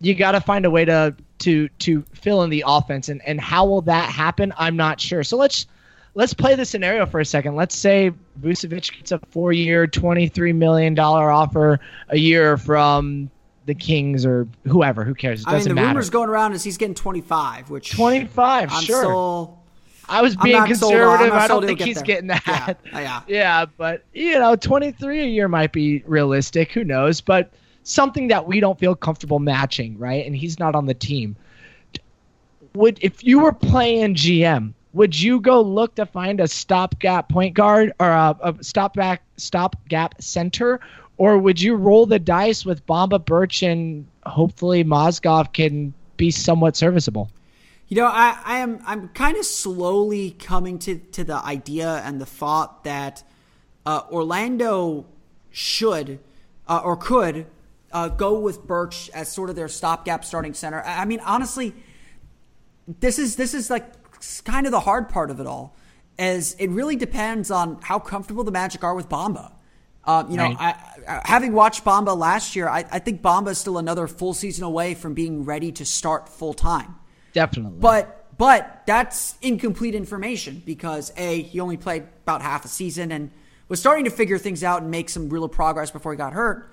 you 0.00 0.12
got 0.16 0.32
to 0.32 0.40
find 0.40 0.64
a 0.64 0.70
way 0.70 0.84
to 0.84 1.14
to 1.38 1.68
to 1.68 2.02
fill 2.14 2.42
in 2.42 2.50
the 2.50 2.64
offense. 2.66 3.08
And 3.08 3.22
and 3.24 3.40
how 3.40 3.64
will 3.66 3.82
that 3.82 4.10
happen? 4.10 4.52
I'm 4.58 4.76
not 4.76 5.00
sure. 5.00 5.22
So 5.22 5.36
let's 5.36 5.68
let's 6.14 6.34
play 6.34 6.56
the 6.56 6.64
scenario 6.64 7.06
for 7.06 7.20
a 7.20 7.24
second. 7.24 7.54
Let's 7.54 7.76
say 7.76 8.10
Vucevic 8.40 8.96
gets 8.96 9.12
a 9.12 9.20
four-year 9.30 9.86
23 9.86 10.52
million 10.52 10.94
dollar 10.94 11.30
offer 11.30 11.78
a 12.08 12.18
year 12.18 12.56
from 12.56 13.30
the 13.66 13.74
kings 13.74 14.26
or 14.26 14.46
whoever 14.64 15.04
who 15.04 15.14
cares? 15.14 15.40
It 15.40 15.44
doesn't 15.44 15.54
I 15.54 15.58
mean, 15.58 15.68
the 15.68 15.74
matter. 15.74 15.88
rumors 15.88 16.10
going 16.10 16.28
around 16.28 16.52
is 16.52 16.62
he's 16.62 16.76
getting 16.78 16.94
25, 16.94 17.70
which 17.70 17.90
25 17.92 18.72
I'm 18.72 18.82
sure. 18.82 19.02
still. 19.02 19.58
i 20.08 20.20
was 20.22 20.36
being 20.36 20.56
not 20.56 20.68
sold 20.76 20.94
on- 20.94 21.00
I'm 21.00 21.08
conservative. 21.18 21.34
i 21.34 21.48
don't 21.48 21.64
think 21.64 21.78
get 21.78 21.88
he's 21.88 21.96
there. 21.96 22.04
getting 22.04 22.26
that. 22.28 22.78
Yeah, 22.84 23.00
yeah. 23.00 23.20
yeah 23.28 23.66
but 23.76 24.04
you 24.12 24.38
know 24.38 24.54
23 24.56 25.20
a 25.22 25.24
year 25.26 25.48
might 25.48 25.72
be 25.72 26.02
realistic. 26.06 26.72
Who 26.72 26.84
knows? 26.84 27.20
But 27.20 27.52
something 27.84 28.28
that 28.28 28.46
we 28.46 28.60
don't 28.60 28.78
feel 28.78 28.94
comfortable 28.94 29.38
matching 29.38 29.98
right? 29.98 30.24
And 30.26 30.36
he's 30.36 30.58
not 30.58 30.74
on 30.74 30.86
the 30.86 30.94
team. 30.94 31.36
Would 32.74 32.98
if 33.02 33.22
you 33.22 33.38
were 33.38 33.52
playing 33.52 34.14
GM, 34.14 34.72
would 34.94 35.20
you 35.20 35.40
go 35.40 35.60
look 35.60 35.94
to 35.96 36.06
find 36.06 36.40
a 36.40 36.48
stopgap 36.48 37.28
point 37.28 37.54
guard 37.54 37.92
or 38.00 38.08
a, 38.08 38.36
a 38.42 38.52
stopback 38.54 39.18
stopgap 39.36 40.20
center, 40.22 40.80
or 41.16 41.38
would 41.38 41.60
you 41.60 41.76
roll 41.76 42.06
the 42.06 42.18
dice 42.18 42.64
with 42.64 42.86
Bamba 42.86 43.24
Birch 43.24 43.62
and 43.62 44.06
hopefully 44.26 44.84
Mozgov 44.84 45.52
can 45.52 45.94
be 46.16 46.30
somewhat 46.30 46.76
serviceable? 46.76 47.30
You 47.88 47.98
know, 47.98 48.06
I, 48.06 48.38
I 48.44 48.58
am 48.58 48.80
I'm 48.86 49.08
kind 49.08 49.36
of 49.36 49.44
slowly 49.44 50.32
coming 50.32 50.78
to, 50.80 50.96
to 50.98 51.22
the 51.24 51.36
idea 51.36 52.02
and 52.04 52.20
the 52.20 52.26
thought 52.26 52.84
that 52.84 53.22
uh, 53.86 54.02
Orlando 54.10 55.06
should 55.50 56.18
uh, 56.66 56.80
or 56.82 56.96
could 56.96 57.46
uh, 57.92 58.08
go 58.08 58.38
with 58.38 58.66
Birch 58.66 59.10
as 59.14 59.30
sort 59.30 59.50
of 59.50 59.56
their 59.56 59.68
stopgap 59.68 60.24
starting 60.24 60.54
center. 60.54 60.82
I, 60.82 61.02
I 61.02 61.04
mean, 61.04 61.20
honestly, 61.20 61.74
this 63.00 63.18
is 63.18 63.36
this 63.36 63.54
is 63.54 63.70
like 63.70 63.84
kind 64.44 64.66
of 64.66 64.72
the 64.72 64.80
hard 64.80 65.08
part 65.08 65.30
of 65.30 65.38
it 65.38 65.46
all, 65.46 65.76
as 66.18 66.54
it 66.58 66.70
really 66.70 66.96
depends 66.96 67.50
on 67.50 67.78
how 67.82 67.98
comfortable 67.98 68.44
the 68.44 68.50
Magic 68.50 68.82
are 68.82 68.94
with 68.94 69.08
Bamba. 69.08 69.52
Um, 70.06 70.30
you 70.30 70.36
know, 70.36 70.44
Right. 70.44 70.76
I, 71.08 71.14
I, 71.16 71.22
having 71.24 71.52
watched 71.52 71.84
Bamba 71.84 72.16
last 72.16 72.54
year, 72.56 72.68
I, 72.68 72.84
I 72.90 72.98
think 72.98 73.22
Bamba 73.22 73.50
is 73.50 73.58
still 73.58 73.78
another 73.78 74.06
full 74.06 74.34
season 74.34 74.64
away 74.64 74.94
from 74.94 75.14
being 75.14 75.44
ready 75.44 75.72
to 75.72 75.84
start 75.84 76.28
full 76.28 76.54
time. 76.54 76.96
Definitely. 77.32 77.78
But 77.80 78.36
but 78.36 78.82
that's 78.86 79.36
incomplete 79.42 79.94
information 79.94 80.62
because 80.64 81.12
a 81.16 81.42
he 81.42 81.60
only 81.60 81.76
played 81.76 82.04
about 82.22 82.42
half 82.42 82.64
a 82.64 82.68
season 82.68 83.12
and 83.12 83.30
was 83.68 83.80
starting 83.80 84.04
to 84.04 84.10
figure 84.10 84.38
things 84.38 84.62
out 84.62 84.82
and 84.82 84.90
make 84.90 85.08
some 85.08 85.28
real 85.28 85.48
progress 85.48 85.90
before 85.90 86.12
he 86.12 86.18
got 86.18 86.32
hurt. 86.32 86.70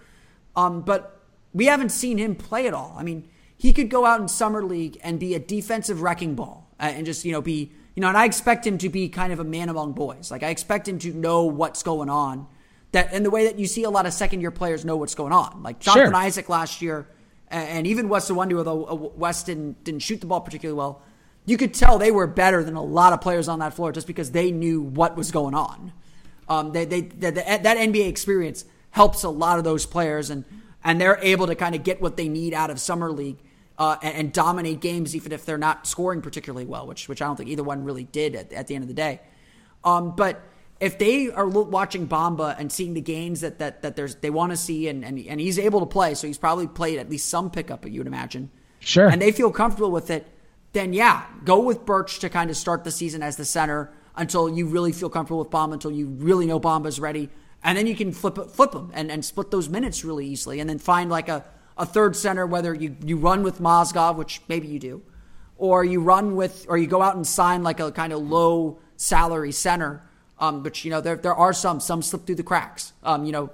Um, 0.56 0.82
but 0.82 1.20
we 1.54 1.66
haven't 1.66 1.90
seen 1.90 2.18
him 2.18 2.36
play 2.36 2.68
at 2.68 2.74
all. 2.74 2.96
I 2.98 3.04
mean, 3.04 3.30
he 3.58 3.74
could 3.74 3.90
go 3.90 4.06
out 4.06 4.20
in 4.20 4.28
summer 4.28 4.64
league 4.64 5.00
and 5.04 5.20
be 5.20 5.36
a 5.36 5.40
defensive 5.40 6.02
wrecking 6.02 6.36
ball 6.36 6.70
uh, 6.80 6.86
and 6.86 7.06
just 7.06 7.26
you 7.26 7.32
know 7.32 7.42
be 7.42 7.72
you 7.96 8.02
know. 8.02 8.08
And 8.08 8.18
I 8.18 8.26
expect 8.26 8.66
him 8.66 8.78
to 8.80 8.90
be 8.90 9.10
kind 9.10 9.32
of 9.32 9.40
a 9.40 9.44
man 9.44 9.70
among 9.70 9.94
boys. 9.94 10.32
Like 10.32 10.44
I 10.44 10.50
expect 10.50 10.88
him 10.88 11.00
to 11.00 11.14
know 11.14 11.44
what's 11.44 11.84
going 11.84 12.10
on. 12.10 12.48
That 12.92 13.14
and 13.14 13.26
the 13.26 13.30
way 13.30 13.46
that 13.46 13.58
you 13.58 13.68
see 13.68 13.84
a 13.84 13.90
lot 13.90 14.06
of 14.06 14.14
second 14.14 14.42
year 14.42 14.52
players 14.52 14.84
know 14.84 14.98
what's 14.98 15.16
going 15.16 15.34
on. 15.34 15.64
Like 15.64 15.80
Jonathan 15.80 16.12
Sure. 16.12 16.16
Isaac 16.16 16.50
last 16.50 16.82
year, 16.82 17.08
and 17.50 17.88
even 17.88 18.10
Wes 18.10 18.30
Iwundu, 18.30 18.58
although 18.58 18.86
uh, 18.86 18.96
West 18.96 19.46
didn't, 19.46 19.84
didn't 19.84 20.02
shoot 20.02 20.20
the 20.22 20.28
ball 20.28 20.42
particularly 20.42 20.78
well, 20.78 21.02
you 21.46 21.58
could 21.58 21.74
tell 21.74 21.98
they 21.98 22.12
were 22.12 22.28
better 22.28 22.64
than 22.64 22.76
a 22.76 22.84
lot 22.84 23.14
of 23.14 23.22
players 23.22 23.48
on 23.48 23.60
that 23.60 23.74
floor 23.74 23.92
just 23.92 24.08
because 24.08 24.32
they 24.32 24.52
knew 24.52 24.82
what 24.82 25.18
was 25.18 25.32
going 25.32 25.56
on. 25.56 25.92
Um, 26.48 26.72
they, 26.72 26.86
they, 26.86 27.02
they, 27.02 27.32
that 27.32 27.64
NBA 27.64 28.08
experience 28.08 28.66
helps 28.92 29.24
a 29.24 29.30
lot 29.30 29.58
of 29.58 29.64
those 29.64 29.86
players, 29.86 30.30
and 30.30 30.44
and 30.84 31.00
they're 31.00 31.20
able 31.22 31.48
to 31.48 31.56
kind 31.56 31.76
of 31.76 31.84
get 31.84 32.02
what 32.02 32.18
they 32.18 32.28
need 32.28 32.54
out 32.54 32.70
of 32.70 32.80
summer 32.80 33.12
league 33.12 33.38
uh, 33.78 33.98
and, 34.02 34.16
and, 34.16 34.34
dominate 34.34 34.82
games, 34.82 35.16
even 35.16 35.32
if 35.32 35.46
they're 35.46 35.58
not 35.58 35.88
scoring 35.88 36.22
particularly 36.22 36.66
well, 36.66 36.88
which 36.88 37.08
which 37.08 37.22
I 37.22 37.26
don't 37.26 37.36
think 37.36 37.50
either 37.50 37.64
one 37.64 37.84
really 37.84 38.04
did 38.04 38.36
at, 38.36 38.52
at 38.52 38.68
the 38.68 38.76
end 38.76 38.84
of 38.84 38.88
the 38.88 38.94
day. 38.94 39.22
Um, 39.84 40.16
but 40.16 40.42
if 40.82 40.98
they 40.98 41.30
are 41.30 41.48
watching 41.48 42.08
Bamba 42.08 42.56
and 42.58 42.72
seeing 42.72 42.96
the 42.96 43.02
gains 43.02 43.42
that 43.42 43.60
that 43.60 43.84
that 43.84 43.96
there's 43.96 44.16
they 44.16 44.32
want 44.32 44.52
to 44.52 44.58
see, 44.58 44.88
and, 44.90 45.06
and 45.06 45.18
and 45.28 45.40
he's 45.40 45.60
able 45.60 45.80
to 45.80 45.86
play, 45.86 46.16
so 46.16 46.26
he's 46.26 46.40
probably 46.40 46.68
played 46.68 46.98
at 46.98 47.10
least 47.10 47.30
some 47.30 47.52
pickup, 47.52 47.88
you 47.88 48.00
would 48.00 48.08
imagine. 48.08 48.50
Sure. 48.80 49.08
And 49.08 49.22
they 49.22 49.32
feel 49.32 49.52
comfortable 49.52 49.92
with 49.92 50.10
it, 50.10 50.28
then 50.74 50.92
yeah, 50.92 51.24
go 51.46 51.62
with 51.62 51.86
Birch 51.86 52.18
to 52.20 52.30
kind 52.30 52.50
of 52.50 52.58
start 52.58 52.84
the 52.84 52.90
season 52.90 53.22
as 53.22 53.36
the 53.36 53.46
center 53.46 53.94
until 54.16 54.50
you 54.50 54.66
really 54.66 54.92
feel 54.92 55.10
comfortable 55.10 55.40
with 55.40 55.52
Bamba, 55.52 55.74
until 55.74 55.92
you 55.92 56.08
really 56.08 56.48
know 56.48 56.60
Bamba's 56.60 57.00
ready, 57.00 57.30
and 57.64 57.78
then 57.78 57.86
you 57.86 57.96
can 57.96 58.12
flip 58.12 58.38
flip 58.50 58.72
them 58.72 58.92
and, 58.96 59.12
and 59.12 59.24
split 59.24 59.52
those 59.52 59.70
minutes 59.70 60.04
really 60.04 60.26
easily, 60.26 60.60
and 60.60 60.68
then 60.68 60.80
find 60.80 61.12
like 61.12 61.30
a, 61.30 61.46
a 61.78 61.86
third 61.86 62.16
center, 62.16 62.48
whether 62.48 62.74
you, 62.74 62.98
you 63.06 63.18
run 63.18 63.44
with 63.44 63.60
Mozgov, 63.60 64.16
which 64.16 64.42
maybe 64.50 64.68
you 64.68 64.80
do, 64.80 65.04
or 65.58 65.86
you 65.86 66.02
run 66.02 66.36
with, 66.36 66.66
or 66.68 66.76
you 66.76 66.88
go 66.88 67.04
out 67.04 67.16
and 67.16 67.28
sign 67.28 67.62
like 67.62 67.80
a 67.80 67.92
kind 67.92 68.12
of 68.12 68.20
low 68.20 68.80
salary 68.96 69.52
center. 69.52 70.02
Um, 70.42 70.64
but 70.64 70.84
you 70.84 70.92
know 70.92 71.00
there 71.00 71.16
there 71.16 71.36
are 71.36 71.54
some 71.54 71.80
some 71.80 72.02
slip 72.02 72.26
through 72.26 72.36
the 72.36 72.44
cracks. 72.44 72.94
Um, 73.04 73.24
you 73.26 73.32
know, 73.32 73.52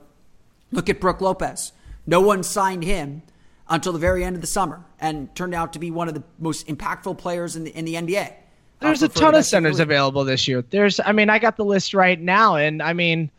look 0.71 0.89
at 0.89 0.99
Brook 0.99 1.21
Lopez. 1.21 1.73
No 2.07 2.21
one 2.21 2.41
signed 2.41 2.83
him 2.83 3.21
until 3.69 3.91
the 3.91 3.99
very 3.99 4.23
end 4.23 4.35
of 4.35 4.41
the 4.41 4.47
summer, 4.47 4.83
and 4.99 5.33
turned 5.35 5.53
out 5.53 5.73
to 5.73 5.79
be 5.79 5.91
one 5.91 6.07
of 6.07 6.13
the 6.13 6.23
most 6.39 6.65
impactful 6.67 7.17
players 7.17 7.55
in 7.57 7.65
the 7.65 7.77
in 7.77 7.83
the 7.83 7.95
NBA. 7.95 8.33
There's 8.79 9.03
uh, 9.03 9.07
a 9.07 9.09
ton 9.09 9.35
of 9.35 9.45
centers 9.45 9.79
available 9.79 10.23
this 10.23 10.47
year. 10.47 10.63
There's, 10.69 10.99
I 10.99 11.11
mean, 11.11 11.29
I 11.29 11.39
got 11.39 11.57
the 11.57 11.65
list 11.65 11.93
right 11.93 12.19
now, 12.19 12.55
and 12.55 12.81
I 12.81 12.93
mean, 12.93 13.31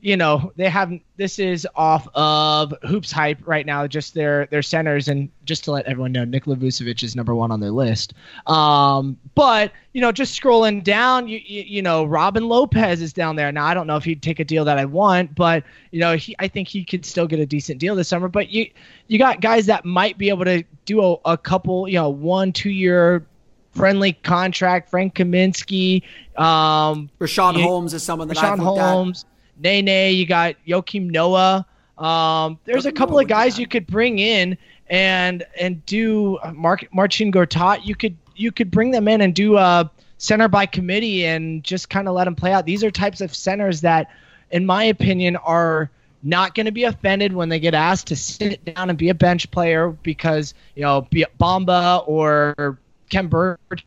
you 0.00 0.16
know, 0.16 0.52
they 0.56 0.68
haven't 0.68 1.02
this 1.16 1.40
is 1.40 1.66
off 1.74 2.06
of 2.14 2.72
Hoops 2.82 3.10
Hype 3.10 3.38
right 3.44 3.66
now, 3.66 3.86
just 3.86 4.14
their 4.14 4.46
their 4.46 4.62
centers, 4.62 5.08
and 5.08 5.28
just 5.44 5.64
to 5.64 5.72
let 5.72 5.86
everyone 5.86 6.12
know, 6.12 6.24
Nikola 6.24 6.56
Vucevic 6.56 7.02
is 7.02 7.16
number 7.16 7.34
one 7.34 7.50
on 7.50 7.58
their 7.58 7.72
list. 7.72 8.14
Um, 8.46 9.18
but 9.34 9.72
you 9.92 10.00
know, 10.00 10.12
just 10.12 10.40
scrolling 10.40 10.84
down, 10.84 11.26
you, 11.26 11.40
you, 11.44 11.62
you 11.62 11.82
know, 11.82 12.04
Robin 12.04 12.48
Lopez 12.48 13.02
is 13.02 13.12
down 13.12 13.34
there. 13.34 13.50
Now 13.50 13.66
I 13.66 13.74
don't 13.74 13.88
know 13.88 13.96
if 13.96 14.04
he'd 14.04 14.22
take 14.22 14.38
a 14.38 14.44
deal 14.44 14.64
that 14.66 14.78
I 14.78 14.84
want, 14.84 15.34
but 15.34 15.64
you 15.90 15.98
know, 15.98 16.16
he 16.16 16.36
I 16.38 16.46
think 16.46 16.68
he 16.68 16.84
could 16.84 17.04
still 17.04 17.26
get 17.26 17.40
a 17.40 17.46
decent 17.46 17.80
deal 17.80 17.96
this 17.96 18.06
summer. 18.06 18.28
But 18.28 18.50
you 18.50 18.70
you 19.08 19.18
got 19.18 19.40
guys 19.40 19.66
that 19.66 19.84
might 19.84 20.16
be 20.16 20.28
able 20.28 20.44
to 20.44 20.62
do 20.84 21.02
a, 21.02 21.16
a 21.24 21.36
couple, 21.36 21.88
you 21.88 21.94
know, 21.94 22.08
one 22.08 22.52
two 22.52 22.70
year 22.70 23.26
friendly 23.72 24.12
contract. 24.12 24.90
Frank 24.90 25.14
Kaminsky, 25.14 26.02
um, 26.36 27.10
Richaun 27.18 27.60
Holmes 27.60 27.94
is 27.94 28.02
someone 28.02 28.28
that 28.28 28.38
I've 28.38 28.58
Holmes, 28.58 29.24
at. 29.24 29.37
Nene. 29.58 30.14
You 30.14 30.26
got 30.26 30.56
Joakim 30.66 31.10
Noah. 31.10 31.66
Um, 31.98 32.58
there's 32.64 32.86
a 32.86 32.92
couple 32.92 33.18
of 33.18 33.26
guys 33.26 33.58
you 33.58 33.66
could 33.66 33.86
bring 33.86 34.18
in 34.18 34.56
and 34.88 35.44
and 35.60 35.84
do 35.86 36.36
uh, 36.38 36.52
Mark 36.52 36.86
Marcin 36.92 37.32
Gortat. 37.32 37.84
You 37.84 37.94
could 37.94 38.16
you 38.36 38.52
could 38.52 38.70
bring 38.70 38.90
them 38.90 39.08
in 39.08 39.20
and 39.20 39.34
do 39.34 39.56
a 39.56 39.90
center 40.18 40.48
by 40.48 40.66
committee 40.66 41.26
and 41.26 41.62
just 41.64 41.90
kind 41.90 42.08
of 42.08 42.14
let 42.14 42.24
them 42.24 42.34
play 42.34 42.52
out. 42.52 42.66
These 42.66 42.84
are 42.84 42.90
types 42.90 43.20
of 43.20 43.34
centers 43.34 43.80
that, 43.82 44.10
in 44.50 44.66
my 44.66 44.84
opinion, 44.84 45.36
are 45.36 45.90
not 46.22 46.54
going 46.54 46.66
to 46.66 46.72
be 46.72 46.84
offended 46.84 47.32
when 47.32 47.48
they 47.48 47.60
get 47.60 47.74
asked 47.74 48.08
to 48.08 48.16
sit 48.16 48.64
down 48.64 48.90
and 48.90 48.98
be 48.98 49.08
a 49.08 49.14
bench 49.14 49.50
player 49.50 49.90
because 50.02 50.54
you 50.74 50.82
know 50.82 51.02
be 51.02 51.24
Bamba 51.40 52.06
or 52.06 52.78
Khem 53.10 53.28
Birch 53.28 53.84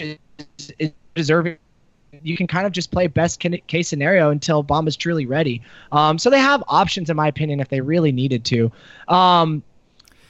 is, 0.00 0.18
is 0.78 0.92
deserving 1.14 1.58
you 2.22 2.36
can 2.36 2.46
kind 2.46 2.66
of 2.66 2.72
just 2.72 2.90
play 2.90 3.06
best 3.06 3.40
case 3.40 3.88
scenario 3.88 4.30
until 4.30 4.62
Bamba's 4.62 4.96
truly 4.96 5.26
ready. 5.26 5.62
Um, 5.92 6.18
so 6.18 6.30
they 6.30 6.38
have 6.38 6.62
options, 6.68 7.08
in 7.10 7.16
my 7.16 7.28
opinion, 7.28 7.60
if 7.60 7.68
they 7.68 7.80
really 7.80 8.12
needed 8.12 8.44
to. 8.46 8.70
Um, 9.08 9.62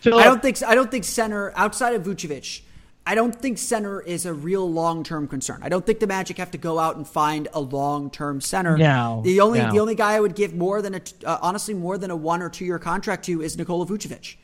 Phillip, 0.01 0.21
I 0.21 0.25
don't 0.25 0.43
think 0.43 0.63
I 0.65 0.75
don't 0.75 0.91
think 0.91 1.05
center 1.05 1.53
outside 1.57 1.95
of 1.95 2.03
Vucevic. 2.03 2.63
I 3.05 3.17
don't 3.17 3.35
think 3.35 3.59
center 3.59 4.01
is 4.01 4.27
a 4.27 4.33
real 4.33 4.71
long 4.71 5.03
term 5.03 5.27
concern. 5.27 5.61
I 5.63 5.69
don't 5.69 5.85
think 5.85 6.01
the 6.01 6.07
Magic 6.07 6.39
have 6.39 6.53
to 6.53 6.59
go 6.59 6.79
out 6.79 6.97
and 6.97 7.07
find 7.07 7.49
a 7.53 7.61
long 7.61 8.11
term 8.11 8.41
center. 8.41 8.77
No, 8.77 9.23
the 9.25 9.41
only 9.41 9.61
no. 9.61 9.71
the 9.71 9.81
only 9.81 9.95
guy 9.95 10.15
I 10.15 10.21
would 10.21 10.35
give 10.35 10.55
more 10.55 10.83
than 10.83 10.95
a 10.95 11.01
uh, 11.25 11.39
honestly 11.43 11.75
more 11.75 11.99
than 11.99 12.11
a 12.11 12.17
one 12.17 12.43
or 12.43 12.49
two 12.49 12.65
year 12.65 12.79
contract 12.79 13.25
to 13.27 13.43
is 13.43 13.57
Nikola 13.57 13.87
Vucevic. 13.87 14.37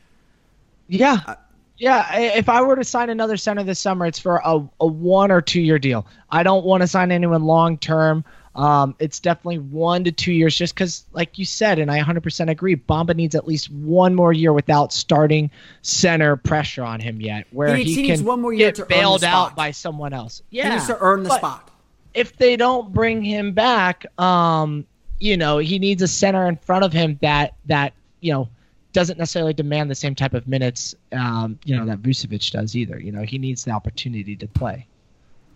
Yeah. 0.87 1.35
Yeah, 1.79 2.19
if 2.19 2.49
I 2.49 2.61
were 2.61 2.75
to 2.75 2.83
sign 2.83 3.09
another 3.09 3.37
center 3.37 3.63
this 3.63 3.79
summer, 3.79 4.05
it's 4.05 4.19
for 4.19 4.41
a, 4.43 4.61
a 4.79 4.85
one 4.85 5.31
or 5.31 5.41
two 5.41 5.61
year 5.61 5.79
deal. 5.79 6.05
I 6.29 6.43
don't 6.43 6.65
want 6.65 6.81
to 6.81 6.87
sign 6.87 7.11
anyone 7.11 7.43
long 7.43 7.77
term. 7.77 8.25
Um, 8.55 8.95
it's 8.99 9.21
definitely 9.21 9.59
one 9.59 10.03
to 10.03 10.11
two 10.11 10.33
years, 10.33 10.53
just 10.55 10.75
because, 10.75 11.05
like 11.13 11.37
you 11.37 11.45
said, 11.45 11.79
and 11.79 11.89
I 11.89 12.01
100% 12.01 12.49
agree, 12.49 12.75
Bamba 12.75 13.15
needs 13.15 13.33
at 13.33 13.47
least 13.47 13.71
one 13.71 14.13
more 14.13 14.33
year 14.33 14.51
without 14.51 14.91
starting 14.91 15.49
center 15.81 16.35
pressure 16.35 16.83
on 16.83 16.99
him 16.99 17.21
yet, 17.21 17.47
where 17.51 17.75
he, 17.75 17.83
needs, 17.85 17.95
he 17.95 18.01
can 18.03 18.11
needs 18.11 18.23
one 18.23 18.41
more 18.41 18.51
year 18.51 18.67
get 18.67 18.75
to 18.75 18.85
bailed 18.85 19.23
out 19.23 19.55
by 19.55 19.71
someone 19.71 20.11
else. 20.11 20.41
Yeah, 20.49 20.65
he 20.65 20.69
needs 20.71 20.87
to 20.87 20.97
earn 20.99 21.23
the 21.23 21.33
spot. 21.33 21.71
If 22.13 22.35
they 22.35 22.57
don't 22.57 22.91
bring 22.91 23.23
him 23.23 23.53
back, 23.53 24.05
um, 24.19 24.85
you 25.19 25.37
know, 25.37 25.59
he 25.59 25.79
needs 25.79 26.01
a 26.01 26.07
center 26.07 26.45
in 26.47 26.57
front 26.57 26.83
of 26.83 26.91
him 26.91 27.17
that 27.21 27.53
that 27.67 27.93
you 28.19 28.33
know 28.33 28.49
doesn't 28.93 29.17
necessarily 29.17 29.53
demand 29.53 29.89
the 29.89 29.95
same 29.95 30.15
type 30.15 30.33
of 30.33 30.47
minutes, 30.47 30.95
um, 31.11 31.59
you 31.63 31.77
know, 31.77 31.85
that 31.85 32.01
Vucevic 32.01 32.51
does 32.51 32.75
either. 32.75 32.99
You 32.99 33.11
know, 33.11 33.21
he 33.21 33.37
needs 33.37 33.63
the 33.63 33.71
opportunity 33.71 34.35
to 34.35 34.47
play. 34.47 34.87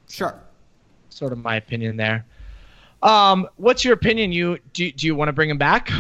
Sure. 0.07 0.39
Sort 1.09 1.31
of 1.31 1.39
my 1.39 1.55
opinion 1.55 1.97
there. 1.97 2.25
Um, 3.01 3.47
what's 3.57 3.83
your 3.83 3.93
opinion? 3.93 4.31
You 4.31 4.59
do, 4.73 4.91
do 4.91 5.07
you 5.07 5.15
want 5.15 5.29
to 5.29 5.33
bring 5.33 5.49
him 5.49 5.57
back? 5.57 5.91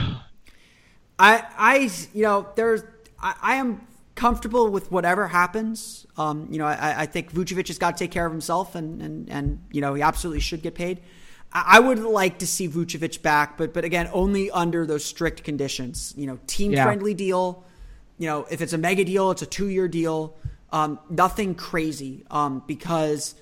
I, 1.19 1.43
I, 1.57 1.89
you 2.13 2.23
know, 2.23 2.47
there's, 2.55 2.83
I, 3.19 3.35
I 3.41 3.55
am 3.55 3.85
comfortable 4.15 4.69
with 4.69 4.91
whatever 4.91 5.27
happens. 5.27 6.05
Um, 6.17 6.47
you 6.51 6.59
know, 6.59 6.65
I, 6.65 7.01
I 7.01 7.05
think 7.07 7.33
Vucevic 7.33 7.67
has 7.67 7.77
got 7.77 7.97
to 7.97 8.03
take 8.03 8.11
care 8.11 8.25
of 8.25 8.31
himself, 8.31 8.75
and, 8.75 9.01
and, 9.01 9.29
and 9.29 9.63
you 9.71 9.81
know, 9.81 9.95
he 9.95 10.01
absolutely 10.01 10.39
should 10.39 10.61
get 10.61 10.75
paid. 10.75 11.01
I 11.53 11.79
would 11.79 11.99
like 11.99 12.39
to 12.39 12.47
see 12.47 12.67
Vucevic 12.67 13.21
back, 13.21 13.57
but 13.57 13.73
but 13.73 13.85
again, 13.85 14.09
only 14.11 14.49
under 14.49 14.87
those 14.87 15.05
strict 15.05 15.43
conditions. 15.43 16.13
You 16.17 16.25
know, 16.25 16.39
team 16.47 16.73
friendly 16.73 17.11
yeah. 17.11 17.17
deal. 17.17 17.63
You 18.17 18.27
know, 18.27 18.47
if 18.49 18.61
it's 18.61 18.73
a 18.73 18.77
mega 18.77 19.05
deal, 19.05 19.29
it's 19.29 19.43
a 19.43 19.45
two 19.45 19.67
year 19.67 19.87
deal. 19.87 20.35
Um, 20.71 20.99
nothing 21.09 21.53
crazy. 21.53 22.25
Um, 22.31 22.63
because 22.65 23.35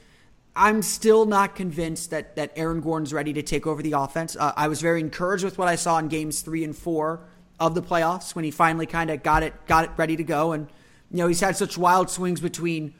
I'm 0.57 0.81
still 0.81 1.25
not 1.25 1.55
convinced 1.55 2.09
that 2.09 2.35
that 2.35 2.51
Aaron 2.57 2.81
Gordon's 2.81 3.13
ready 3.13 3.31
to 3.31 3.41
take 3.41 3.65
over 3.65 3.81
the 3.81 3.93
offense. 3.93 4.35
Uh, 4.35 4.51
I 4.57 4.67
was 4.67 4.81
very 4.81 4.99
encouraged 4.99 5.45
with 5.45 5.57
what 5.57 5.69
I 5.69 5.75
saw 5.75 5.97
in 5.97 6.09
games 6.09 6.41
three 6.41 6.65
and 6.65 6.75
four 6.75 7.21
of 7.61 7.75
the 7.75 7.81
playoffs 7.81 8.35
when 8.35 8.43
he 8.43 8.51
finally 8.51 8.87
kind 8.87 9.09
of 9.09 9.23
got 9.23 9.41
it 9.41 9.53
got 9.67 9.85
it 9.85 9.91
ready 9.95 10.17
to 10.17 10.23
go. 10.23 10.51
And 10.51 10.67
you 11.11 11.17
know, 11.17 11.27
he's 11.27 11.39
had 11.39 11.55
such 11.55 11.77
wild 11.77 12.09
swings 12.09 12.41
between 12.41 12.93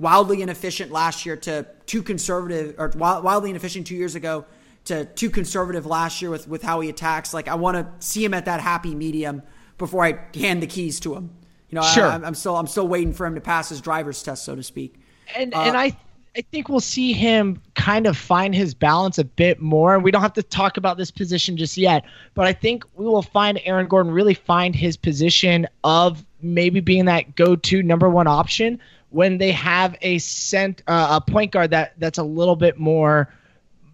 wildly 0.00 0.42
inefficient 0.42 0.90
last 0.90 1.24
year 1.24 1.36
to 1.36 1.66
too 1.86 2.02
conservative, 2.02 2.74
or 2.78 2.92
wildly 2.96 3.50
inefficient 3.50 3.86
two 3.86 3.94
years 3.94 4.16
ago 4.16 4.44
to 4.86 5.04
too 5.04 5.30
conservative 5.30 5.86
last 5.86 6.22
year 6.22 6.30
with, 6.30 6.48
with 6.48 6.62
how 6.62 6.80
he 6.80 6.88
attacks. 6.88 7.32
Like 7.34 7.48
I 7.48 7.54
want 7.54 7.76
to 7.76 8.06
see 8.06 8.24
him 8.24 8.34
at 8.34 8.46
that 8.46 8.60
happy 8.60 8.94
medium 8.94 9.42
before 9.78 10.04
I 10.04 10.18
hand 10.34 10.62
the 10.62 10.66
keys 10.66 10.98
to 11.00 11.14
him. 11.14 11.30
You 11.68 11.76
know, 11.76 11.82
sure. 11.82 12.06
I, 12.06 12.14
am 12.14 12.34
still 12.34 12.56
I'm 12.56 12.66
still 12.66 12.88
waiting 12.88 13.12
for 13.12 13.26
him 13.26 13.34
to 13.34 13.40
pass 13.40 13.68
his 13.68 13.80
driver's 13.80 14.22
test, 14.22 14.44
so 14.44 14.54
to 14.54 14.62
speak. 14.62 14.94
And 15.36 15.54
uh, 15.54 15.60
and 15.62 15.76
I 15.76 15.96
I 16.36 16.42
think 16.52 16.68
we'll 16.68 16.80
see 16.80 17.12
him 17.12 17.62
kind 17.74 18.06
of 18.06 18.16
find 18.16 18.54
his 18.54 18.74
balance 18.74 19.18
a 19.18 19.24
bit 19.24 19.60
more. 19.60 19.94
And 19.94 20.04
we 20.04 20.10
don't 20.10 20.22
have 20.22 20.34
to 20.34 20.42
talk 20.42 20.76
about 20.76 20.98
this 20.98 21.10
position 21.10 21.56
just 21.56 21.76
yet, 21.78 22.04
but 22.34 22.46
I 22.46 22.52
think 22.52 22.84
we 22.94 23.06
will 23.06 23.22
find 23.22 23.58
Aaron 23.64 23.88
Gordon 23.88 24.12
really 24.12 24.34
find 24.34 24.74
his 24.74 24.96
position 24.96 25.66
of 25.82 26.24
maybe 26.42 26.80
being 26.80 27.06
that 27.06 27.34
go-to 27.36 27.82
number 27.82 28.10
one 28.10 28.26
option 28.26 28.78
when 29.10 29.38
they 29.38 29.50
have 29.52 29.96
a 30.02 30.18
cent 30.18 30.82
uh, 30.86 31.20
a 31.26 31.30
point 31.30 31.52
guard 31.52 31.70
that 31.70 31.94
that's 31.98 32.18
a 32.18 32.22
little 32.22 32.56
bit 32.56 32.78
more 32.78 33.32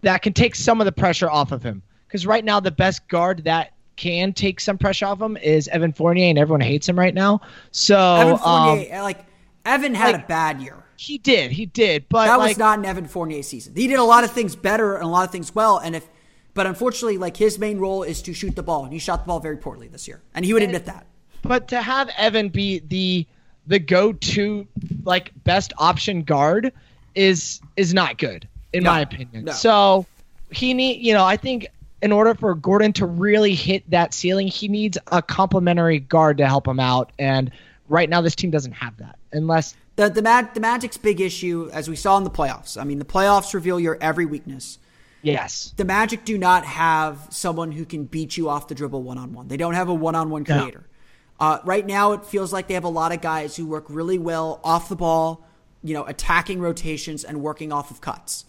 that 0.03 0.21
can 0.21 0.33
take 0.33 0.55
some 0.55 0.79
of 0.79 0.85
the 0.85 0.91
pressure 0.91 1.29
off 1.29 1.51
of 1.51 1.63
him. 1.63 1.81
Because 2.07 2.27
right 2.27 2.45
now, 2.45 2.59
the 2.59 2.71
best 2.71 3.07
guard 3.07 3.45
that 3.45 3.73
can 3.95 4.33
take 4.33 4.59
some 4.59 4.77
pressure 4.77 5.07
off 5.07 5.21
him 5.21 5.35
is 5.37 5.67
Evan 5.69 5.93
Fournier, 5.93 6.29
and 6.29 6.37
everyone 6.37 6.61
hates 6.61 6.87
him 6.87 6.97
right 6.97 7.13
now. 7.13 7.41
So 7.71 8.15
Evan 8.15 8.37
Fournier, 8.37 8.95
um, 8.95 9.01
like 9.01 9.25
Evan 9.65 9.95
had 9.95 10.13
like, 10.13 10.23
a 10.23 10.27
bad 10.27 10.61
year. 10.61 10.83
He 10.95 11.17
did, 11.17 11.51
he 11.51 11.65
did, 11.65 12.05
but 12.09 12.25
that 12.25 12.35
like, 12.35 12.49
was 12.49 12.57
not 12.57 12.79
an 12.79 12.85
Evan 12.85 13.07
Fournier 13.07 13.43
season. 13.43 13.73
He 13.75 13.87
did 13.87 13.97
a 13.97 14.03
lot 14.03 14.23
of 14.23 14.31
things 14.31 14.55
better 14.55 14.95
and 14.95 15.03
a 15.03 15.07
lot 15.07 15.25
of 15.25 15.31
things 15.31 15.53
well, 15.55 15.77
and 15.79 15.95
if, 15.95 16.07
but 16.53 16.67
unfortunately, 16.67 17.17
like 17.17 17.35
his 17.35 17.57
main 17.57 17.79
role 17.79 18.03
is 18.03 18.21
to 18.23 18.33
shoot 18.33 18.55
the 18.55 18.63
ball, 18.63 18.83
and 18.83 18.93
he 18.93 18.99
shot 18.99 19.23
the 19.23 19.27
ball 19.27 19.39
very 19.39 19.57
poorly 19.57 19.87
this 19.87 20.07
year, 20.07 20.21
and 20.33 20.45
he 20.45 20.53
would 20.53 20.63
admit 20.63 20.85
that. 20.85 21.07
But 21.41 21.67
to 21.69 21.81
have 21.81 22.09
Evan 22.17 22.49
be 22.49 22.79
the 22.79 23.25
the 23.65 23.79
go-to 23.79 24.67
like 25.03 25.31
best 25.43 25.73
option 25.77 26.23
guard 26.23 26.71
is 27.15 27.59
is 27.75 27.93
not 27.93 28.17
good 28.17 28.47
in 28.73 28.83
no, 28.83 28.91
my 28.91 29.01
opinion. 29.01 29.45
No. 29.45 29.51
So 29.53 30.05
he 30.51 30.73
need, 30.73 31.01
you 31.01 31.13
know, 31.13 31.23
I 31.23 31.37
think 31.37 31.67
in 32.01 32.11
order 32.11 32.33
for 32.33 32.53
Gordon 32.55 32.91
to 32.93 33.05
really 33.05 33.55
hit 33.55 33.89
that 33.89 34.13
ceiling, 34.13 34.47
he 34.47 34.67
needs 34.67 34.97
a 35.11 35.21
complementary 35.21 35.99
guard 35.99 36.37
to 36.39 36.47
help 36.47 36.67
him 36.67 36.79
out. 36.79 37.11
And 37.17 37.51
right 37.87 38.09
now, 38.09 38.21
this 38.21 38.35
team 38.35 38.51
doesn't 38.51 38.73
have 38.73 38.97
that 38.97 39.17
unless 39.31 39.75
The 39.95 40.09
the, 40.09 40.21
Mag- 40.21 40.53
the 40.53 40.59
Magic's 40.59 40.97
big 40.97 41.21
issue, 41.21 41.69
as 41.71 41.89
we 41.89 41.95
saw 41.95 42.17
in 42.17 42.23
the 42.23 42.29
playoffs. 42.29 42.79
I 42.79 42.83
mean, 42.83 42.99
the 42.99 43.05
playoffs 43.05 43.53
reveal 43.53 43.79
your 43.79 43.97
every 44.01 44.25
weakness. 44.25 44.79
Yes. 45.21 45.73
The 45.77 45.85
Magic 45.85 46.25
do 46.25 46.37
not 46.37 46.65
have 46.65 47.27
someone 47.29 47.71
who 47.71 47.85
can 47.85 48.03
beat 48.03 48.35
you 48.35 48.49
off 48.49 48.67
the 48.67 48.75
dribble 48.75 49.03
one 49.03 49.17
on 49.17 49.31
one. 49.33 49.47
They 49.47 49.55
don't 49.55 49.73
have 49.73 49.87
a 49.87 49.93
one 49.93 50.15
on 50.15 50.29
one 50.29 50.43
creator. 50.43 50.89
No. 51.39 51.45
Uh, 51.47 51.59
right 51.63 51.85
now, 51.85 52.11
it 52.11 52.25
feels 52.25 52.51
like 52.51 52.67
they 52.67 52.73
have 52.73 52.83
a 52.83 52.89
lot 52.89 53.13
of 53.13 53.21
guys 53.21 53.55
who 53.55 53.65
work 53.65 53.85
really 53.87 54.17
well 54.17 54.59
off 54.63 54.89
the 54.89 54.95
ball, 54.95 55.45
you 55.81 55.93
know, 55.93 56.03
attacking 56.05 56.59
rotations 56.59 57.23
and 57.23 57.41
working 57.41 57.71
off 57.71 57.89
of 57.89 58.01
cuts. 58.01 58.45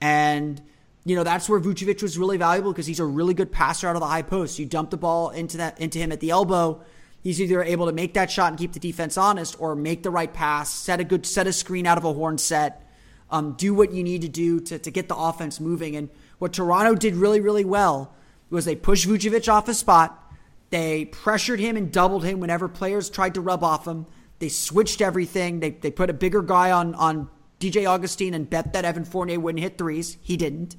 And 0.00 0.60
you 1.04 1.16
know 1.16 1.24
that's 1.24 1.48
where 1.48 1.58
Vucevic 1.60 2.02
was 2.02 2.18
really 2.18 2.36
valuable 2.36 2.72
because 2.72 2.86
he's 2.86 3.00
a 3.00 3.04
really 3.04 3.34
good 3.34 3.50
passer 3.50 3.88
out 3.88 3.96
of 3.96 4.00
the 4.00 4.06
high 4.06 4.22
post. 4.22 4.58
You 4.58 4.66
dump 4.66 4.90
the 4.90 4.96
ball 4.96 5.30
into 5.30 5.56
that 5.58 5.80
into 5.80 5.98
him 5.98 6.12
at 6.12 6.20
the 6.20 6.30
elbow, 6.30 6.82
he's 7.22 7.40
either 7.40 7.62
able 7.62 7.86
to 7.86 7.92
make 7.92 8.14
that 8.14 8.30
shot 8.30 8.52
and 8.52 8.58
keep 8.58 8.72
the 8.72 8.80
defense 8.80 9.16
honest, 9.16 9.56
or 9.58 9.74
make 9.74 10.02
the 10.02 10.10
right 10.10 10.32
pass, 10.32 10.70
set 10.70 11.00
a 11.00 11.04
good 11.04 11.26
set 11.26 11.46
a 11.46 11.52
screen 11.52 11.86
out 11.86 11.98
of 11.98 12.04
a 12.04 12.12
horn 12.12 12.38
set, 12.38 12.86
um, 13.30 13.52
do 13.52 13.74
what 13.74 13.92
you 13.92 14.02
need 14.02 14.22
to 14.22 14.28
do 14.28 14.60
to 14.60 14.78
to 14.78 14.90
get 14.90 15.08
the 15.08 15.16
offense 15.16 15.58
moving. 15.60 15.96
And 15.96 16.10
what 16.38 16.52
Toronto 16.52 16.94
did 16.94 17.14
really 17.14 17.40
really 17.40 17.64
well 17.64 18.14
was 18.50 18.64
they 18.64 18.76
pushed 18.76 19.08
Vucevic 19.08 19.50
off 19.50 19.66
his 19.66 19.78
spot, 19.78 20.32
they 20.70 21.06
pressured 21.06 21.60
him 21.60 21.76
and 21.76 21.90
doubled 21.90 22.24
him 22.24 22.40
whenever 22.40 22.68
players 22.68 23.08
tried 23.08 23.34
to 23.34 23.40
rub 23.40 23.64
off 23.64 23.86
him. 23.86 24.06
They 24.38 24.48
switched 24.48 25.00
everything. 25.00 25.60
They 25.60 25.70
they 25.70 25.90
put 25.90 26.10
a 26.10 26.14
bigger 26.14 26.42
guy 26.42 26.70
on 26.70 26.94
on 26.94 27.30
DJ 27.60 27.86
Augustin 27.86 28.34
and 28.34 28.48
bet 28.48 28.72
that 28.72 28.84
Evan 28.84 29.04
Fournier 29.04 29.38
wouldn't 29.38 29.62
hit 29.62 29.78
threes. 29.78 30.16
He 30.20 30.36
didn't 30.36 30.76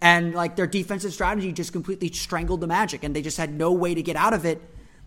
and 0.00 0.34
like 0.34 0.56
their 0.56 0.66
defensive 0.66 1.12
strategy 1.12 1.52
just 1.52 1.72
completely 1.72 2.12
strangled 2.12 2.60
the 2.60 2.66
Magic, 2.66 3.02
and 3.02 3.14
they 3.14 3.22
just 3.22 3.36
had 3.36 3.52
no 3.52 3.72
way 3.72 3.94
to 3.94 4.02
get 4.02 4.16
out 4.16 4.32
of 4.32 4.44
it 4.44 4.62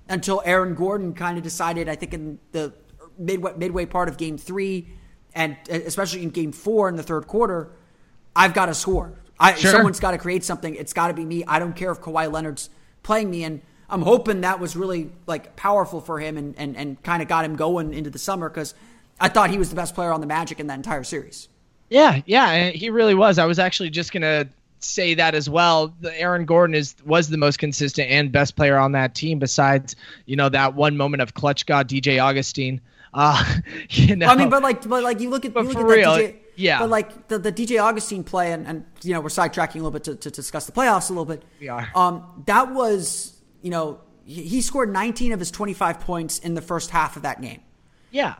until 0.09 0.41
Aaron 0.45 0.75
Gordon 0.75 1.13
kind 1.13 1.37
of 1.37 1.43
decided. 1.43 1.87
I 1.87 1.95
think 1.95 2.13
in 2.13 2.39
the 2.51 2.73
midway, 3.17 3.53
midway 3.55 3.85
part 3.85 4.09
of 4.09 4.17
Game 4.17 4.37
Three, 4.37 4.89
and 5.33 5.55
especially 5.69 6.23
in 6.23 6.29
Game 6.29 6.51
Four 6.51 6.89
in 6.89 6.95
the 6.95 7.03
third 7.03 7.27
quarter, 7.27 7.71
I've 8.35 8.53
got 8.53 8.65
to 8.65 8.73
score. 8.73 9.13
I, 9.39 9.55
sure. 9.55 9.71
Someone's 9.71 9.99
got 9.99 10.11
to 10.11 10.17
create 10.17 10.43
something. 10.43 10.75
It's 10.75 10.93
got 10.93 11.07
to 11.07 11.13
be 11.13 11.25
me. 11.25 11.43
I 11.45 11.57
don't 11.57 11.75
care 11.75 11.91
if 11.91 12.01
Kawhi 12.01 12.31
Leonard's 12.31 12.69
playing 13.01 13.31
me, 13.31 13.43
and 13.45 13.61
I'm 13.89 14.01
hoping 14.01 14.41
that 14.41 14.59
was 14.59 14.75
really 14.75 15.11
like 15.25 15.55
powerful 15.55 16.01
for 16.01 16.19
him 16.19 16.37
and 16.37 16.53
and, 16.57 16.75
and 16.75 17.01
kind 17.01 17.21
of 17.21 17.29
got 17.29 17.45
him 17.45 17.55
going 17.55 17.93
into 17.93 18.09
the 18.09 18.19
summer 18.19 18.49
because 18.49 18.75
I 19.21 19.29
thought 19.29 19.49
he 19.49 19.57
was 19.57 19.69
the 19.69 19.75
best 19.75 19.95
player 19.95 20.11
on 20.11 20.19
the 20.19 20.27
Magic 20.27 20.59
in 20.59 20.67
that 20.67 20.75
entire 20.75 21.03
series. 21.03 21.47
Yeah, 21.89 22.21
yeah, 22.25 22.69
he 22.69 22.89
really 22.89 23.15
was. 23.15 23.37
I 23.37 23.45
was 23.45 23.59
actually 23.59 23.89
just 23.89 24.11
gonna 24.11 24.49
say 24.79 25.13
that 25.13 25.35
as 25.35 25.49
well. 25.49 25.93
The 26.01 26.19
Aaron 26.19 26.45
Gordon 26.45 26.73
is 26.73 26.95
was 27.05 27.29
the 27.29 27.37
most 27.37 27.59
consistent 27.59 28.09
and 28.09 28.31
best 28.31 28.55
player 28.55 28.77
on 28.77 28.93
that 28.93 29.13
team, 29.13 29.39
besides 29.39 29.95
you 30.25 30.35
know 30.35 30.49
that 30.49 30.73
one 30.75 30.97
moment 30.97 31.21
of 31.21 31.33
clutch 31.33 31.65
god 31.65 31.87
DJ 31.87 32.21
Augustin. 32.21 32.81
Uh, 33.13 33.43
you 33.89 34.15
know, 34.15 34.25
I 34.25 34.37
mean, 34.37 34.49
but 34.49 34.63
like, 34.63 34.87
but 34.87 35.03
like 35.03 35.19
you 35.19 35.29
look 35.29 35.43
at, 35.43 35.53
but 35.53 35.63
you 35.63 35.67
look 35.67 35.79
for 35.79 35.91
at 35.91 35.97
real, 35.97 36.11
DJ, 36.11 36.35
yeah. 36.55 36.79
But 36.79 36.89
like 36.89 37.27
the, 37.27 37.39
the 37.39 37.51
DJ 37.51 37.77
Augustin 37.83 38.23
play, 38.23 38.53
and, 38.53 38.65
and 38.65 38.85
you 39.03 39.13
know 39.13 39.19
we're 39.19 39.27
sidetracking 39.27 39.75
a 39.75 39.79
little 39.79 39.91
bit 39.91 40.05
to, 40.05 40.15
to 40.15 40.31
discuss 40.31 40.65
the 40.65 40.71
playoffs 40.71 41.09
a 41.09 41.11
little 41.13 41.25
bit. 41.25 41.43
We 41.59 41.67
are. 41.67 41.89
Um, 41.93 42.43
that 42.45 42.71
was 42.73 43.37
you 43.61 43.69
know 43.69 43.99
he 44.23 44.61
scored 44.61 44.93
19 44.93 45.33
of 45.33 45.39
his 45.39 45.51
25 45.51 45.99
points 45.99 46.39
in 46.39 46.53
the 46.53 46.61
first 46.61 46.89
half 46.89 47.17
of 47.17 47.23
that 47.23 47.41
game. 47.41 47.61
Yeah. 48.11 48.35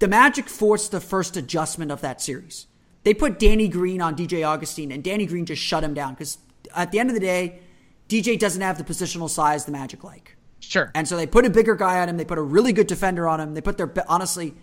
The 0.00 0.08
Magic 0.08 0.48
forced 0.48 0.90
the 0.90 1.00
first 1.00 1.36
adjustment 1.36 1.92
of 1.92 2.00
that 2.00 2.20
series. 2.20 2.66
They 3.04 3.14
put 3.14 3.38
Danny 3.38 3.68
Green 3.68 4.00
on 4.02 4.16
DJ 4.16 4.46
Augustin, 4.46 4.90
and 4.90 5.04
Danny 5.04 5.26
Green 5.26 5.46
just 5.46 5.62
shut 5.62 5.84
him 5.84 5.94
down 5.94 6.14
because 6.14 6.38
at 6.74 6.90
the 6.90 6.98
end 6.98 7.10
of 7.10 7.14
the 7.14 7.20
day, 7.20 7.60
DJ 8.08 8.38
doesn't 8.38 8.60
have 8.60 8.78
the 8.78 8.84
positional 8.84 9.30
size 9.30 9.64
the 9.64 9.72
Magic 9.72 10.02
like. 10.02 10.36
Sure. 10.60 10.90
And 10.94 11.06
so 11.06 11.16
they 11.16 11.26
put 11.26 11.46
a 11.46 11.50
bigger 11.50 11.74
guy 11.74 12.00
on 12.00 12.08
him. 12.08 12.16
They 12.16 12.24
put 12.24 12.38
a 12.38 12.42
really 12.42 12.72
good 12.72 12.86
defender 12.86 13.28
on 13.28 13.40
him. 13.40 13.54
They 13.54 13.60
put 13.60 13.76
their 13.78 13.92
honestly 14.08 14.54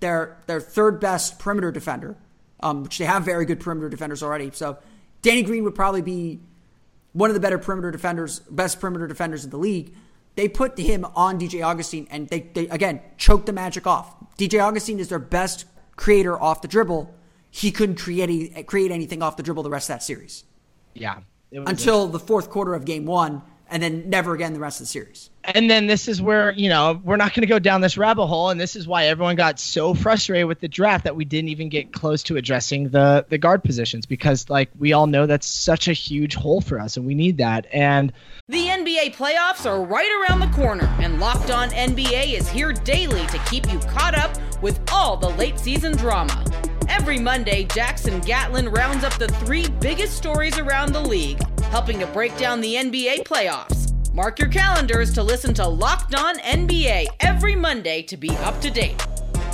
their 0.00 0.38
their 0.46 0.60
third 0.60 1.00
best 1.00 1.38
perimeter 1.38 1.70
defender, 1.72 2.16
um, 2.60 2.84
which 2.84 2.98
they 2.98 3.04
have 3.04 3.24
very 3.24 3.44
good 3.44 3.60
perimeter 3.60 3.88
defenders 3.88 4.22
already. 4.22 4.50
So 4.52 4.78
Danny 5.22 5.42
Green 5.42 5.64
would 5.64 5.74
probably 5.74 6.02
be 6.02 6.40
one 7.12 7.30
of 7.30 7.34
the 7.34 7.40
better 7.40 7.58
perimeter 7.58 7.90
defenders, 7.90 8.40
best 8.40 8.80
perimeter 8.80 9.06
defenders 9.06 9.44
in 9.44 9.50
the 9.50 9.58
league. 9.58 9.94
They 10.36 10.48
put 10.48 10.78
him 10.78 11.06
on 11.14 11.38
DJ 11.38 11.64
Augustin 11.64 12.06
and 12.10 12.28
they, 12.28 12.40
they 12.40 12.66
again 12.68 13.00
choked 13.18 13.46
the 13.46 13.52
Magic 13.52 13.86
off. 13.86 14.14
DJ 14.36 14.60
Augustin 14.60 14.98
is 14.98 15.08
their 15.08 15.18
best 15.18 15.64
creator 15.96 16.40
off 16.40 16.60
the 16.60 16.68
dribble 16.68 17.14
he 17.54 17.70
couldn't 17.70 17.94
create 18.00 18.66
create 18.66 18.90
anything 18.90 19.22
off 19.22 19.36
the 19.36 19.42
dribble 19.44 19.62
the 19.62 19.70
rest 19.70 19.88
of 19.88 19.94
that 19.94 20.02
series. 20.02 20.42
Yeah. 20.92 21.20
Until 21.52 22.08
the 22.08 22.18
fourth 22.18 22.50
quarter 22.50 22.74
of 22.74 22.84
game 22.84 23.06
one, 23.06 23.42
and 23.74 23.82
then 23.82 24.08
never 24.08 24.34
again 24.34 24.52
the 24.52 24.60
rest 24.60 24.80
of 24.80 24.84
the 24.84 24.88
series. 24.88 25.30
And 25.42 25.68
then 25.68 25.88
this 25.88 26.06
is 26.06 26.22
where, 26.22 26.52
you 26.52 26.68
know, 26.68 27.00
we're 27.02 27.16
not 27.16 27.34
going 27.34 27.40
to 27.40 27.48
go 27.48 27.58
down 27.58 27.80
this 27.80 27.98
rabbit 27.98 28.26
hole. 28.26 28.50
And 28.50 28.60
this 28.60 28.76
is 28.76 28.86
why 28.86 29.06
everyone 29.06 29.34
got 29.34 29.58
so 29.58 29.94
frustrated 29.94 30.46
with 30.46 30.60
the 30.60 30.68
draft 30.68 31.02
that 31.02 31.16
we 31.16 31.24
didn't 31.24 31.48
even 31.48 31.68
get 31.70 31.92
close 31.92 32.22
to 32.22 32.36
addressing 32.36 32.90
the, 32.90 33.26
the 33.28 33.36
guard 33.36 33.64
positions 33.64 34.06
because, 34.06 34.48
like, 34.48 34.70
we 34.78 34.92
all 34.92 35.08
know 35.08 35.26
that's 35.26 35.48
such 35.48 35.88
a 35.88 35.92
huge 35.92 36.36
hole 36.36 36.60
for 36.60 36.78
us 36.78 36.96
and 36.96 37.04
we 37.04 37.16
need 37.16 37.38
that. 37.38 37.66
And 37.72 38.12
the 38.48 38.68
NBA 38.68 39.16
playoffs 39.16 39.66
are 39.66 39.82
right 39.82 40.28
around 40.28 40.38
the 40.38 40.54
corner, 40.54 40.84
and 41.00 41.18
Locked 41.18 41.50
On 41.50 41.70
NBA 41.70 42.38
is 42.38 42.48
here 42.48 42.72
daily 42.72 43.26
to 43.26 43.38
keep 43.50 43.70
you 43.72 43.80
caught 43.80 44.14
up 44.14 44.36
with 44.62 44.80
all 44.92 45.16
the 45.16 45.30
late 45.30 45.58
season 45.58 45.96
drama. 45.96 46.44
Every 46.88 47.18
Monday, 47.18 47.64
Jackson 47.64 48.20
Gatlin 48.20 48.68
rounds 48.68 49.04
up 49.04 49.14
the 49.18 49.28
three 49.28 49.68
biggest 49.80 50.16
stories 50.16 50.58
around 50.58 50.92
the 50.92 51.00
league, 51.00 51.40
helping 51.64 51.98
to 52.00 52.06
break 52.06 52.36
down 52.36 52.60
the 52.60 52.74
NBA 52.74 53.24
playoffs. 53.24 53.92
Mark 54.14 54.38
your 54.38 54.48
calendars 54.48 55.12
to 55.14 55.22
listen 55.22 55.54
to 55.54 55.66
Locked 55.66 56.14
On 56.14 56.38
NBA 56.38 57.06
every 57.20 57.56
Monday 57.56 58.02
to 58.02 58.16
be 58.16 58.30
up 58.38 58.60
to 58.60 58.70
date. 58.70 59.04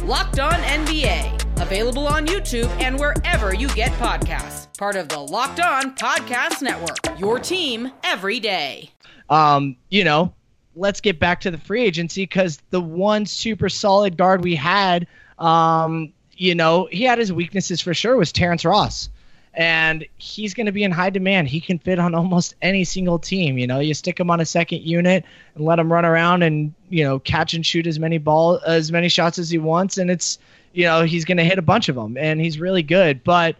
Locked 0.05 0.41
On 0.41 0.53
NBA, 0.53 1.61
available 1.61 2.07
on 2.07 2.26
YouTube 2.26 2.68
and 2.81 2.99
wherever 2.99 3.55
you 3.55 3.68
get 3.68 3.93
podcasts. 3.93 4.76
Part 4.76 4.97
of 4.97 5.09
the 5.09 5.18
Locked 5.18 5.61
On 5.61 5.95
Podcast 5.95 6.62
Network. 6.62 7.18
Your 7.18 7.39
team 7.39 7.91
every 8.05 8.41
day. 8.41 8.91
Um, 9.28 9.76
you 9.89 10.05
know, 10.05 10.35
let's 10.74 11.01
get 11.01 11.18
back 11.18 11.41
to 11.43 11.51
the 11.51 11.59
free 11.59 11.85
agency 11.85 12.22
because 12.22 12.61
the 12.70 12.81
one 12.81 13.26
super 13.26 13.68
solid 13.68 14.16
guard 14.16 14.43
we 14.43 14.57
had 14.57 15.07
um, 15.39 16.12
you 16.41 16.55
know, 16.55 16.88
he 16.91 17.05
had 17.05 17.18
his 17.18 17.30
weaknesses 17.30 17.82
for 17.82 17.93
sure 17.93 18.16
was 18.16 18.32
Terrence 18.32 18.64
Ross. 18.64 19.11
And 19.53 20.07
he's 20.16 20.55
going 20.55 20.66
to 20.66 20.72
be 20.72 20.84
in 20.84 20.91
high 20.91 21.11
demand. 21.11 21.49
He 21.49 21.61
can 21.61 21.78
fit 21.78 21.99
on 21.99 22.14
almost 22.14 22.55
any 22.62 22.84
single 22.84 23.18
team. 23.18 23.59
You 23.59 23.66
know, 23.66 23.78
you 23.78 23.93
stick 23.93 24.18
him 24.18 24.30
on 24.30 24.41
a 24.41 24.47
second 24.47 24.80
unit 24.80 25.24
and 25.55 25.64
let 25.66 25.78
him 25.78 25.93
run 25.93 26.07
around 26.07 26.43
and 26.43 26.72
you 26.88 27.05
know 27.05 27.18
catch 27.18 27.53
and 27.53 27.66
shoot 27.66 27.86
as 27.86 27.99
many 27.99 28.16
ball 28.16 28.61
as 28.64 28.91
many 28.91 29.09
shots 29.09 29.38
as 29.38 29.51
he 29.51 29.59
wants, 29.59 29.99
and 29.99 30.09
it's 30.09 30.38
you 30.72 30.84
know 30.84 31.03
he's 31.03 31.24
going 31.24 31.36
to 31.36 31.45
hit 31.45 31.59
a 31.59 31.62
bunch 31.62 31.88
of 31.88 31.97
them, 31.97 32.16
and 32.16 32.41
he's 32.41 32.61
really 32.61 32.84
good. 32.84 33.24
But 33.24 33.57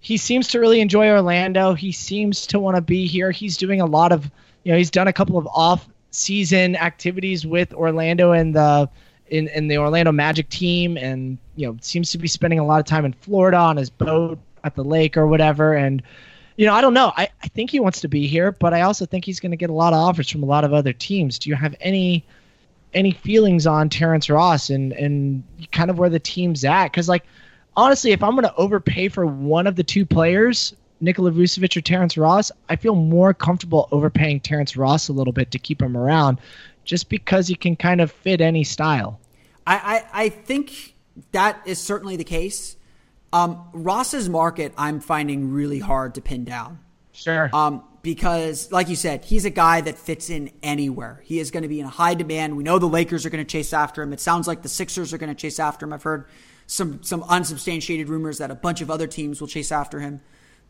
he 0.00 0.18
seems 0.18 0.46
to 0.48 0.60
really 0.60 0.80
enjoy 0.80 1.08
Orlando. 1.08 1.72
He 1.72 1.90
seems 1.90 2.46
to 2.48 2.60
want 2.60 2.76
to 2.76 2.82
be 2.82 3.06
here. 3.06 3.30
He's 3.30 3.56
doing 3.56 3.80
a 3.80 3.86
lot 3.86 4.12
of 4.12 4.30
you 4.64 4.72
know 4.72 4.78
he's 4.78 4.90
done 4.90 5.08
a 5.08 5.12
couple 5.12 5.38
of 5.38 5.48
off 5.48 5.88
season 6.10 6.76
activities 6.76 7.46
with 7.46 7.72
Orlando 7.72 8.32
and 8.32 8.54
the 8.54 8.90
in, 9.30 9.48
in 9.48 9.68
the 9.68 9.78
Orlando 9.78 10.12
Magic 10.12 10.48
team 10.48 10.96
and 10.96 11.38
you 11.56 11.66
know 11.66 11.76
seems 11.80 12.10
to 12.12 12.18
be 12.18 12.28
spending 12.28 12.58
a 12.58 12.66
lot 12.66 12.80
of 12.80 12.86
time 12.86 13.04
in 13.04 13.12
Florida 13.12 13.56
on 13.56 13.76
his 13.76 13.90
boat 13.90 14.38
at 14.64 14.74
the 14.74 14.84
lake 14.84 15.16
or 15.16 15.26
whatever. 15.26 15.74
And 15.74 16.02
you 16.56 16.66
know 16.66 16.74
I 16.74 16.80
don't 16.80 16.94
know. 16.94 17.12
I, 17.16 17.28
I 17.42 17.48
think 17.48 17.70
he 17.70 17.80
wants 17.80 18.00
to 18.02 18.08
be 18.08 18.26
here 18.26 18.52
but 18.52 18.74
I 18.74 18.82
also 18.82 19.06
think 19.06 19.24
he's 19.24 19.40
going 19.40 19.52
to 19.52 19.56
get 19.56 19.70
a 19.70 19.74
lot 19.74 19.92
of 19.92 19.98
offers 19.98 20.28
from 20.28 20.42
a 20.42 20.46
lot 20.46 20.64
of 20.64 20.72
other 20.72 20.92
teams. 20.92 21.38
Do 21.38 21.48
you 21.48 21.56
have 21.56 21.74
any 21.80 22.24
any 22.92 23.12
feelings 23.12 23.66
on 23.66 23.88
Terrence 23.88 24.28
Ross 24.28 24.70
and 24.70 24.92
and 24.92 25.42
kind 25.72 25.90
of 25.90 25.98
where 25.98 26.10
the 26.10 26.20
team's 26.20 26.64
at? 26.64 26.88
Because 26.88 27.08
like 27.08 27.24
honestly 27.76 28.12
if 28.12 28.22
I'm 28.22 28.32
going 28.32 28.44
to 28.44 28.54
overpay 28.56 29.08
for 29.08 29.26
one 29.26 29.66
of 29.66 29.76
the 29.76 29.84
two 29.84 30.04
players 30.04 30.74
Nikola 31.02 31.30
Vucevic 31.30 31.74
or 31.76 31.80
Terrence 31.80 32.18
Ross, 32.18 32.52
I 32.68 32.76
feel 32.76 32.94
more 32.94 33.32
comfortable 33.32 33.88
overpaying 33.90 34.40
Terrence 34.40 34.76
Ross 34.76 35.08
a 35.08 35.14
little 35.14 35.32
bit 35.32 35.50
to 35.52 35.58
keep 35.58 35.80
him 35.80 35.96
around 35.96 36.38
just 36.84 37.08
because 37.08 37.48
he 37.48 37.54
can 37.54 37.76
kind 37.76 38.00
of 38.00 38.10
fit 38.10 38.40
any 38.40 38.64
style. 38.64 39.20
I, 39.66 39.76
I, 40.12 40.24
I 40.24 40.28
think 40.28 40.94
that 41.32 41.60
is 41.66 41.78
certainly 41.78 42.16
the 42.16 42.24
case. 42.24 42.76
Um, 43.32 43.68
Ross's 43.72 44.28
market, 44.28 44.72
I'm 44.76 45.00
finding 45.00 45.52
really 45.52 45.78
hard 45.78 46.14
to 46.16 46.20
pin 46.20 46.44
down. 46.44 46.80
Sure. 47.12 47.50
Um, 47.52 47.84
because, 48.02 48.72
like 48.72 48.88
you 48.88 48.96
said, 48.96 49.24
he's 49.24 49.44
a 49.44 49.50
guy 49.50 49.82
that 49.82 49.98
fits 49.98 50.30
in 50.30 50.50
anywhere. 50.62 51.20
He 51.24 51.38
is 51.38 51.50
going 51.50 51.62
to 51.62 51.68
be 51.68 51.80
in 51.80 51.86
high 51.86 52.14
demand. 52.14 52.56
We 52.56 52.64
know 52.64 52.78
the 52.78 52.86
Lakers 52.86 53.26
are 53.26 53.30
going 53.30 53.44
to 53.44 53.50
chase 53.50 53.72
after 53.72 54.02
him. 54.02 54.12
It 54.12 54.20
sounds 54.20 54.48
like 54.48 54.62
the 54.62 54.68
Sixers 54.68 55.12
are 55.12 55.18
going 55.18 55.28
to 55.28 55.38
chase 55.38 55.58
after 55.58 55.84
him. 55.84 55.92
I've 55.92 56.02
heard 56.02 56.26
some 56.66 57.02
some 57.02 57.24
unsubstantiated 57.24 58.08
rumors 58.08 58.38
that 58.38 58.50
a 58.50 58.54
bunch 58.54 58.80
of 58.80 58.90
other 58.90 59.06
teams 59.06 59.40
will 59.40 59.48
chase 59.48 59.70
after 59.70 60.00
him. 60.00 60.20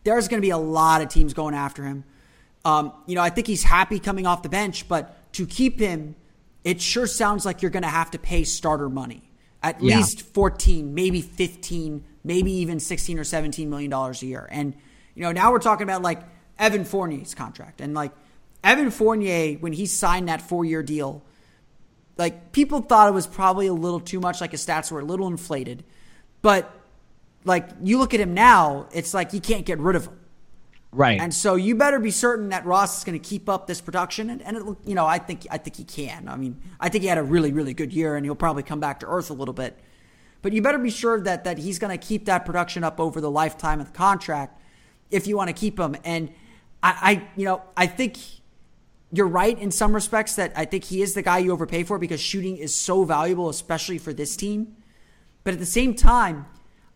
There's 0.02 0.28
going 0.28 0.40
to 0.40 0.46
be 0.46 0.50
a 0.50 0.58
lot 0.58 1.02
of 1.02 1.08
teams 1.08 1.34
going 1.34 1.54
after 1.54 1.84
him. 1.84 2.04
Um, 2.64 2.92
you 3.06 3.14
know, 3.14 3.22
I 3.22 3.30
think 3.30 3.46
he's 3.46 3.62
happy 3.62 3.98
coming 3.98 4.26
off 4.26 4.42
the 4.42 4.48
bench, 4.48 4.88
but 4.88 5.16
to 5.32 5.46
keep 5.46 5.78
him 5.78 6.14
it 6.62 6.80
sure 6.80 7.06
sounds 7.06 7.46
like 7.46 7.62
you're 7.62 7.70
going 7.70 7.82
to 7.82 7.88
have 7.88 8.10
to 8.10 8.18
pay 8.18 8.44
starter 8.44 8.88
money 8.88 9.30
at 9.62 9.82
yeah. 9.82 9.96
least 9.96 10.22
14 10.22 10.94
maybe 10.94 11.20
15 11.20 12.04
maybe 12.24 12.52
even 12.52 12.80
16 12.80 13.18
or 13.18 13.24
17 13.24 13.70
million 13.70 13.90
dollars 13.90 14.22
a 14.22 14.26
year 14.26 14.48
and 14.50 14.74
you 15.14 15.22
know 15.22 15.32
now 15.32 15.52
we're 15.52 15.58
talking 15.58 15.84
about 15.84 16.02
like 16.02 16.22
evan 16.58 16.84
fournier's 16.84 17.34
contract 17.34 17.80
and 17.80 17.94
like 17.94 18.12
evan 18.62 18.90
fournier 18.90 19.54
when 19.58 19.72
he 19.72 19.86
signed 19.86 20.28
that 20.28 20.42
four 20.42 20.64
year 20.64 20.82
deal 20.82 21.24
like 22.20 22.52
people 22.52 22.82
thought 22.82 23.08
it 23.08 23.14
was 23.14 23.26
probably 23.26 23.66
a 23.66 23.72
little 23.72 23.98
too 23.98 24.20
much, 24.20 24.42
like 24.42 24.50
his 24.50 24.64
stats 24.64 24.92
were 24.92 25.00
a 25.00 25.04
little 25.04 25.26
inflated. 25.26 25.84
But 26.42 26.70
like 27.44 27.66
you 27.82 27.98
look 27.98 28.12
at 28.12 28.20
him 28.20 28.34
now, 28.34 28.88
it's 28.92 29.14
like 29.14 29.32
you 29.32 29.40
can't 29.40 29.64
get 29.64 29.78
rid 29.78 29.96
of 29.96 30.06
him. 30.06 30.19
Right. 30.92 31.20
And 31.20 31.32
so 31.32 31.54
you 31.54 31.76
better 31.76 32.00
be 32.00 32.10
certain 32.10 32.48
that 32.48 32.66
Ross 32.66 32.98
is 32.98 33.04
going 33.04 33.18
to 33.18 33.28
keep 33.28 33.48
up 33.48 33.68
this 33.68 33.80
production, 33.80 34.28
and, 34.28 34.42
and 34.42 34.56
it, 34.56 34.64
you 34.84 34.94
know 34.94 35.06
I 35.06 35.18
think 35.18 35.46
I 35.50 35.58
think 35.58 35.76
he 35.76 35.84
can. 35.84 36.28
I 36.28 36.36
mean, 36.36 36.60
I 36.80 36.88
think 36.88 37.02
he 37.02 37.08
had 37.08 37.18
a 37.18 37.22
really 37.22 37.52
really 37.52 37.74
good 37.74 37.92
year, 37.92 38.16
and 38.16 38.26
he'll 38.26 38.34
probably 38.34 38.64
come 38.64 38.80
back 38.80 39.00
to 39.00 39.06
earth 39.06 39.30
a 39.30 39.34
little 39.34 39.54
bit. 39.54 39.78
But 40.42 40.52
you 40.52 40.62
better 40.62 40.78
be 40.78 40.90
sure 40.90 41.20
that 41.20 41.44
that 41.44 41.58
he's 41.58 41.78
going 41.78 41.96
to 41.96 42.06
keep 42.06 42.24
that 42.24 42.44
production 42.44 42.82
up 42.82 42.98
over 42.98 43.20
the 43.20 43.30
lifetime 43.30 43.78
of 43.78 43.92
the 43.92 43.96
contract 43.96 44.60
if 45.10 45.28
you 45.28 45.36
want 45.36 45.48
to 45.48 45.54
keep 45.54 45.78
him. 45.78 45.96
And 46.04 46.30
I, 46.82 46.98
I 47.02 47.28
you 47.36 47.44
know 47.44 47.62
I 47.76 47.86
think 47.86 48.18
you're 49.12 49.28
right 49.28 49.56
in 49.56 49.70
some 49.70 49.92
respects 49.92 50.34
that 50.36 50.52
I 50.56 50.64
think 50.64 50.84
he 50.84 51.02
is 51.02 51.14
the 51.14 51.22
guy 51.22 51.38
you 51.38 51.52
overpay 51.52 51.84
for 51.84 51.98
because 51.98 52.20
shooting 52.20 52.56
is 52.56 52.74
so 52.74 53.04
valuable, 53.04 53.48
especially 53.48 53.98
for 53.98 54.12
this 54.12 54.34
team. 54.36 54.76
But 55.44 55.54
at 55.54 55.60
the 55.60 55.66
same 55.66 55.94
time, 55.94 56.46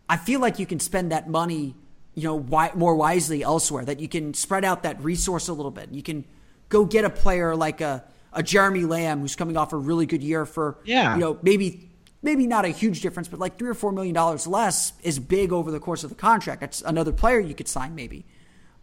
I 0.09 0.17
feel 0.17 0.41
like 0.41 0.59
you 0.59 0.65
can 0.65 0.79
spend 0.79 1.11
that 1.11 1.29
money 1.29 1.75
you 2.15 2.23
know, 2.23 2.71
more 2.75 2.95
wisely 2.95 3.43
elsewhere, 3.43 3.85
that 3.85 3.99
you 3.99 4.07
can 4.07 4.33
spread 4.33 4.65
out 4.65 4.83
that 4.83 5.03
resource 5.03 5.47
a 5.49 5.53
little 5.53 5.71
bit. 5.71 5.91
You 5.91 6.01
can 6.01 6.25
go 6.69 6.85
get 6.85 7.05
a 7.05 7.09
player 7.09 7.55
like 7.55 7.81
a, 7.81 8.03
a 8.33 8.41
Jeremy 8.41 8.85
Lamb 8.85 9.19
who's 9.19 9.35
coming 9.35 9.57
off 9.57 9.73
a 9.73 9.77
really 9.77 10.05
good 10.05 10.23
year 10.23 10.45
for, 10.45 10.77
yeah. 10.85 11.15
you 11.15 11.21
know, 11.21 11.37
maybe 11.41 11.89
maybe 12.25 12.47
not 12.47 12.65
a 12.65 12.69
huge 12.69 13.01
difference, 13.01 13.27
but 13.27 13.39
like 13.39 13.59
three 13.59 13.69
or 13.69 13.75
four 13.75 13.91
million 13.91 14.15
dollars 14.15 14.47
less 14.47 14.93
is 15.03 15.19
big 15.19 15.53
over 15.53 15.69
the 15.71 15.79
course 15.79 16.03
of 16.03 16.09
the 16.09 16.15
contract. 16.15 16.61
That's 16.61 16.81
another 16.81 17.11
player 17.11 17.39
you 17.39 17.53
could 17.53 17.67
sign 17.67 17.93
maybe. 17.93 18.25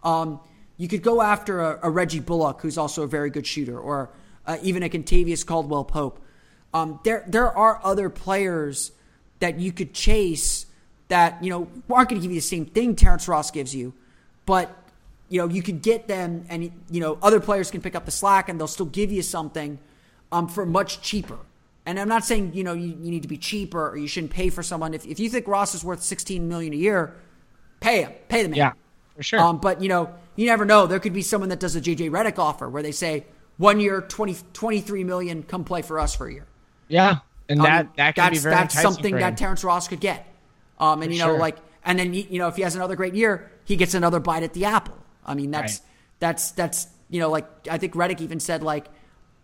Um, 0.05 0.41
you 0.77 0.87
could 0.89 1.03
go 1.03 1.21
after 1.21 1.61
a, 1.61 1.81
a, 1.83 1.91
Reggie 1.91 2.21
Bullock, 2.21 2.61
who's 2.61 2.79
also 2.79 3.03
a 3.03 3.07
very 3.07 3.31
good 3.31 3.47
shooter, 3.47 3.79
or 3.79 4.11
uh, 4.47 4.59
even 4.63 4.83
a 4.83 4.89
Kentavious 4.89 5.45
Caldwell 5.45 5.85
Pope. 5.85 6.25
Um, 6.73 7.01
there 7.05 7.25
there 7.27 7.51
are 7.51 7.81
other 7.85 8.09
players 8.09 8.93
that 9.41 9.59
you 9.59 9.73
could 9.73 9.93
chase 9.93 10.67
that 11.13 11.45
you 11.45 11.51
know 11.51 11.69
aren't 11.91 12.09
going 12.09 12.21
to 12.21 12.25
give 12.25 12.33
you 12.33 12.41
the 12.41 12.47
same 12.47 12.65
thing 12.65 12.97
Terrence 12.97 13.29
Ross 13.29 13.51
gives 13.51 13.75
you, 13.75 13.93
but 14.47 14.75
you 15.29 15.39
know 15.39 15.47
you 15.47 15.63
could 15.63 15.83
get 15.83 16.09
them, 16.09 16.47
and 16.49 16.73
you 16.91 17.01
know 17.01 17.19
other 17.23 17.39
players 17.39 17.71
can 17.71 17.83
pick 17.83 17.95
up 17.95 18.07
the 18.07 18.11
slack, 18.11 18.49
and 18.49 18.59
they'll 18.59 18.67
still 18.67 18.87
give 18.87 19.13
you 19.13 19.21
something 19.21 19.79
um, 20.33 20.49
for 20.49 20.65
much 20.65 21.03
cheaper. 21.03 21.37
And 21.85 22.01
I'm 22.01 22.09
not 22.09 22.25
saying 22.25 22.55
you 22.55 22.65
know 22.65 22.73
you, 22.73 22.97
you 22.99 23.11
need 23.11 23.23
to 23.23 23.29
be 23.29 23.37
cheaper 23.37 23.91
or 23.91 23.99
you 23.99 24.09
shouldn't 24.09 24.33
pay 24.33 24.49
for 24.49 24.63
someone. 24.63 24.95
If, 24.95 25.05
if 25.05 25.21
you 25.21 25.29
think 25.29 25.47
Ross 25.47 25.75
is 25.75 25.85
worth 25.85 26.03
16 26.03 26.49
million 26.49 26.73
a 26.73 26.77
year, 26.77 27.15
pay 27.81 28.05
him, 28.05 28.13
pay 28.29 28.43
the 28.43 28.49
man. 28.49 28.57
Yeah, 28.57 28.73
for 29.15 29.23
sure. 29.23 29.41
Um, 29.41 29.59
but 29.59 29.83
you 29.83 29.91
know 29.91 30.15
you 30.35 30.47
never 30.47 30.65
know. 30.65 30.87
There 30.87 30.99
could 30.99 31.13
be 31.13 31.23
someone 31.23 31.51
that 31.51 31.61
does 31.61 31.77
a 31.77 31.81
JJ 31.83 32.11
Redick 32.11 32.39
offer 32.39 32.71
where 32.71 32.83
they 32.83 32.93
say 32.93 33.27
one 33.59 33.81
year 33.81 34.01
20, 34.01 34.35
23 34.55 35.05
million, 35.05 35.43
come 35.43 35.65
play 35.65 35.83
for 35.83 35.99
us 35.99 36.17
for 36.17 36.27
a 36.27 36.33
year. 36.33 36.47
Yeah, 36.89 37.19
and 37.51 37.61
that 37.61 37.81
um, 37.87 37.93
that 37.97 38.15
can 38.15 38.25
that's, 38.25 38.39
be 38.39 38.43
very 38.43 38.55
that's 38.55 38.81
something 38.81 39.17
that 39.17 39.37
Terrence 39.37 39.63
Ross 39.63 39.89
could 39.89 40.01
get. 40.01 40.27
Um, 40.83 41.01
and 41.03 41.13
you 41.13 41.21
know, 41.21 41.27
sure. 41.27 41.39
like, 41.39 41.57
and 41.85 41.99
then 41.99 42.13
you 42.13 42.39
know, 42.39 42.49
if 42.49 42.57
he 42.57 42.63
has 42.63 42.75
another 42.75 42.97
great 42.97 43.15
year, 43.15 43.51
he 43.65 43.77
gets 43.77 43.95
another 43.95 44.21
bite 44.21 44.43
at 44.43 44.53
the 44.53 44.65
apple. 44.65 44.99
I 45.25 45.35
mean, 45.35 45.51
that's 45.51 45.79
Right. 45.79 45.89
that's 46.19 46.51
that's 46.53 46.89
you 47.09 47.21
know, 47.21 47.31
like 47.31 47.47
I 47.71 47.79
think 47.79 47.95
Redick 47.95 48.21
even 48.21 48.41
said 48.41 48.63
like, 48.63 48.87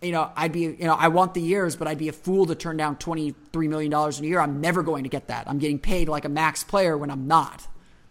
you 0.02 0.10
know, 0.12 0.30
I'd 0.36 0.52
be 0.52 0.60
you 0.60 0.76
know, 0.80 0.94
I 0.94 1.08
want 1.08 1.34
the 1.34 1.40
years, 1.40 1.76
but 1.76 1.86
I'd 1.86 1.98
be 1.98 2.08
a 2.08 2.12
fool 2.12 2.46
to 2.46 2.54
turn 2.54 2.76
down 2.76 2.96
twenty 2.96 3.34
three 3.52 3.68
million 3.68 3.90
dollars 3.90 4.18
in 4.18 4.24
a 4.24 4.28
year. 4.28 4.40
I'm 4.40 4.60
never 4.60 4.82
going 4.82 5.04
to 5.04 5.08
get 5.08 5.28
that. 5.28 5.48
I'm 5.48 5.58
getting 5.58 5.78
paid 5.78 6.08
like 6.08 6.24
a 6.24 6.28
max 6.28 6.64
player 6.64 6.98
when 6.98 7.10
I'm 7.10 7.26
not. 7.28 7.66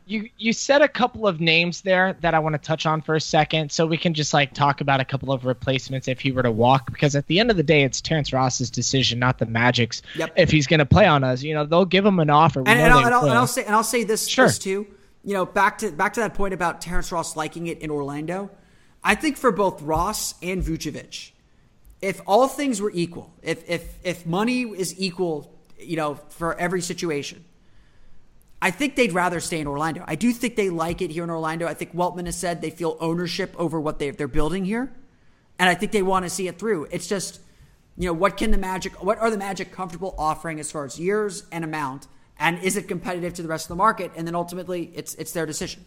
You 0.07 0.29
you 0.37 0.53
said 0.53 0.81
a 0.81 0.87
couple 0.87 1.27
of 1.27 1.41
names 1.41 1.81
there 1.81 2.13
that 2.21 2.33
I 2.33 2.39
want 2.39 2.53
to 2.53 2.59
touch 2.59 2.85
on 2.85 3.01
for 3.01 3.15
a 3.15 3.21
second, 3.21 3.71
so 3.71 3.85
we 3.85 3.97
can 3.97 4.13
just 4.13 4.33
like 4.33 4.53
talk 4.53 4.79
about 4.79 5.01
a 5.01 5.05
couple 5.05 5.31
of 5.31 5.45
replacements 5.45 6.07
if 6.07 6.21
he 6.21 6.31
were 6.31 6.43
to 6.43 6.51
walk. 6.51 6.89
Because 6.91 7.15
at 7.15 7.27
the 7.27 7.39
end 7.39 7.51
of 7.51 7.57
the 7.57 7.63
day, 7.63 7.83
it's 7.83 7.99
Terrence 7.99 8.31
Ross's 8.31 8.71
decision, 8.71 9.19
not 9.19 9.37
the 9.37 9.45
Magic's. 9.45 10.01
Yep. 10.15 10.33
If 10.37 10.49
he's 10.49 10.65
going 10.65 10.79
to 10.79 10.85
play 10.85 11.05
on 11.05 11.23
us, 11.23 11.43
you 11.43 11.53
know, 11.53 11.65
they'll 11.65 11.85
give 11.85 12.05
him 12.05 12.19
an 12.19 12.29
offer. 12.29 12.59
And, 12.61 12.69
and, 12.69 12.93
I'll, 12.93 13.05
and, 13.05 13.13
I'll, 13.13 13.25
and. 13.25 13.33
I'll 13.33 13.47
say 13.47 13.65
and 13.65 13.75
I'll 13.75 13.83
say 13.83 14.03
this, 14.03 14.27
Sure. 14.27 14.45
this 14.45 14.57
too. 14.57 14.87
You 15.23 15.33
know, 15.33 15.45
back 15.45 15.79
to 15.79 15.91
back 15.91 16.13
to 16.13 16.21
that 16.21 16.33
point 16.33 16.53
about 16.53 16.79
Terrence 16.79 17.11
Ross 17.11 17.35
liking 17.35 17.67
it 17.67 17.79
in 17.79 17.91
Orlando. 17.91 18.49
I 19.03 19.15
think 19.15 19.37
for 19.37 19.51
both 19.51 19.81
Ross 19.81 20.35
and 20.41 20.63
Vucevic, 20.63 21.31
if 22.01 22.21
all 22.25 22.47
things 22.47 22.79
were 22.81 22.91
equal, 22.93 23.33
if 23.41 23.69
if 23.69 23.99
if 24.03 24.25
money 24.25 24.61
is 24.61 24.97
equal, 24.97 25.53
you 25.77 25.97
know, 25.97 26.15
for 26.29 26.57
every 26.57 26.81
situation, 26.81 27.43
I 28.61 28.71
think 28.71 28.95
they'd 28.95 29.13
rather 29.13 29.39
stay 29.39 29.59
in 29.59 29.67
Orlando. 29.67 30.03
I 30.07 30.15
do 30.15 30.31
think 30.33 30.55
they 30.55 30.69
like 30.69 31.01
it 31.01 31.11
here 31.11 31.23
in 31.23 31.29
Orlando. 31.29 31.67
I 31.67 31.73
think 31.75 31.95
Weltman 31.95 32.25
has 32.25 32.35
said 32.35 32.61
they 32.61 32.71
feel 32.71 32.97
ownership 32.99 33.53
over 33.57 33.79
what 33.79 33.99
they, 33.99 34.09
they're 34.09 34.27
building 34.27 34.65
here, 34.65 34.91
and 35.59 35.69
I 35.69 35.75
think 35.75 35.91
they 35.91 36.01
want 36.01 36.25
to 36.25 36.29
see 36.29 36.47
it 36.47 36.57
through. 36.57 36.87
It's 36.89 37.07
just, 37.07 37.39
you 37.97 38.07
know, 38.07 38.13
what 38.13 38.35
can 38.35 38.51
the 38.51 38.57
Magic, 38.57 39.03
what 39.03 39.19
are 39.19 39.29
the 39.29 39.37
Magic 39.37 39.71
comfortable 39.71 40.15
offering 40.17 40.59
as 40.59 40.71
far 40.71 40.85
as 40.85 40.99
years 40.99 41.43
and 41.51 41.63
amount, 41.63 42.07
and 42.39 42.57
is 42.63 42.77
it 42.77 42.87
competitive 42.87 43.35
to 43.35 43.43
the 43.43 43.47
rest 43.47 43.65
of 43.65 43.69
the 43.69 43.75
market? 43.75 44.11
And 44.15 44.25
then 44.25 44.33
ultimately, 44.33 44.91
it's 44.95 45.13
it's 45.15 45.31
their 45.33 45.45
decision. 45.45 45.85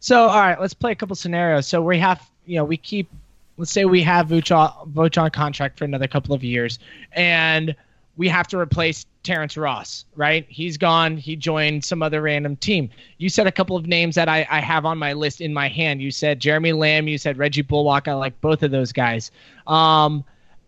So, 0.00 0.26
all 0.26 0.40
right, 0.40 0.60
let's 0.60 0.74
play 0.74 0.90
a 0.90 0.96
couple 0.96 1.14
scenarios. 1.14 1.68
So 1.68 1.80
we 1.80 2.00
have, 2.00 2.28
you 2.44 2.56
know, 2.56 2.64
we 2.64 2.76
keep, 2.76 3.08
let's 3.56 3.70
say 3.70 3.84
we 3.84 4.02
have 4.02 4.26
Vooch 4.26 4.50
on, 4.56 4.92
Vooch 4.92 5.16
on 5.16 5.30
contract 5.30 5.78
for 5.78 5.84
another 5.84 6.08
couple 6.08 6.34
of 6.34 6.42
years, 6.42 6.80
and 7.12 7.76
we 8.16 8.28
have 8.28 8.48
to 8.48 8.58
replace 8.58 9.06
Terrence 9.22 9.56
Ross, 9.56 10.04
right? 10.16 10.46
He's 10.48 10.76
gone. 10.76 11.16
He 11.16 11.36
joined 11.36 11.84
some 11.84 12.02
other 12.02 12.22
random 12.22 12.56
team. 12.56 12.90
You 13.18 13.28
said 13.28 13.46
a 13.46 13.52
couple 13.52 13.76
of 13.76 13.86
names 13.86 14.14
that 14.16 14.28
I, 14.28 14.46
I 14.50 14.60
have 14.60 14.84
on 14.84 14.98
my 14.98 15.12
list 15.12 15.40
in 15.40 15.54
my 15.54 15.68
hand. 15.68 16.02
You 16.02 16.10
said 16.10 16.40
Jeremy 16.40 16.72
Lamb. 16.72 17.08
You 17.08 17.18
said 17.18 17.38
Reggie 17.38 17.62
Bullock. 17.62 18.08
I 18.08 18.14
like 18.14 18.40
both 18.40 18.62
of 18.62 18.70
those 18.70 18.92
guys. 18.92 19.30
Um, 19.66 20.24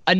uh, 0.06 0.14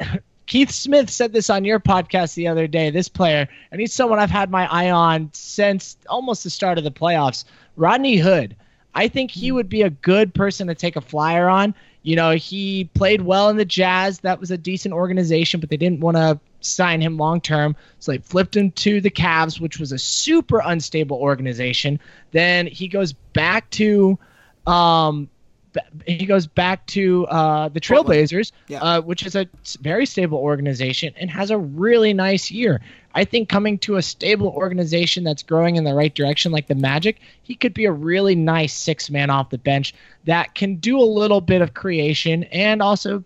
Keith 0.46 0.70
Smith 0.70 1.08
said 1.08 1.32
this 1.32 1.48
on 1.48 1.64
your 1.64 1.80
podcast 1.80 2.34
the 2.34 2.46
other 2.46 2.66
day. 2.66 2.90
This 2.90 3.08
player, 3.08 3.48
and 3.70 3.80
he's 3.80 3.92
someone 3.92 4.18
I've 4.18 4.30
had 4.30 4.50
my 4.50 4.70
eye 4.70 4.90
on 4.90 5.30
since 5.32 5.96
almost 6.08 6.44
the 6.44 6.50
start 6.50 6.78
of 6.78 6.84
the 6.84 6.90
playoffs. 6.90 7.44
Rodney 7.76 8.16
Hood. 8.16 8.54
I 8.94 9.08
think 9.08 9.32
he 9.32 9.50
would 9.50 9.68
be 9.68 9.82
a 9.82 9.90
good 9.90 10.32
person 10.34 10.68
to 10.68 10.74
take 10.74 10.94
a 10.94 11.00
flyer 11.00 11.48
on. 11.48 11.74
You 12.02 12.14
know, 12.14 12.32
he 12.32 12.84
played 12.94 13.22
well 13.22 13.48
in 13.48 13.56
the 13.56 13.64
Jazz. 13.64 14.20
That 14.20 14.38
was 14.38 14.50
a 14.50 14.58
decent 14.58 14.94
organization, 14.94 15.58
but 15.58 15.70
they 15.70 15.76
didn't 15.76 16.00
want 16.00 16.16
to 16.16 16.38
sign 16.64 17.00
him 17.00 17.16
long 17.16 17.40
term. 17.40 17.76
So 18.00 18.12
they 18.12 18.18
flipped 18.18 18.56
him 18.56 18.70
to 18.72 19.00
the 19.00 19.10
Cavs, 19.10 19.60
which 19.60 19.78
was 19.78 19.92
a 19.92 19.98
super 19.98 20.60
unstable 20.64 21.16
organization. 21.18 22.00
Then 22.32 22.66
he 22.66 22.88
goes 22.88 23.12
back 23.12 23.70
to 23.70 24.18
um, 24.66 25.28
he 26.06 26.24
goes 26.24 26.46
back 26.46 26.86
to 26.86 27.26
uh, 27.26 27.68
the 27.68 27.80
Trailblazers, 27.80 28.52
Yeah. 28.68 28.80
uh, 28.80 29.00
which 29.00 29.26
is 29.26 29.34
a 29.34 29.48
very 29.80 30.06
stable 30.06 30.38
organization 30.38 31.12
and 31.18 31.28
has 31.30 31.50
a 31.50 31.58
really 31.58 32.12
nice 32.12 32.50
year. 32.50 32.80
I 33.12 33.24
think 33.24 33.48
coming 33.48 33.78
to 33.80 33.96
a 33.96 34.02
stable 34.02 34.48
organization 34.48 35.24
that's 35.24 35.42
growing 35.42 35.76
in 35.76 35.84
the 35.84 35.94
right 35.94 36.14
direction, 36.14 36.52
like 36.52 36.68
the 36.68 36.74
Magic, 36.74 37.20
he 37.42 37.54
could 37.54 37.74
be 37.74 37.84
a 37.86 37.92
really 37.92 38.34
nice 38.36 38.72
six 38.72 39.10
man 39.10 39.30
off 39.30 39.50
the 39.50 39.58
bench 39.58 39.94
that 40.24 40.54
can 40.54 40.76
do 40.76 40.98
a 40.98 41.02
little 41.02 41.40
bit 41.40 41.60
of 41.60 41.74
creation 41.74 42.44
and 42.44 42.80
also 42.80 43.24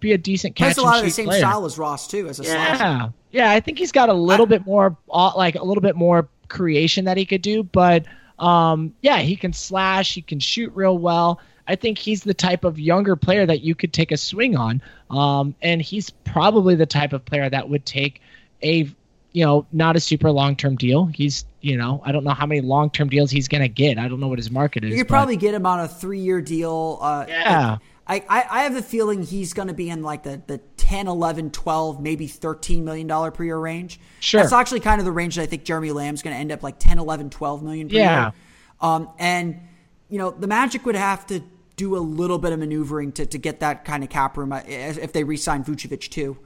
be 0.00 0.12
a 0.12 0.18
decent 0.18 0.56
catch 0.56 0.74
Plays 0.74 0.78
a 0.78 0.80
and 0.80 0.86
lot 0.90 0.98
of 0.98 1.04
the 1.04 1.10
same 1.10 1.26
player. 1.26 1.38
style 1.40 1.64
as 1.64 1.78
Ross 1.78 2.06
too, 2.08 2.28
as 2.28 2.40
a 2.40 2.44
slasher. 2.44 2.82
Yeah, 2.82 3.08
yeah. 3.30 3.50
I 3.50 3.60
think 3.60 3.78
he's 3.78 3.92
got 3.92 4.08
a 4.08 4.14
little 4.14 4.46
bit 4.46 4.66
more, 4.66 4.96
uh, 5.12 5.32
like 5.36 5.54
a 5.54 5.62
little 5.64 5.82
bit 5.82 5.96
more 5.96 6.28
creation 6.48 7.04
that 7.04 7.16
he 7.16 7.24
could 7.26 7.42
do. 7.42 7.62
But 7.62 8.06
um, 8.38 8.94
yeah, 9.02 9.18
he 9.18 9.36
can 9.36 9.52
slash. 9.52 10.14
He 10.14 10.22
can 10.22 10.40
shoot 10.40 10.72
real 10.74 10.96
well. 10.98 11.40
I 11.68 11.76
think 11.76 11.98
he's 11.98 12.24
the 12.24 12.34
type 12.34 12.64
of 12.64 12.78
younger 12.80 13.14
player 13.14 13.46
that 13.46 13.60
you 13.60 13.74
could 13.76 13.92
take 13.92 14.10
a 14.10 14.16
swing 14.16 14.56
on. 14.56 14.82
Um, 15.10 15.54
and 15.62 15.80
he's 15.80 16.10
probably 16.10 16.74
the 16.74 16.86
type 16.86 17.12
of 17.12 17.24
player 17.24 17.48
that 17.48 17.68
would 17.68 17.84
take 17.86 18.20
a, 18.62 18.90
you 19.32 19.44
know, 19.44 19.66
not 19.72 19.94
a 19.94 20.00
super 20.00 20.32
long 20.32 20.56
term 20.56 20.74
deal. 20.76 21.06
He's, 21.06 21.44
you 21.60 21.76
know, 21.76 22.02
I 22.04 22.10
don't 22.10 22.24
know 22.24 22.30
how 22.32 22.46
many 22.46 22.60
long 22.62 22.90
term 22.90 23.08
deals 23.08 23.30
he's 23.30 23.46
gonna 23.46 23.68
get. 23.68 23.98
I 23.98 24.08
don't 24.08 24.18
know 24.18 24.26
what 24.28 24.38
his 24.38 24.50
market 24.50 24.82
is. 24.82 24.90
You 24.90 24.96
could 24.96 25.08
but- 25.08 25.14
probably 25.14 25.36
get 25.36 25.54
him 25.54 25.64
on 25.66 25.78
a 25.80 25.86
three-year 25.86 26.40
deal. 26.40 26.98
Uh, 27.00 27.26
Yeah. 27.28 27.76
I, 28.10 28.24
I, 28.28 28.44
I 28.50 28.62
have 28.64 28.74
the 28.74 28.82
feeling 28.82 29.22
he's 29.22 29.52
going 29.52 29.68
to 29.68 29.74
be 29.74 29.88
in 29.88 30.02
like 30.02 30.24
the, 30.24 30.42
the 30.48 30.58
10, 30.78 31.06
11, 31.06 31.52
12, 31.52 32.00
maybe 32.02 32.26
$13 32.26 32.82
million 32.82 33.08
per 33.30 33.44
year 33.44 33.56
range. 33.56 34.00
Sure. 34.18 34.40
That's 34.40 34.52
actually 34.52 34.80
kind 34.80 35.00
of 35.00 35.04
the 35.04 35.12
range 35.12 35.36
that 35.36 35.42
I 35.42 35.46
think 35.46 35.62
Jeremy 35.64 35.92
Lamb's 35.92 36.20
going 36.20 36.34
to 36.34 36.40
end 36.40 36.50
up 36.50 36.64
like 36.64 36.80
10, 36.80 36.98
11, 36.98 37.30
12 37.30 37.62
million 37.62 37.88
per 37.88 37.94
Yeah. 37.94 38.20
year. 38.24 38.32
Um, 38.80 39.10
and, 39.20 39.60
you 40.08 40.18
know, 40.18 40.32
the 40.32 40.48
Magic 40.48 40.84
would 40.86 40.96
have 40.96 41.24
to 41.28 41.40
do 41.76 41.96
a 41.96 42.00
little 42.00 42.38
bit 42.38 42.52
of 42.52 42.58
maneuvering 42.58 43.12
to, 43.12 43.26
to 43.26 43.38
get 43.38 43.60
that 43.60 43.84
kind 43.84 44.02
of 44.02 44.10
cap 44.10 44.36
room 44.36 44.52
uh, 44.52 44.60
if 44.66 45.12
they 45.12 45.22
re-sign 45.22 45.62
Vucevic 45.62 46.10
too. 46.10 46.36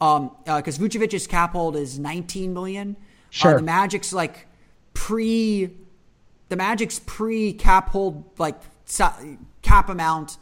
Um, 0.00 0.30
because 0.46 0.78
Vucevic's 0.78 1.26
cap 1.26 1.50
hold 1.52 1.74
is 1.74 1.98
19 1.98 2.54
million. 2.54 2.96
Sure. 3.30 3.54
Uh, 3.54 3.56
the 3.56 3.62
Magic's 3.62 4.12
like 4.12 4.46
pre 4.94 5.70
the 6.48 6.56
Magic's 6.56 7.00
pre 7.04 7.52
cap 7.52 7.88
hold 7.90 8.24
like 8.38 8.54
cap 9.62 9.88
amount 9.88 10.38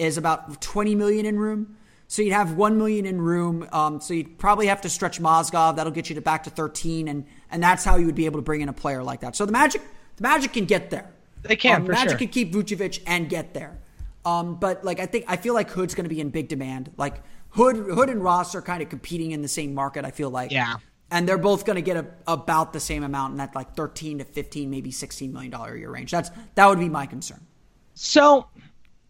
is 0.00 0.16
about 0.16 0.60
20 0.60 0.94
million 0.94 1.26
in 1.26 1.38
room. 1.38 1.76
So 2.08 2.22
you'd 2.22 2.32
have 2.32 2.54
1 2.54 2.76
million 2.78 3.06
in 3.06 3.20
room. 3.20 3.68
Um, 3.72 4.00
so 4.00 4.14
you'd 4.14 4.36
probably 4.38 4.66
have 4.66 4.80
to 4.80 4.88
stretch 4.88 5.20
Mozgov. 5.20 5.76
That'll 5.76 5.92
get 5.92 6.08
you 6.08 6.16
to 6.16 6.20
back 6.20 6.42
to 6.44 6.50
13 6.50 7.06
and 7.06 7.24
and 7.52 7.62
that's 7.62 7.84
how 7.84 7.96
you 7.96 8.06
would 8.06 8.14
be 8.14 8.26
able 8.26 8.38
to 8.38 8.42
bring 8.44 8.60
in 8.62 8.68
a 8.68 8.72
player 8.72 9.02
like 9.02 9.20
that. 9.20 9.36
So 9.36 9.46
the 9.46 9.52
Magic 9.52 9.82
the 10.16 10.22
Magic 10.22 10.52
can 10.52 10.64
get 10.64 10.90
there. 10.90 11.08
They 11.42 11.56
can, 11.56 11.82
Um, 11.82 11.86
for 11.86 11.92
Magic 11.92 12.10
sure. 12.10 12.18
can 12.18 12.28
keep 12.28 12.52
Vucevic 12.52 13.00
and 13.06 13.28
get 13.28 13.54
there. 13.54 13.78
Um, 14.24 14.56
but 14.56 14.84
like 14.84 14.98
I 15.00 15.06
think 15.06 15.26
I 15.28 15.36
feel 15.36 15.54
like 15.54 15.70
Hood's 15.70 15.94
going 15.94 16.04
to 16.08 16.14
be 16.14 16.20
in 16.20 16.30
big 16.30 16.48
demand. 16.48 16.90
Like 16.96 17.22
Hood 17.50 17.76
Hood 17.76 18.08
and 18.08 18.22
Ross 18.24 18.54
are 18.54 18.62
kind 18.62 18.82
of 18.82 18.88
competing 18.88 19.30
in 19.30 19.42
the 19.42 19.48
same 19.48 19.72
market. 19.74 20.04
I 20.04 20.10
feel 20.10 20.30
like. 20.30 20.50
Yeah. 20.50 20.76
And 21.12 21.28
they're 21.28 21.38
both 21.38 21.64
going 21.64 21.74
to 21.76 21.82
get 21.82 21.96
a, 21.96 22.06
about 22.28 22.72
the 22.72 22.78
same 22.78 23.02
amount 23.02 23.32
in 23.32 23.38
that 23.38 23.54
like 23.56 23.74
13 23.74 24.18
to 24.18 24.24
15, 24.24 24.70
maybe 24.70 24.92
16 24.92 25.32
million 25.32 25.50
dollar 25.50 25.74
a 25.74 25.78
year 25.78 25.90
range. 25.90 26.10
That's 26.10 26.30
that 26.56 26.66
would 26.66 26.78
be 26.78 26.88
my 26.88 27.06
concern. 27.06 27.40
So 27.94 28.46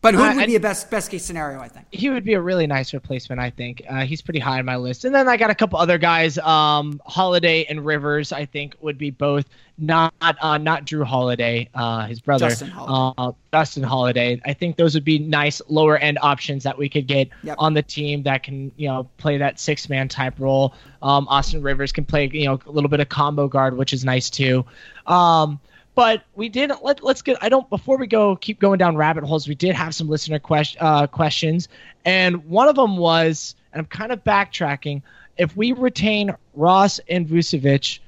But 0.02 0.14
who 0.14 0.22
I- 0.22 0.34
would 0.34 0.46
be 0.46 0.56
a 0.56 0.60
best 0.60 0.90
best 0.90 1.10
case 1.10 1.24
scenario, 1.24 1.60
I 1.60 1.68
think. 1.68 1.86
he 1.92 2.08
would 2.08 2.24
be 2.24 2.32
a 2.32 2.40
really 2.40 2.66
nice 2.66 2.94
replacement, 2.94 3.38
I 3.38 3.50
think. 3.50 3.82
Uh, 3.88 4.00
he's 4.06 4.22
pretty 4.22 4.38
high 4.40 4.58
on 4.58 4.64
my 4.64 4.76
list. 4.76 5.04
And 5.04 5.14
then 5.14 5.28
I 5.28 5.36
got 5.36 5.50
a 5.50 5.54
couple 5.54 5.78
other 5.78 5.98
guys. 5.98 6.38
Um, 6.38 7.00
Holiday 7.04 7.64
and 7.68 7.84
Rivers, 7.84 8.32
I 8.32 8.46
think, 8.46 8.76
would 8.80 8.96
be 8.96 9.10
both 9.10 9.44
not 9.76 10.14
uh, 10.20 10.56
not 10.58 10.86
Jrue 10.86 11.04
Holiday, 11.04 11.68
uh, 11.74 12.06
his 12.06 12.20
brother, 12.20 12.48
Justin 12.48 12.68
Holiday. 12.70 13.14
Uh, 13.18 13.32
Justin 13.52 13.82
Holiday. 13.82 14.40
I 14.46 14.54
think 14.54 14.76
those 14.76 14.94
would 14.94 15.04
be 15.04 15.18
nice 15.18 15.60
lower 15.68 15.98
end 15.98 16.18
options 16.22 16.64
that 16.64 16.78
we 16.78 16.88
could 16.88 17.06
get 17.06 17.28
Yep. 17.42 17.56
on 17.58 17.74
the 17.74 17.82
team 17.82 18.22
that 18.22 18.42
can 18.42 18.72
you 18.78 18.88
know 18.88 19.06
play 19.18 19.36
that 19.36 19.60
six 19.60 19.88
man 19.90 20.08
type 20.08 20.34
role. 20.38 20.72
Um, 21.02 21.26
Austin 21.28 21.60
Rivers 21.62 21.92
can 21.92 22.06
play 22.06 22.30
you 22.32 22.46
know 22.46 22.58
a 22.66 22.70
little 22.70 22.88
bit 22.90 23.00
of 23.00 23.10
combo 23.10 23.48
guard, 23.48 23.76
which 23.76 23.92
is 23.92 24.02
nice 24.04 24.30
too. 24.30 24.64
Um, 25.06 25.60
but 25.94 26.22
we 26.34 26.48
did 26.48 26.70
let, 26.82 27.02
let's 27.02 27.22
get 27.22 27.36
i 27.42 27.48
don't 27.48 27.68
before 27.70 27.98
we 27.98 28.06
go 28.06 28.36
keep 28.36 28.60
going 28.60 28.78
down 28.78 28.96
rabbit 28.96 29.24
holes 29.24 29.48
we 29.48 29.54
did 29.54 29.74
have 29.74 29.94
some 29.94 30.08
listener 30.08 30.38
quest, 30.38 30.76
uh, 30.80 31.06
questions. 31.06 31.68
And 32.04 32.44
one 32.46 32.68
of 32.68 32.76
them 32.76 32.96
was 32.96 33.54
and 33.72 33.80
i'm 33.80 33.86
kind 33.86 34.12
of 34.12 34.22
backtracking 34.24 35.02
if 35.36 35.56
we 35.56 35.72
retain 35.72 36.34
ross 36.54 37.00
and 37.08 37.26
vucevic 37.26 38.00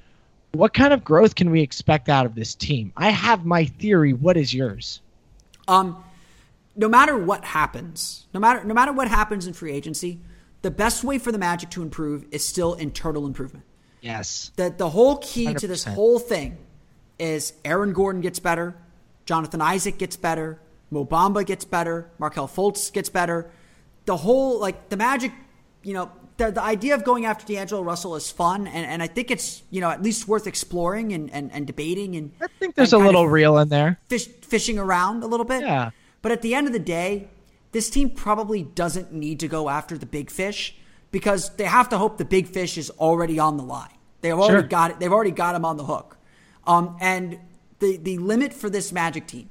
what 0.52 0.74
kind 0.74 0.92
of 0.92 1.02
growth 1.02 1.34
can 1.34 1.50
we 1.50 1.62
expect 1.62 2.08
out 2.08 2.26
of 2.26 2.34
this 2.34 2.54
team? 2.54 2.92
I 2.96 3.10
have 3.10 3.44
my 3.44 3.64
theory. 3.64 4.12
What 4.12 4.36
is 4.36 4.52
yours? 4.52 5.00
Um, 5.66 6.04
no 6.76 6.88
matter 6.88 7.16
what 7.16 7.44
happens, 7.44 8.26
no 8.34 8.40
matter 8.40 8.64
no 8.64 8.74
matter 8.74 8.92
what 8.92 9.08
happens 9.08 9.46
in 9.46 9.52
free 9.52 9.72
agency, 9.72 10.20
the 10.62 10.70
best 10.70 11.04
way 11.04 11.18
for 11.18 11.32
the 11.32 11.38
Magic 11.38 11.70
to 11.70 11.82
improve 11.82 12.26
is 12.30 12.44
still 12.44 12.74
internal 12.74 13.26
improvement. 13.26 13.64
yes. 14.00 14.52
The 14.56 14.74
the 14.76 14.90
whole 14.90 15.18
key 15.18 15.54
to 15.54 15.66
this 15.66 15.84
whole 15.84 16.18
thing 16.18 16.58
is 17.18 17.52
Aaron 17.64 17.92
Gordon 17.92 18.20
gets 18.20 18.38
better, 18.38 18.74
Jonathan 19.26 19.60
Isaac 19.60 19.98
gets 19.98 20.16
better, 20.16 20.58
Mo 20.90 21.04
Bamba 21.04 21.44
gets 21.46 21.64
better, 21.64 22.10
Markelle 22.18 22.48
Fultz 22.48 22.92
gets 22.92 23.08
better. 23.08 23.50
The 24.04 24.16
whole 24.18 24.60
like 24.60 24.88
the 24.88 24.96
Magic, 24.96 25.32
you 25.82 25.94
know, 25.94 26.10
the, 26.36 26.50
the 26.50 26.62
idea 26.62 26.94
of 26.94 27.04
going 27.04 27.24
after 27.24 27.46
D'Angelo 27.46 27.82
Russell 27.82 28.16
is 28.16 28.30
fun, 28.30 28.66
and, 28.66 28.86
and 28.86 29.02
I 29.02 29.06
think 29.06 29.30
it's 29.30 29.62
you 29.70 29.80
know 29.80 29.90
at 29.90 30.02
least 30.02 30.26
worth 30.26 30.46
exploring 30.46 31.12
and, 31.12 31.30
and, 31.32 31.52
and 31.52 31.66
debating 31.66 32.16
and 32.16 32.32
i 32.40 32.46
think 32.58 32.74
there's 32.74 32.92
a 32.92 32.98
little 32.98 33.24
of 33.24 33.30
real 33.30 33.58
in 33.58 33.68
there 33.68 33.98
fish, 34.08 34.26
fishing 34.26 34.78
around 34.78 35.22
a 35.22 35.26
little 35.26 35.46
bit. 35.46 35.62
Yeah. 35.62 35.90
But 36.20 36.32
at 36.32 36.42
the 36.42 36.54
end 36.54 36.66
of 36.66 36.72
the 36.72 36.78
day, 36.78 37.28
this 37.72 37.90
team 37.90 38.10
probably 38.10 38.62
doesn't 38.62 39.12
need 39.12 39.40
to 39.40 39.48
go 39.48 39.68
after 39.68 39.98
the 39.98 40.06
big 40.06 40.30
fish 40.30 40.76
because 41.10 41.50
they 41.56 41.64
have 41.64 41.88
to 41.90 41.98
hope 41.98 42.18
the 42.18 42.24
big 42.24 42.48
fish 42.48 42.78
is 42.78 42.90
already 42.90 43.38
on 43.38 43.56
the 43.56 43.62
line. 43.62 43.90
They've 44.20 44.32
already 44.32 44.62
Sure. 44.62 44.68
got 44.68 44.90
it. 44.92 45.00
They've 45.00 45.12
already 45.12 45.30
got 45.32 45.54
him 45.54 45.64
on 45.64 45.76
the 45.76 45.84
hook. 45.84 46.16
Um, 46.66 46.96
and 47.00 47.38
the 47.78 47.96
the 47.96 48.18
limit 48.18 48.52
for 48.54 48.70
this 48.70 48.92
Magic 48.92 49.26
team 49.26 49.48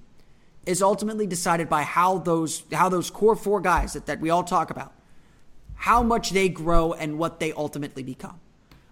is 0.65 0.81
ultimately 0.81 1.27
decided 1.27 1.67
by 1.69 1.83
how 1.83 2.19
those 2.19 2.63
how 2.71 2.89
those 2.89 3.09
core 3.09 3.35
four 3.35 3.59
guys 3.61 3.93
that, 3.93 4.05
that 4.05 4.21
we 4.21 4.29
all 4.29 4.43
talk 4.43 4.71
about, 4.71 4.93
how 5.75 6.03
much 6.03 6.31
they 6.31 6.49
grow 6.49 6.93
and 6.93 7.17
what 7.17 7.39
they 7.39 7.51
ultimately 7.53 8.03
become. 8.03 8.39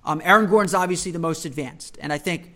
Um, 0.04 0.22
Aaron 0.24 0.50
Gordon's 0.50 0.74
obviously 0.74 1.12
the 1.12 1.20
most 1.20 1.46
advanced, 1.46 1.98
and 2.02 2.12
I 2.12 2.18
think 2.18 2.54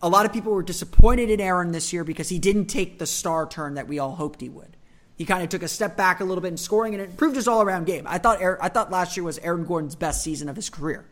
a 0.00 0.08
lot 0.08 0.26
of 0.26 0.32
people 0.32 0.52
were 0.52 0.62
disappointed 0.62 1.30
in 1.30 1.40
Aaron 1.40 1.72
this 1.72 1.92
year 1.92 2.04
because 2.04 2.28
he 2.28 2.38
didn't 2.38 2.66
take 2.66 2.98
the 2.98 3.06
star 3.06 3.46
turn 3.46 3.74
that 3.74 3.88
we 3.88 3.98
all 3.98 4.16
hoped 4.16 4.40
he 4.40 4.48
would. 4.48 4.76
He 5.16 5.24
kind 5.24 5.42
of 5.42 5.48
took 5.48 5.62
a 5.62 5.68
step 5.68 5.96
back 5.96 6.20
a 6.20 6.24
little 6.24 6.42
bit 6.42 6.48
in 6.48 6.56
scoring, 6.56 6.94
and 6.94 7.02
it 7.02 7.10
improved 7.10 7.36
his 7.36 7.46
all-around 7.46 7.86
game. 7.86 8.06
I 8.06 8.18
thought 8.18 8.42
I 8.42 8.68
thought 8.68 8.90
last 8.90 9.16
year 9.16 9.24
was 9.24 9.38
Aaron 9.38 9.64
Gordon's 9.64 9.94
best 9.94 10.22
season 10.22 10.48
of 10.48 10.56
his 10.56 10.70
career. 10.70 11.06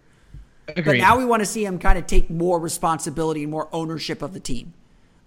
But 0.75 0.97
now 0.97 1.19
we 1.19 1.25
want 1.25 1.41
to 1.41 1.47
see 1.47 1.65
him 1.65 1.79
kind 1.79 1.99
of 1.99 2.07
take 2.07 2.31
more 2.31 2.59
responsibility 2.59 3.43
and 3.43 3.51
more 3.51 3.69
ownership 3.73 4.23
of 4.23 4.33
the 4.33 4.41
team, 4.41 4.75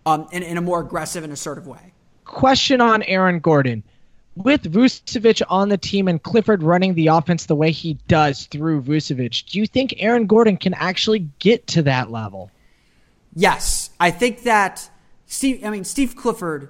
um, 0.06 0.28
in, 0.32 0.44
in 0.44 0.58
a 0.58 0.62
more 0.62 0.80
aggressive 0.80 1.24
and 1.24 1.34
assertive 1.34 1.68
way. 1.68 1.94
question 2.26 2.82
on 2.82 3.04
Aaron 3.04 3.40
Gordon. 3.40 3.84
With 4.36 4.64
Vucevic 4.64 5.44
on 5.48 5.70
the 5.70 5.78
team 5.78 6.08
and 6.08 6.22
Clifford 6.22 6.64
running 6.64 6.96
the 6.96 7.08
offense 7.08 7.46
the 7.46 7.56
way 7.56 7.72
he 7.72 8.00
does 8.08 8.48
through 8.48 8.82
Vucevic, 8.82 9.46
do 9.52 9.60
you 9.60 9.68
think 9.68 9.94
Aaron 9.98 10.26
Gordon 10.26 10.58
can 10.58 10.74
actually 10.74 11.30
get 11.38 11.68
to 11.68 11.84
that 11.84 12.10
level? 12.10 12.50
Yes, 13.36 13.92
I 14.00 14.10
think 14.10 14.44
that 14.44 14.90
Steve. 15.28 15.64
I 15.64 15.70
mean, 15.70 15.84
Steve 15.84 16.16
Clifford 16.16 16.70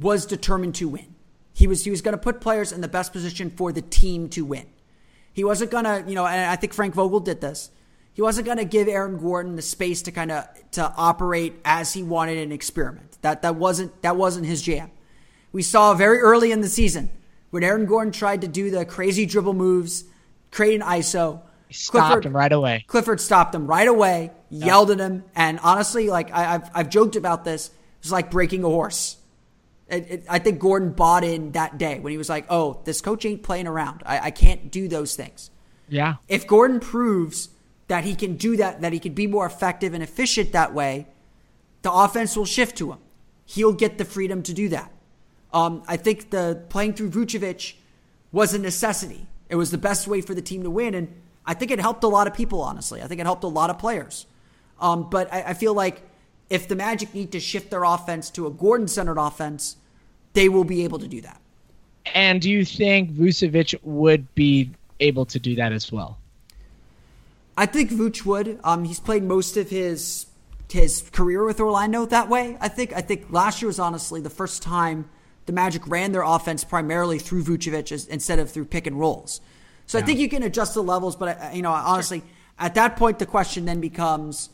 was 0.00 0.24
determined 0.24 0.74
to 0.76 0.88
win. 0.88 1.14
He 1.52 1.66
was 1.66 1.84
he 1.84 1.90
was 1.90 2.00
going 2.00 2.12
to 2.12 2.18
put 2.18 2.40
players 2.40 2.72
in 2.72 2.80
the 2.80 2.88
best 2.88 3.12
position 3.12 3.50
for 3.50 3.70
the 3.70 3.82
team 3.82 4.28
to 4.30 4.44
win. 4.44 4.66
He 5.32 5.44
wasn't 5.44 5.70
going 5.70 5.84
to, 5.84 6.04
you 6.08 6.14
know, 6.14 6.26
and 6.26 6.50
I 6.50 6.56
think 6.56 6.72
Frank 6.72 6.94
Vogel 6.94 7.20
did 7.20 7.40
this. 7.40 7.70
He 8.18 8.22
wasn't 8.22 8.46
going 8.46 8.58
to 8.58 8.64
give 8.64 8.88
Aaron 8.88 9.16
Gordon 9.16 9.54
the 9.54 9.62
space 9.62 10.02
to 10.02 10.10
kind 10.10 10.32
of 10.32 10.44
to 10.72 10.92
operate 10.96 11.54
as 11.64 11.94
he 11.94 12.02
wanted 12.02 12.38
an 12.38 12.50
experiment. 12.50 13.16
That 13.22 13.42
that 13.42 13.54
wasn't 13.54 14.02
that 14.02 14.16
wasn't 14.16 14.44
his 14.44 14.60
jam. 14.60 14.90
We 15.52 15.62
saw 15.62 15.94
very 15.94 16.18
early 16.18 16.50
in 16.50 16.60
the 16.60 16.68
season 16.68 17.10
when 17.50 17.62
Aaron 17.62 17.86
Gordon 17.86 18.12
tried 18.12 18.40
to 18.40 18.48
do 18.48 18.70
the 18.70 18.84
crazy 18.84 19.24
dribble 19.24 19.54
moves, 19.54 20.02
create 20.50 20.74
an 20.74 20.80
ISO. 20.80 21.42
He 21.68 21.74
stopped 21.74 22.26
him 22.26 22.34
right 22.34 22.50
away. 22.50 22.84
Clifford 22.88 23.20
stopped 23.20 23.54
him 23.54 23.68
right 23.68 23.86
away, 23.86 24.32
yelled 24.50 24.90
at 24.90 24.98
him, 24.98 25.22
and 25.36 25.60
honestly, 25.62 26.10
like 26.10 26.34
I, 26.34 26.54
I've 26.54 26.70
I've 26.74 26.90
joked 26.90 27.14
about 27.14 27.44
this. 27.44 27.68
It 27.68 27.72
was 28.02 28.10
like 28.10 28.32
breaking 28.32 28.64
a 28.64 28.68
horse. 28.68 29.16
It, 29.86 30.06
it, 30.10 30.24
I 30.28 30.40
think 30.40 30.58
Gordon 30.58 30.90
bought 30.90 31.22
in 31.22 31.52
that 31.52 31.78
day 31.78 32.00
when 32.00 32.10
he 32.10 32.18
was 32.18 32.28
like, 32.28 32.46
"Oh, 32.50 32.80
this 32.82 33.00
coach 33.00 33.24
ain't 33.24 33.44
playing 33.44 33.68
around. 33.68 34.02
I, 34.04 34.18
I 34.18 34.30
can't 34.32 34.72
do 34.72 34.88
those 34.88 35.14
things." 35.14 35.52
Yeah. 35.88 36.16
If 36.26 36.48
Gordon 36.48 36.80
proves 36.80 37.50
that 37.88 38.04
he 38.04 38.14
can 38.14 38.36
do 38.36 38.56
that, 38.56 38.80
that 38.82 38.92
he 38.92 38.98
can 38.98 39.14
be 39.14 39.26
more 39.26 39.46
effective 39.46 39.94
and 39.94 40.02
efficient 40.02 40.52
that 40.52 40.72
way, 40.72 41.06
the 41.82 41.92
offense 41.92 42.36
will 42.36 42.44
shift 42.44 42.76
to 42.78 42.92
him. 42.92 42.98
He'll 43.46 43.72
get 43.72 43.98
the 43.98 44.04
freedom 44.04 44.42
to 44.44 44.52
do 44.52 44.68
that. 44.68 44.92
Um, 45.52 45.82
I 45.88 45.96
think 45.96 46.30
the 46.30 46.62
playing 46.68 46.92
through 46.94 47.10
Vucevic 47.10 47.74
was 48.30 48.52
a 48.52 48.58
necessity. 48.58 49.26
It 49.48 49.56
was 49.56 49.70
the 49.70 49.78
best 49.78 50.06
way 50.06 50.20
for 50.20 50.34
the 50.34 50.42
team 50.42 50.62
to 50.64 50.70
win, 50.70 50.94
and 50.94 51.08
I 51.46 51.54
think 51.54 51.70
it 51.70 51.80
helped 51.80 52.04
a 52.04 52.08
lot 52.08 52.26
of 52.26 52.34
people. 52.34 52.60
Honestly, 52.60 53.02
I 53.02 53.06
think 53.06 53.20
it 53.20 53.26
helped 53.26 53.44
a 53.44 53.48
lot 53.48 53.70
of 53.70 53.78
players. 53.78 54.26
Um, 54.78 55.08
but 55.08 55.32
I, 55.32 55.42
I 55.42 55.54
feel 55.54 55.72
like 55.72 56.02
if 56.50 56.68
the 56.68 56.76
Magic 56.76 57.14
need 57.14 57.32
to 57.32 57.40
shift 57.40 57.70
their 57.70 57.84
offense 57.84 58.28
to 58.30 58.46
a 58.46 58.50
Gordon-centered 58.50 59.18
offense, 59.18 59.76
they 60.34 60.50
will 60.50 60.64
be 60.64 60.84
able 60.84 60.98
to 60.98 61.08
do 61.08 61.22
that. 61.22 61.40
And 62.14 62.42
do 62.42 62.50
you 62.50 62.64
think 62.64 63.12
Vucevic 63.12 63.74
would 63.82 64.34
be 64.34 64.70
able 65.00 65.24
to 65.26 65.38
do 65.38 65.54
that 65.56 65.72
as 65.72 65.90
well? 65.90 66.18
I 67.58 67.66
think 67.66 67.90
Vooch 67.90 68.24
would. 68.24 68.60
Um, 68.62 68.84
he's 68.84 69.00
played 69.00 69.24
most 69.24 69.56
of 69.56 69.68
his 69.68 70.26
his 70.70 71.02
career 71.12 71.44
with 71.44 71.60
Orlando 71.60 72.06
that 72.06 72.28
way. 72.28 72.56
I 72.60 72.68
think. 72.68 72.92
I 72.92 73.00
think 73.00 73.26
last 73.30 73.60
year 73.60 73.66
was 73.66 73.78
honestly 73.80 74.20
the 74.20 74.30
first 74.30 74.62
time 74.62 75.10
the 75.46 75.52
Magic 75.52 75.86
ran 75.88 76.12
their 76.12 76.22
offense 76.22 76.62
primarily 76.62 77.18
through 77.18 77.42
Vucevic 77.42 77.90
as, 77.90 78.06
instead 78.06 78.38
of 78.38 78.50
through 78.50 78.66
pick 78.66 78.86
and 78.86 79.00
rolls. 79.00 79.40
So 79.86 79.98
I 79.98 80.02
think 80.02 80.18
you 80.20 80.28
can 80.28 80.42
adjust 80.42 80.74
the 80.74 80.82
levels, 80.82 81.16
but 81.16 81.40
uh, 81.40 81.50
you 81.54 81.62
know, 81.62 81.72
honestly, 81.72 82.22
at 82.58 82.74
that 82.74 82.96
point, 82.96 83.18
the 83.18 83.26
question 83.26 83.64
then 83.64 83.80
becomes: 83.80 84.50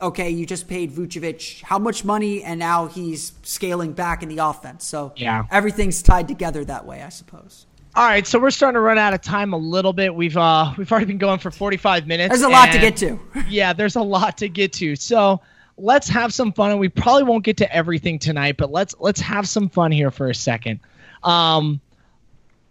Okay, 0.00 0.30
you 0.30 0.46
just 0.46 0.68
paid 0.68 0.92
Vucevic 0.92 1.62
how 1.62 1.78
much 1.78 2.04
money, 2.04 2.44
and 2.44 2.60
now 2.60 2.86
he's 2.86 3.32
scaling 3.42 3.92
back 3.92 4.22
in 4.22 4.28
the 4.28 4.38
offense. 4.38 4.84
So 4.84 5.14
Yeah. 5.16 5.46
everything's 5.50 6.00
tied 6.02 6.28
together 6.28 6.64
that 6.66 6.86
way, 6.86 7.02
I 7.02 7.08
suppose. 7.08 7.66
All 7.96 8.04
right, 8.04 8.26
so 8.26 8.38
we're 8.38 8.50
starting 8.50 8.74
to 8.74 8.80
run 8.80 8.98
out 8.98 9.14
of 9.14 9.22
time 9.22 9.54
a 9.54 9.56
little 9.56 9.94
bit. 9.94 10.14
We've 10.14 10.36
uh 10.36 10.74
we've 10.76 10.92
already 10.92 11.06
been 11.06 11.16
going 11.16 11.38
for 11.38 11.50
45 11.50 12.06
minutes. 12.06 12.28
There's 12.28 12.42
a 12.42 12.48
lot 12.50 12.70
to 12.72 12.78
get 12.78 12.94
to. 12.98 13.18
yeah, 13.48 13.72
there's 13.72 13.96
a 13.96 14.02
lot 14.02 14.36
to 14.38 14.50
get 14.50 14.74
to. 14.74 14.96
So 14.96 15.40
let's 15.78 16.06
have 16.10 16.34
some 16.34 16.52
fun, 16.52 16.72
and 16.72 16.78
we 16.78 16.90
probably 16.90 17.22
won't 17.22 17.42
get 17.42 17.56
to 17.56 17.74
everything 17.74 18.18
tonight, 18.18 18.58
but 18.58 18.70
let's 18.70 18.94
let's 18.98 19.22
have 19.22 19.48
some 19.48 19.70
fun 19.70 19.92
here 19.92 20.10
for 20.10 20.28
a 20.28 20.34
second. 20.34 20.80
Um, 21.24 21.80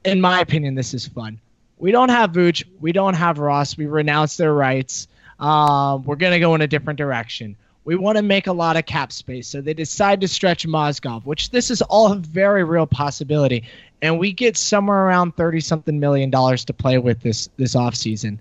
in 0.03 0.21
my 0.21 0.41
opinion, 0.41 0.75
this 0.75 0.93
is 0.93 1.07
fun. 1.07 1.39
We 1.79 1.91
don't 1.91 2.09
have 2.09 2.31
Vooch, 2.31 2.63
we 2.79 2.91
don't 2.91 3.15
have 3.15 3.39
Ross. 3.39 3.75
We 3.75 3.87
renounced 3.87 4.37
their 4.37 4.53
rights. 4.53 5.07
Um, 5.39 6.03
we're 6.03 6.17
gonna 6.17 6.39
go 6.39 6.53
in 6.53 6.61
a 6.61 6.67
different 6.67 6.97
direction. 6.97 7.57
We 7.85 7.95
want 7.95 8.17
to 8.17 8.23
make 8.23 8.47
a 8.47 8.53
lot 8.53 8.77
of 8.77 8.85
cap 8.85 9.11
space, 9.11 9.47
so 9.47 9.61
they 9.61 9.73
decide 9.73 10.21
to 10.21 10.27
stretch 10.27 10.67
Mozgov, 10.67 11.23
which 11.25 11.51
this 11.51 11.69
is 11.71 11.81
all 11.83 12.11
a 12.11 12.15
very 12.15 12.63
real 12.63 12.87
possibility, 12.87 13.63
and 14.01 14.19
we 14.19 14.33
get 14.33 14.57
somewhere 14.57 15.05
around 15.05 15.35
thirty 15.37 15.59
something 15.59 15.99
million 15.99 16.29
dollars 16.29 16.65
to 16.65 16.73
play 16.73 16.97
with 16.97 17.21
this 17.21 17.47
this 17.57 17.75
offseason. 17.75 18.39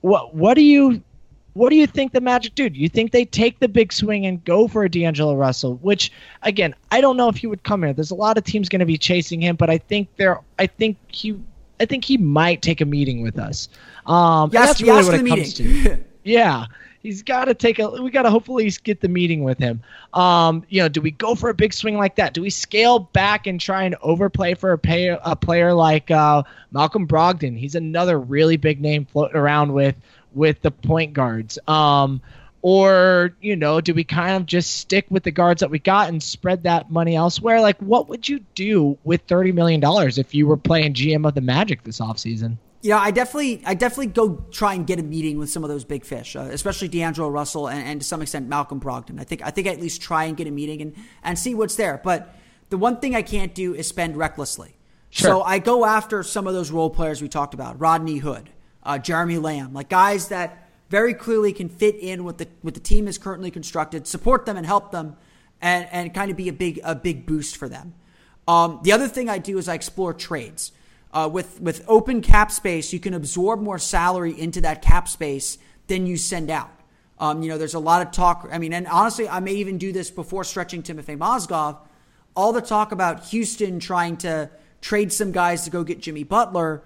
What 0.00 0.34
what 0.34 0.54
do 0.54 0.62
you 0.62 1.02
what 1.54 1.68
do 1.68 1.76
you 1.76 1.86
think 1.86 2.12
the 2.12 2.20
Magic 2.22 2.54
do? 2.54 2.70
Do 2.70 2.80
you 2.80 2.88
think 2.88 3.12
they 3.12 3.26
take 3.26 3.58
the 3.58 3.68
big 3.68 3.92
swing 3.92 4.24
and 4.24 4.42
go 4.42 4.68
for 4.68 4.84
a 4.84 4.90
D'Angelo 4.90 5.34
Russell? 5.34 5.76
Which, 5.82 6.10
again, 6.42 6.74
I 6.90 7.02
don't 7.02 7.18
know 7.18 7.28
if 7.28 7.36
he 7.36 7.46
would 7.46 7.62
come 7.62 7.82
here. 7.82 7.92
There's 7.92 8.10
a 8.10 8.14
lot 8.14 8.38
of 8.38 8.44
teams 8.44 8.70
going 8.70 8.80
to 8.80 8.86
be 8.86 8.96
chasing 8.96 9.42
him, 9.42 9.56
but 9.56 9.68
I 9.68 9.76
think 9.76 10.08
there, 10.16 10.40
I 10.58 10.66
think 10.66 10.96
he, 11.08 11.38
I 11.78 11.84
think 11.84 12.06
he 12.06 12.16
might 12.16 12.62
take 12.62 12.80
a 12.80 12.86
meeting 12.86 13.20
with 13.20 13.38
us. 13.38 13.68
Um, 14.06 14.48
Yes, 14.50 14.68
that's 14.68 14.80
yes 14.80 14.88
really 14.88 15.04
what 15.04 15.26
it 15.26 15.28
comes 15.28 15.60
meeting. 15.60 15.84
to. 15.84 16.04
Yeah, 16.24 16.66
he's 17.02 17.22
got 17.22 17.46
to 17.46 17.54
take 17.54 17.78
a. 17.78 17.88
We 18.02 18.10
got 18.10 18.22
to 18.22 18.30
hopefully 18.30 18.70
get 18.82 19.00
the 19.00 19.08
meeting 19.08 19.42
with 19.44 19.58
him. 19.58 19.82
Um, 20.12 20.64
you 20.68 20.82
know, 20.82 20.88
do 20.88 21.00
we 21.00 21.10
go 21.10 21.34
for 21.34 21.50
a 21.50 21.54
big 21.54 21.72
swing 21.72 21.96
like 21.96 22.16
that? 22.16 22.34
Do 22.34 22.42
we 22.42 22.50
scale 22.50 22.98
back 22.98 23.46
and 23.46 23.60
try 23.60 23.84
and 23.84 23.96
overplay 24.02 24.54
for 24.54 24.72
a, 24.72 24.78
pay, 24.78 25.08
a 25.08 25.36
player 25.36 25.74
like 25.74 26.10
uh, 26.10 26.42
Malcolm 26.70 27.06
Brogdon? 27.06 27.58
He's 27.58 27.74
another 27.74 28.18
really 28.18 28.56
big 28.56 28.80
name 28.80 29.04
floating 29.04 29.36
around 29.36 29.72
with 29.72 29.96
with 30.32 30.62
the 30.62 30.70
point 30.70 31.12
guards. 31.12 31.58
Um, 31.66 32.22
or 32.62 33.34
you 33.40 33.56
know 33.56 33.80
do 33.80 33.92
we 33.92 34.04
kind 34.04 34.36
of 34.36 34.46
just 34.46 34.76
stick 34.76 35.04
with 35.10 35.24
the 35.24 35.32
guards 35.32 35.60
that 35.60 35.70
we 35.70 35.80
got 35.80 36.08
and 36.08 36.22
spread 36.22 36.62
that 36.62 36.90
money 36.92 37.16
elsewhere 37.16 37.60
like 37.60 37.76
what 37.80 38.08
would 38.08 38.28
you 38.28 38.38
do 38.54 38.96
with 39.02 39.20
30 39.22 39.50
million 39.50 39.80
dollars 39.80 40.16
if 40.16 40.32
you 40.32 40.46
were 40.46 40.56
playing 40.56 40.94
gm 40.94 41.26
of 41.26 41.34
the 41.34 41.40
magic 41.40 41.82
this 41.82 41.98
offseason 41.98 42.56
yeah, 42.82 42.98
I 42.98 43.12
definitely, 43.12 43.62
I 43.64 43.74
definitely 43.74 44.08
go 44.08 44.44
try 44.50 44.74
and 44.74 44.84
get 44.84 44.98
a 44.98 45.04
meeting 45.04 45.38
with 45.38 45.48
some 45.48 45.62
of 45.62 45.70
those 45.70 45.84
big 45.84 46.04
fish, 46.04 46.34
uh, 46.34 46.40
especially 46.40 46.88
D'Angelo 46.88 47.28
Russell 47.28 47.68
and, 47.68 47.80
and, 47.80 48.00
to 48.00 48.06
some 48.06 48.20
extent 48.20 48.48
Malcolm 48.48 48.80
Brogdon. 48.80 49.20
I 49.20 49.24
think, 49.24 49.40
I 49.40 49.50
think 49.50 49.68
I 49.68 49.70
at 49.70 49.80
least 49.80 50.02
try 50.02 50.24
and 50.24 50.36
get 50.36 50.48
a 50.48 50.50
meeting 50.50 50.82
and 50.82 50.94
and 51.22 51.38
see 51.38 51.54
what's 51.54 51.76
there. 51.76 52.00
But 52.02 52.34
the 52.70 52.76
one 52.76 52.98
thing 52.98 53.14
I 53.14 53.22
can't 53.22 53.54
do 53.54 53.72
is 53.72 53.86
spend 53.86 54.16
recklessly. 54.16 54.76
Sure. 55.10 55.28
So 55.28 55.42
I 55.42 55.60
go 55.60 55.84
after 55.84 56.24
some 56.24 56.48
of 56.48 56.54
those 56.54 56.72
role 56.72 56.90
players 56.90 57.22
we 57.22 57.28
talked 57.28 57.54
about: 57.54 57.80
Rodney 57.80 58.18
Hood, 58.18 58.50
uh, 58.82 58.98
Jeremy 58.98 59.38
Lamb, 59.38 59.72
like 59.72 59.88
guys 59.88 60.28
that 60.28 60.68
very 60.90 61.14
clearly 61.14 61.52
can 61.52 61.68
fit 61.68 61.94
in 62.00 62.24
with 62.24 62.38
the 62.38 62.48
with 62.64 62.74
the 62.74 62.80
team 62.80 63.06
is 63.06 63.16
currently 63.16 63.52
constructed, 63.52 64.08
support 64.08 64.44
them 64.44 64.56
and 64.56 64.66
help 64.66 64.90
them, 64.90 65.16
and 65.60 65.86
and 65.92 66.12
kind 66.12 66.32
of 66.32 66.36
be 66.36 66.48
a 66.48 66.52
big 66.52 66.80
a 66.82 66.96
big 66.96 67.26
boost 67.26 67.56
for 67.56 67.68
them. 67.68 67.94
Um, 68.48 68.80
the 68.82 68.90
other 68.90 69.06
thing 69.06 69.28
I 69.28 69.38
do 69.38 69.56
is 69.58 69.68
I 69.68 69.74
explore 69.74 70.12
trades. 70.12 70.72
Uh, 71.12 71.28
with 71.30 71.60
with 71.60 71.84
open 71.88 72.22
cap 72.22 72.50
space, 72.50 72.92
you 72.92 73.00
can 73.00 73.14
absorb 73.14 73.60
more 73.60 73.78
salary 73.78 74.38
into 74.38 74.60
that 74.62 74.80
cap 74.82 75.08
space 75.08 75.58
than 75.86 76.06
you 76.06 76.16
send 76.16 76.50
out. 76.50 76.70
Um, 77.18 77.42
you 77.42 77.48
know, 77.48 77.58
there's 77.58 77.74
a 77.74 77.78
lot 77.78 78.04
of 78.04 78.12
talk. 78.12 78.48
I 78.50 78.58
mean, 78.58 78.72
and 78.72 78.86
honestly, 78.86 79.28
I 79.28 79.40
may 79.40 79.52
even 79.52 79.78
do 79.78 79.92
this 79.92 80.10
before 80.10 80.42
stretching 80.42 80.82
Timofey 80.82 81.16
Mozgov. 81.16 81.78
All 82.34 82.52
the 82.52 82.62
talk 82.62 82.92
about 82.92 83.26
Houston 83.26 83.78
trying 83.78 84.16
to 84.18 84.50
trade 84.80 85.12
some 85.12 85.32
guys 85.32 85.64
to 85.64 85.70
go 85.70 85.84
get 85.84 86.00
Jimmy 86.00 86.24
Butler. 86.24 86.82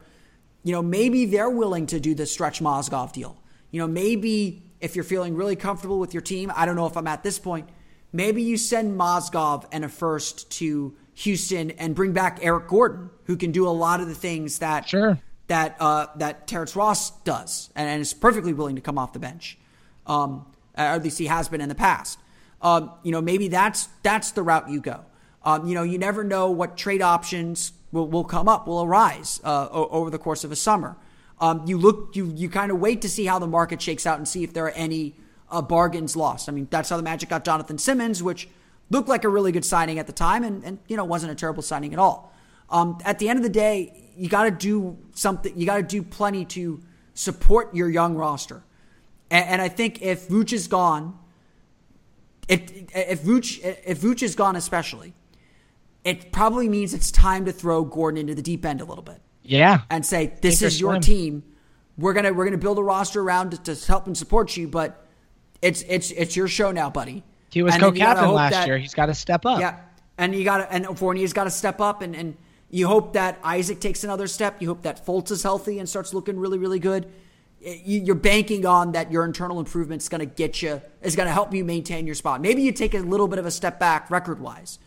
You 0.64 0.72
know, 0.72 0.82
maybe 0.82 1.26
they're 1.26 1.48
willing 1.48 1.86
to 1.86 2.00
do 2.00 2.14
the 2.14 2.26
stretch 2.26 2.60
Mozgov 2.60 3.12
deal. 3.12 3.40
You 3.70 3.80
know, 3.80 3.86
maybe 3.86 4.62
if 4.80 4.94
you're 4.94 5.04
feeling 5.04 5.36
really 5.36 5.56
comfortable 5.56 5.98
with 5.98 6.12
your 6.12 6.20
team, 6.20 6.52
I 6.54 6.66
don't 6.66 6.76
know 6.76 6.86
if 6.86 6.96
I'm 6.96 7.06
at 7.06 7.22
this 7.22 7.38
point, 7.38 7.68
maybe 8.12 8.42
you 8.42 8.56
send 8.56 8.98
Mozgov 8.98 9.64
and 9.72 9.84
a 9.84 9.88
first 9.88 10.50
to 10.58 10.96
Houston 11.16 11.70
and 11.72 11.94
bring 11.94 12.12
back 12.12 12.38
Eric 12.42 12.68
Gordon, 12.68 13.10
who 13.24 13.36
can 13.36 13.50
do 13.50 13.66
a 13.66 13.70
lot 13.70 14.00
of 14.00 14.08
the 14.08 14.14
things 14.14 14.58
that 14.58 14.88
sure. 14.88 15.18
that 15.46 15.76
uh, 15.80 16.06
that 16.16 16.46
Terrence 16.46 16.76
Ross 16.76 17.10
does, 17.22 17.70
and, 17.74 17.88
and, 17.88 18.02
is 18.02 18.12
perfectly 18.12 18.52
willing 18.52 18.76
to 18.76 18.82
come 18.82 18.98
off 18.98 19.14
the 19.14 19.18
bench. 19.18 19.58
Um, 20.06 20.44
or 20.76 20.84
at 20.84 21.02
least 21.02 21.18
he 21.18 21.26
has 21.26 21.48
been 21.48 21.62
in 21.62 21.70
the 21.70 21.74
past. 21.74 22.18
Um, 22.60 22.92
you 23.02 23.12
know, 23.12 23.22
maybe 23.22 23.48
that's 23.48 23.88
that's 24.02 24.32
the 24.32 24.42
route 24.42 24.68
you 24.68 24.80
go. 24.80 25.06
Um, 25.42 25.66
you 25.66 25.74
know, 25.74 25.84
you 25.84 25.96
never 25.96 26.22
know 26.22 26.50
what 26.50 26.76
trade 26.76 27.00
options 27.00 27.72
will, 27.92 28.08
will 28.08 28.24
come 28.24 28.46
up, 28.46 28.66
will 28.66 28.82
arise 28.82 29.40
uh, 29.42 29.68
over 29.70 30.10
the 30.10 30.18
course 30.18 30.44
of 30.44 30.52
a 30.52 30.56
summer. 30.56 30.96
Um, 31.40 31.64
you 31.66 31.78
look, 31.78 32.14
you 32.14 32.30
you 32.36 32.50
kind 32.50 32.70
of 32.70 32.78
wait 32.78 33.00
to 33.02 33.08
see 33.08 33.24
how 33.24 33.38
the 33.38 33.46
market 33.46 33.80
shakes 33.80 34.06
out 34.06 34.18
and 34.18 34.28
see 34.28 34.44
if 34.44 34.52
there 34.52 34.66
are 34.66 34.70
any 34.70 35.14
uh, 35.50 35.62
bargains 35.62 36.14
lost. 36.14 36.50
I 36.50 36.52
mean, 36.52 36.68
that's 36.70 36.90
how 36.90 36.98
the 36.98 37.02
Magic 37.02 37.30
got 37.30 37.44
Jonathan 37.44 37.78
Simmons, 37.78 38.22
which 38.22 38.48
looked 38.90 39.08
like 39.08 39.24
a 39.24 39.28
really 39.28 39.52
good 39.52 39.64
signing 39.64 39.98
at 39.98 40.06
the 40.06 40.12
time, 40.12 40.44
and, 40.44 40.64
and 40.64 40.78
you 40.88 40.96
know 40.96 41.04
wasn't 41.04 41.32
a 41.32 41.34
terrible 41.34 41.62
signing 41.62 41.92
at 41.92 41.98
all. 41.98 42.32
Um, 42.70 42.98
at 43.04 43.18
the 43.18 43.28
end 43.28 43.38
of 43.38 43.42
the 43.42 43.50
day, 43.50 44.10
you 44.16 44.28
got 44.28 44.44
to 44.44 44.50
do 44.50 44.96
something. 45.14 45.52
You 45.56 45.66
got 45.66 45.76
to 45.76 45.82
do 45.82 46.02
plenty 46.02 46.44
to 46.46 46.80
support 47.14 47.74
your 47.74 47.88
young 47.88 48.14
roster, 48.16 48.62
and, 49.30 49.48
and 49.48 49.62
I 49.62 49.68
think 49.68 50.02
if 50.02 50.28
Vooch 50.28 50.52
is 50.52 50.68
gone, 50.68 51.18
if 52.48 52.70
if 52.94 53.22
Vooch 53.22 53.60
if 53.62 54.00
Vooch 54.00 54.22
is 54.22 54.34
gone, 54.34 54.56
especially, 54.56 55.14
it 56.04 56.32
probably 56.32 56.68
means 56.68 56.94
it's 56.94 57.10
time 57.10 57.44
to 57.46 57.52
throw 57.52 57.84
Gordon 57.84 58.18
into 58.18 58.34
the 58.34 58.42
deep 58.42 58.64
end 58.64 58.80
a 58.80 58.84
little 58.84 59.02
bit. 59.02 59.20
Yeah. 59.42 59.82
And 59.90 60.04
say, 60.04 60.34
this 60.40 60.62
is 60.62 60.80
your 60.80 60.98
team. 60.98 61.42
We're 61.98 62.12
gonna 62.12 62.32
we're 62.32 62.44
gonna 62.44 62.58
build 62.58 62.78
a 62.78 62.82
roster 62.82 63.20
around 63.22 63.50
to, 63.52 63.74
to 63.74 63.86
help 63.86 64.06
and 64.06 64.16
support 64.16 64.56
you, 64.56 64.68
but 64.68 65.06
it's 65.62 65.82
it's 65.88 66.10
it's 66.10 66.36
your 66.36 66.48
show 66.48 66.70
now, 66.72 66.90
buddy. 66.90 67.24
He 67.56 67.62
was 67.62 67.74
co-captain 67.78 68.32
last 68.32 68.52
that, 68.52 68.66
year. 68.66 68.76
He's 68.76 68.92
got 68.92 69.06
to 69.06 69.14
step 69.14 69.46
up. 69.46 69.60
Yeah, 69.60 69.78
and 70.18 70.34
you 70.34 70.44
got 70.44 70.58
to 70.58 70.70
and 70.70 70.98
Fournier's 70.98 71.32
got 71.32 71.44
to 71.44 71.50
step 71.50 71.80
up, 71.80 72.02
and 72.02 72.14
and 72.14 72.36
you 72.68 72.86
hope 72.86 73.14
that 73.14 73.38
Isaac 73.42 73.80
takes 73.80 74.04
another 74.04 74.26
step. 74.26 74.60
You 74.60 74.68
hope 74.68 74.82
that 74.82 75.06
Fultz 75.06 75.30
is 75.30 75.42
healthy 75.42 75.78
and 75.78 75.88
starts 75.88 76.12
looking 76.12 76.38
really 76.38 76.58
really 76.58 76.78
good. 76.78 77.10
You're 77.62 78.14
banking 78.14 78.66
on 78.66 78.92
that 78.92 79.10
your 79.10 79.24
internal 79.24 79.58
improvement 79.58 80.02
is 80.02 80.10
going 80.10 80.18
to 80.18 80.26
get 80.26 80.60
you 80.60 80.82
is 81.00 81.16
going 81.16 81.28
to 81.28 81.32
help 81.32 81.54
you 81.54 81.64
maintain 81.64 82.04
your 82.04 82.14
spot. 82.14 82.42
Maybe 82.42 82.60
you 82.60 82.72
take 82.72 82.92
a 82.92 82.98
little 82.98 83.26
bit 83.26 83.38
of 83.38 83.46
a 83.46 83.50
step 83.50 83.80
back 83.80 84.10
record 84.10 84.38
wise, 84.38 84.78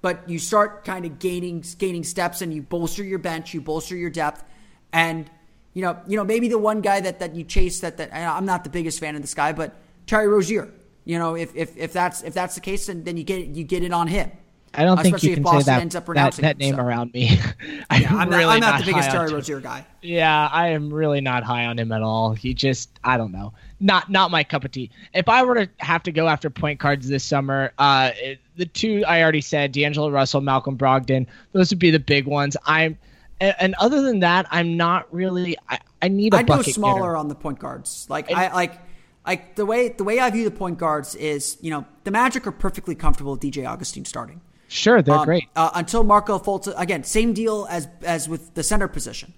but 0.00 0.28
you 0.28 0.38
start 0.38 0.84
kind 0.84 1.04
of 1.04 1.18
gaining 1.18 1.64
gaining 1.78 2.04
steps 2.04 2.42
and 2.42 2.54
you 2.54 2.62
bolster 2.62 3.02
your 3.02 3.18
bench, 3.18 3.52
you 3.54 3.60
bolster 3.60 3.96
your 3.96 4.10
depth, 4.10 4.44
and 4.92 5.28
you 5.72 5.82
know 5.82 5.98
you 6.06 6.16
know 6.16 6.22
maybe 6.22 6.46
the 6.46 6.58
one 6.58 6.80
guy 6.80 7.00
that 7.00 7.18
that 7.18 7.34
you 7.34 7.42
chase 7.42 7.80
that 7.80 7.96
that 7.96 8.14
I'm 8.14 8.46
not 8.46 8.62
the 8.62 8.70
biggest 8.70 9.00
fan 9.00 9.16
of 9.16 9.20
this 9.20 9.34
guy, 9.34 9.52
but 9.52 9.74
Terry 10.06 10.28
Rozier. 10.28 10.72
You 11.04 11.18
know 11.18 11.36
if 11.36 11.54
if, 11.54 11.76
if 11.76 11.92
that's 11.92 12.22
if 12.22 12.34
that's 12.34 12.54
the 12.54 12.60
case, 12.60 12.86
then, 12.86 13.04
then 13.04 13.16
you 13.16 13.24
get 13.24 13.46
you 13.46 13.64
get 13.64 13.82
it 13.82 13.92
on 13.92 14.08
him. 14.08 14.30
I 14.76 14.84
don't 14.84 15.00
think 15.00 15.22
you 15.22 15.34
can 15.34 15.44
say 15.44 15.62
that, 15.62 15.90
that, 16.14 16.34
that 16.34 16.58
name 16.58 16.76
so. 16.76 16.82
around 16.82 17.12
me. 17.12 17.38
I'm, 17.90 18.02
yeah, 18.02 18.14
I'm, 18.14 18.28
really 18.28 18.44
not, 18.44 18.54
I'm 18.54 18.60
not, 18.60 18.70
not 18.72 18.80
the 18.80 18.86
biggest 18.86 19.10
Terry 19.10 19.32
Rozier 19.32 19.60
guy. 19.60 19.86
Yeah, 20.02 20.48
I 20.50 20.68
am 20.68 20.92
really 20.92 21.20
not 21.20 21.44
high 21.44 21.66
on 21.66 21.78
him 21.78 21.92
at 21.92 22.02
all. 22.02 22.34
He 22.34 22.54
just, 22.54 22.90
I 23.04 23.16
don't 23.16 23.32
know, 23.32 23.52
not 23.80 24.10
not 24.10 24.30
my 24.30 24.42
cup 24.44 24.64
of 24.64 24.72
tea. 24.72 24.90
If 25.12 25.28
I 25.28 25.42
were 25.42 25.54
to 25.54 25.68
have 25.78 26.02
to 26.04 26.12
go 26.12 26.28
after 26.28 26.50
point 26.50 26.80
cards 26.80 27.08
this 27.08 27.24
summer, 27.24 27.72
uh, 27.78 28.10
the 28.56 28.66
two 28.66 29.04
I 29.06 29.22
already 29.22 29.40
said, 29.40 29.72
D'Angelo 29.72 30.10
Russell, 30.10 30.40
Malcolm 30.40 30.76
Brogdon, 30.76 31.26
those 31.52 31.70
would 31.70 31.78
be 31.78 31.90
the 31.90 32.00
big 32.00 32.26
ones. 32.26 32.56
I'm, 32.66 32.98
and, 33.40 33.54
and 33.58 33.74
other 33.78 34.02
than 34.02 34.20
that, 34.20 34.46
I'm 34.50 34.76
not 34.76 35.12
really. 35.14 35.56
I, 35.68 35.78
I 36.02 36.08
need 36.08 36.34
a 36.34 36.38
I'd 36.38 36.46
bucket 36.46 36.66
go 36.66 36.72
smaller 36.72 37.16
on 37.16 37.28
the 37.28 37.34
point 37.34 37.58
guards. 37.58 38.06
Like 38.10 38.32
I 38.32 38.52
like 38.52 38.80
like 39.26 39.54
the 39.54 39.64
way 39.64 39.88
the 39.88 40.04
way 40.04 40.20
I 40.20 40.30
view 40.30 40.44
the 40.44 40.50
point 40.50 40.78
guards 40.78 41.14
is, 41.14 41.56
you 41.60 41.70
know, 41.70 41.86
the 42.04 42.10
Magic 42.10 42.46
are 42.46 42.52
perfectly 42.52 42.94
comfortable 42.94 43.32
with 43.32 43.40
DJ 43.40 43.66
Augustin 43.66 44.04
starting. 44.04 44.40
Sure, 44.68 45.02
they're 45.02 45.14
um, 45.14 45.24
great. 45.24 45.44
Uh, 45.54 45.70
until 45.74 46.04
Markelle 46.04 46.40
Fultz 46.40 46.72
again, 46.76 47.04
same 47.04 47.32
deal 47.32 47.66
as 47.70 47.88
as 48.02 48.28
with 48.28 48.54
the 48.54 48.62
center 48.62 48.88
position. 48.88 49.32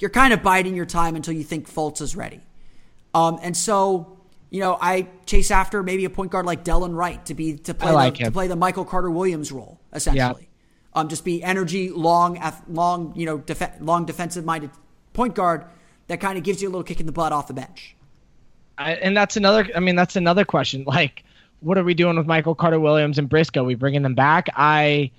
You're 0.00 0.10
kind 0.10 0.32
of 0.32 0.42
biding 0.42 0.74
your 0.74 0.86
time 0.86 1.16
until 1.16 1.34
you 1.34 1.44
think 1.44 1.68
Fultz 1.68 2.00
is 2.00 2.14
ready. 2.14 2.40
Um, 3.14 3.38
and 3.42 3.56
so, 3.56 4.18
you 4.50 4.60
know, 4.60 4.78
I 4.80 5.08
chase 5.26 5.50
after 5.50 5.82
maybe 5.82 6.04
a 6.04 6.10
point 6.10 6.30
guard 6.30 6.46
like 6.46 6.64
Delon 6.64 6.94
Wright 6.94 7.24
to 7.26 7.34
be 7.34 7.56
to 7.58 7.74
play 7.74 7.92
like 7.92 8.18
the, 8.18 8.24
to 8.24 8.30
play 8.30 8.46
the 8.46 8.56
Michael 8.56 8.84
Carter 8.84 9.10
Williams 9.10 9.50
role 9.52 9.80
essentially. 9.92 10.42
Yeah. 10.42 11.00
Um, 11.00 11.08
just 11.08 11.24
be 11.24 11.42
energy, 11.42 11.90
long, 11.90 12.40
long, 12.68 13.12
you 13.14 13.26
know, 13.26 13.38
def- 13.38 13.80
long 13.80 14.04
defensive 14.04 14.44
minded 14.44 14.70
point 15.12 15.34
guard 15.34 15.64
that 16.08 16.18
kind 16.20 16.38
of 16.38 16.44
gives 16.44 16.62
you 16.62 16.68
a 16.68 16.70
little 16.70 16.82
kick 16.82 16.98
in 16.98 17.06
the 17.06 17.12
butt 17.12 17.32
off 17.32 17.46
the 17.46 17.54
bench. 17.54 17.94
I, 18.78 18.92
and 18.94 19.16
that's 19.16 19.36
another. 19.36 19.68
I 19.74 19.80
mean, 19.80 19.96
that's 19.96 20.16
another 20.16 20.44
question. 20.44 20.84
Like, 20.98 21.24
what 21.60 21.76
are 21.76 21.84
we 21.84 21.94
doing 21.94 22.16
with 22.16 22.26
Michael 22.26 22.54
Carter 22.54 22.80
Williams 22.80 23.18
and 23.18 23.28
Briscoe? 23.28 23.64
We 23.64 23.74
bringing 23.74 24.02
them 24.02 24.14
back? 24.14 24.48
I, 24.54 25.10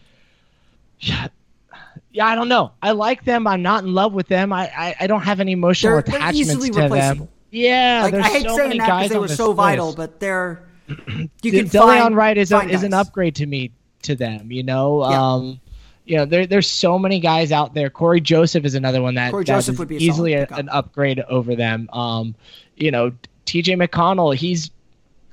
yeah, 0.99 1.27
yeah, 2.11 2.25
I 2.25 2.35
don't 2.35 2.49
know. 2.49 2.71
I 2.81 2.91
like 2.91 3.25
them. 3.25 3.45
I'm 3.45 3.61
not 3.61 3.83
in 3.83 3.93
love 3.93 4.13
with 4.13 4.27
them. 4.27 4.51
I, 4.51 4.71
I, 4.75 4.95
I 5.01 5.07
don't 5.07 5.21
have 5.21 5.39
any 5.39 5.51
emotional 5.51 6.01
they're, 6.01 6.15
attachments 6.15 6.69
they're 6.69 6.87
to 6.87 6.93
them. 6.93 7.27
Yeah, 7.51 8.01
like, 8.03 8.13
I 8.13 8.29
hate 8.29 8.43
so 8.43 8.55
saying 8.55 8.77
that 8.77 8.85
because 8.85 9.09
they 9.09 9.19
were 9.19 9.27
so 9.27 9.53
vital, 9.53 9.93
but 9.93 10.19
they're 10.19 10.63
you 10.87 11.51
can 11.51 11.65
Delon 11.65 12.15
Wright 12.15 12.37
is 12.37 12.51
a, 12.51 12.61
is 12.67 12.83
an 12.83 12.93
upgrade 12.93 13.35
to 13.35 13.45
me 13.45 13.71
to 14.03 14.15
them. 14.15 14.51
You 14.51 14.63
know, 14.63 15.09
yeah. 15.09 15.33
um, 15.33 15.59
you 16.05 16.17
know, 16.17 16.25
there, 16.25 16.47
there's 16.47 16.67
so 16.67 16.97
many 16.97 17.19
guys 17.19 17.51
out 17.51 17.73
there. 17.73 17.89
Cory 17.89 18.21
Joseph 18.21 18.65
is 18.65 18.75
another 18.75 19.01
one 19.01 19.15
that, 19.15 19.31
Cory 19.31 19.43
that 19.43 19.53
Joseph 19.53 19.77
would 19.79 19.87
be 19.87 19.97
easily 19.97 20.33
a, 20.33 20.47
an 20.51 20.69
upgrade 20.69 21.19
over 21.21 21.55
them. 21.55 21.89
Um, 21.91 22.35
you 22.75 22.91
know, 22.91 23.11
T.J. 23.49 23.73
McConnell, 23.77 24.35
he's, 24.35 24.69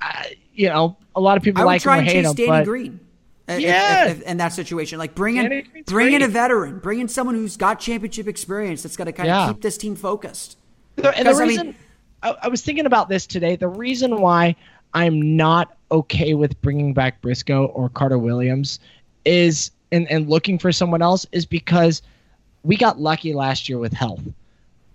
uh, 0.01 0.23
you 0.55 0.69
know, 0.69 0.97
a 1.15 1.21
lot 1.21 1.37
of 1.37 1.43
people 1.43 1.61
I 1.61 1.65
like 1.65 1.83
him 1.83 1.91
or 1.91 2.01
hate 2.01 2.25
him, 2.25 2.33
Danny 2.33 2.47
but 2.47 2.65
Green. 2.65 2.99
Yeah, 3.47 4.07
if, 4.07 4.21
if, 4.21 4.27
in 4.27 4.37
that 4.37 4.49
situation, 4.49 4.97
like 4.97 5.13
bring 5.13 5.37
in 5.37 5.47
bring 5.47 5.83
great. 5.85 6.13
in 6.15 6.21
a 6.23 6.27
veteran, 6.27 6.79
bring 6.79 6.99
in 6.99 7.07
someone 7.07 7.35
who's 7.35 7.55
got 7.55 7.79
championship 7.79 8.27
experience 8.27 8.81
that's 8.81 8.97
going 8.97 9.05
to 9.05 9.11
kind 9.11 9.27
yeah. 9.27 9.47
of 9.47 9.55
keep 9.55 9.61
this 9.61 9.77
team 9.77 9.95
focused. 9.95 10.57
The, 10.95 11.15
and 11.15 11.27
the 11.27 11.35
reason 11.35 11.59
I, 11.59 11.63
mean, 11.63 11.75
I, 12.23 12.35
I 12.43 12.47
was 12.47 12.61
thinking 12.61 12.87
about 12.87 13.07
this 13.07 13.27
today, 13.27 13.55
the 13.55 13.67
reason 13.67 14.19
why 14.19 14.55
I'm 14.95 15.37
not 15.37 15.77
okay 15.91 16.33
with 16.33 16.59
bringing 16.61 16.93
back 16.93 17.21
Briscoe 17.21 17.67
or 17.67 17.87
Carter 17.89 18.17
Williams 18.17 18.79
is 19.25 19.69
and 19.91 20.11
and 20.11 20.27
looking 20.27 20.57
for 20.57 20.71
someone 20.71 21.03
else 21.03 21.25
is 21.31 21.45
because 21.45 22.01
we 22.63 22.75
got 22.75 22.99
lucky 22.99 23.33
last 23.33 23.69
year 23.69 23.77
with 23.77 23.93
health. 23.93 24.23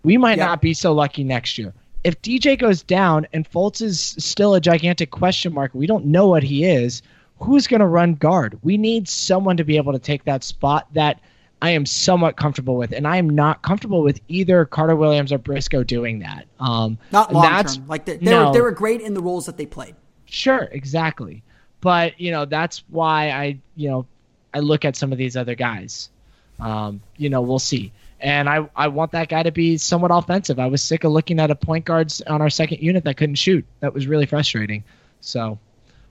We 0.03 0.17
might 0.17 0.39
not 0.39 0.61
be 0.61 0.75
so 0.75 0.93
lucky 0.93 1.23
next 1.23 1.57
year 1.57 1.73
if 2.05 2.21
DJ 2.23 2.59
goes 2.59 2.83
down 2.83 3.27
and 3.33 3.49
Fultz 3.49 3.81
is 3.81 4.01
still 4.19 4.55
a 4.55 4.61
gigantic 4.61 5.11
question 5.11 5.53
mark, 5.53 5.73
we 5.75 5.87
don't 5.87 6.07
know 6.07 6.27
what 6.27 6.43
he 6.43 6.65
is. 6.65 7.03
Who's 7.41 7.67
going 7.67 7.81
to 7.81 7.87
run 7.87 8.15
guard? 8.15 8.59
We 8.63 8.77
need 8.77 9.09
someone 9.09 9.57
to 9.57 9.65
be 9.65 9.77
able 9.77 9.93
to 9.93 9.99
take 9.99 10.25
that 10.25 10.45
spot 10.45 10.87
that 10.95 11.21
I 11.61 11.71
am 11.71 11.87
somewhat 11.87 12.37
comfortable 12.37 12.77
with, 12.77 12.93
and 12.93 13.07
I 13.07 13.17
am 13.19 13.31
not 13.31 13.63
comfortable 13.63 14.03
with 14.03 14.21
either 14.29 14.65
Carter 14.65 14.97
Williams 14.97 15.33
or 15.33 15.39
Briscoe 15.39 15.85
doing 15.85 16.19
that. 16.21 16.47
Um, 16.59 16.99
not 17.13 17.33
long 17.33 17.45
term. 17.65 17.87
Like 17.87 18.05
they, 18.05 18.17
they, 18.17 18.31
no, 18.31 18.49
were, 18.49 18.53
they 18.53 18.61
were 18.61 18.73
great 18.73 19.01
in 19.01 19.15
the 19.15 19.23
roles 19.23 19.47
that 19.47 19.57
they 19.57 19.67
played. 19.67 19.95
Sure, 20.25 20.69
exactly. 20.73 21.43
But 21.81 22.21
you 22.21 22.33
know 22.33 22.45
that's 22.47 22.83
why 22.89 23.31
I 23.31 23.59
you 23.77 23.89
know 23.91 24.07
I 24.53 24.59
look 24.59 24.85
at 24.85 24.97
some 24.97 25.13
of 25.13 25.19
these 25.19 25.37
other 25.37 25.55
guys. 25.55 26.11
Um, 26.59 27.01
you 27.17 27.29
know, 27.29 27.43
we'll 27.43 27.59
see. 27.59 27.93
And 28.23 28.49
I, 28.49 28.69
I 28.77 28.89
want 28.89 29.11
that 29.13 29.29
guy 29.29 29.43
to 29.43 29.51
be 29.51 29.77
somewhat 29.77 30.13
offensive. 30.13 30.61
I 30.61 30.67
was 30.67 30.81
sick 30.81 31.03
of 31.05 31.13
looking 31.13 31.41
at 31.41 31.51
a 31.51 31.57
point 31.57 31.85
guards 31.85 32.23
on 32.23 32.41
our 32.41 32.51
second 32.51 32.81
unit 32.81 33.03
that 33.05 33.17
couldn't 33.17 33.35
shoot. 33.35 33.65
That 33.81 33.93
was 33.93 34.07
really 34.07 34.27
frustrating. 34.27 34.85
So 35.21 35.59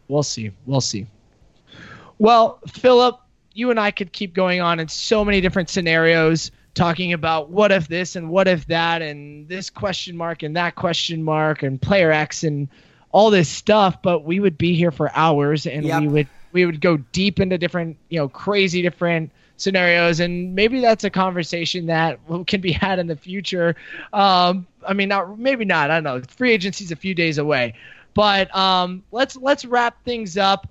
we'll 0.10 0.24
see. 0.24 0.52
We'll 0.66 0.82
see. 0.82 1.08
Well, 2.20 2.60
Philip, 2.68 3.20
you 3.54 3.72
and 3.72 3.80
I 3.80 3.92
could 3.92 4.12
keep 4.12 4.34
going 4.34 4.60
on 4.62 4.80
in 4.80 4.88
so 4.90 5.24
many 5.24 5.42
different 5.42 5.70
scenarios 5.70 6.52
talking 6.74 7.14
about 7.14 7.50
what 7.50 7.72
if 7.72 7.88
this 7.88 8.16
and 8.16 8.30
what 8.30 8.48
if 8.48 8.66
that 8.68 9.02
and 9.02 9.48
this 9.48 9.70
question 9.70 10.16
mark 10.16 10.44
and 10.44 10.56
that 10.56 10.76
question 10.76 11.24
mark 11.24 11.64
and 11.64 11.82
player 11.82 12.12
X 12.12 12.44
and 12.44 12.68
all 13.12 13.30
this 13.30 13.50
stuff, 13.50 14.02
but 14.02 14.24
we 14.24 14.40
would 14.40 14.58
be 14.58 14.76
here 14.76 14.92
for 14.92 15.12
hours 15.16 15.66
and 15.66 15.86
yep. 15.86 16.02
we 16.02 16.08
would 16.08 16.28
we 16.54 16.66
would 16.66 16.82
go 16.82 16.98
deep 16.98 17.40
into 17.40 17.58
different, 17.58 17.98
you 18.10 18.20
know, 18.20 18.28
crazy 18.28 18.82
different 18.82 19.32
scenarios, 19.62 20.20
and 20.20 20.56
maybe 20.56 20.82
that's 20.82 21.04
a 21.04 21.10
conversation 21.10 21.86
that 21.88 22.20
can 22.48 22.62
be 22.62 22.72
had 22.72 23.00
in 23.00 23.08
the 23.08 23.16
future. 23.16 23.76
Um, 24.14 24.68
I 24.86 24.94
mean, 24.94 25.10
not 25.10 25.38
maybe 25.38 25.66
not. 25.66 25.92
I 25.92 26.00
don't 26.00 26.04
know. 26.04 26.22
Free 26.36 26.52
agency's 26.52 26.92
a 26.92 26.96
few 26.96 27.16
days 27.16 27.38
away, 27.38 27.76
but 28.14 28.54
um, 28.56 29.04
let's 29.12 29.36
let's 29.36 29.66
wrap 29.66 30.04
things 30.04 30.38
up. 30.38 30.68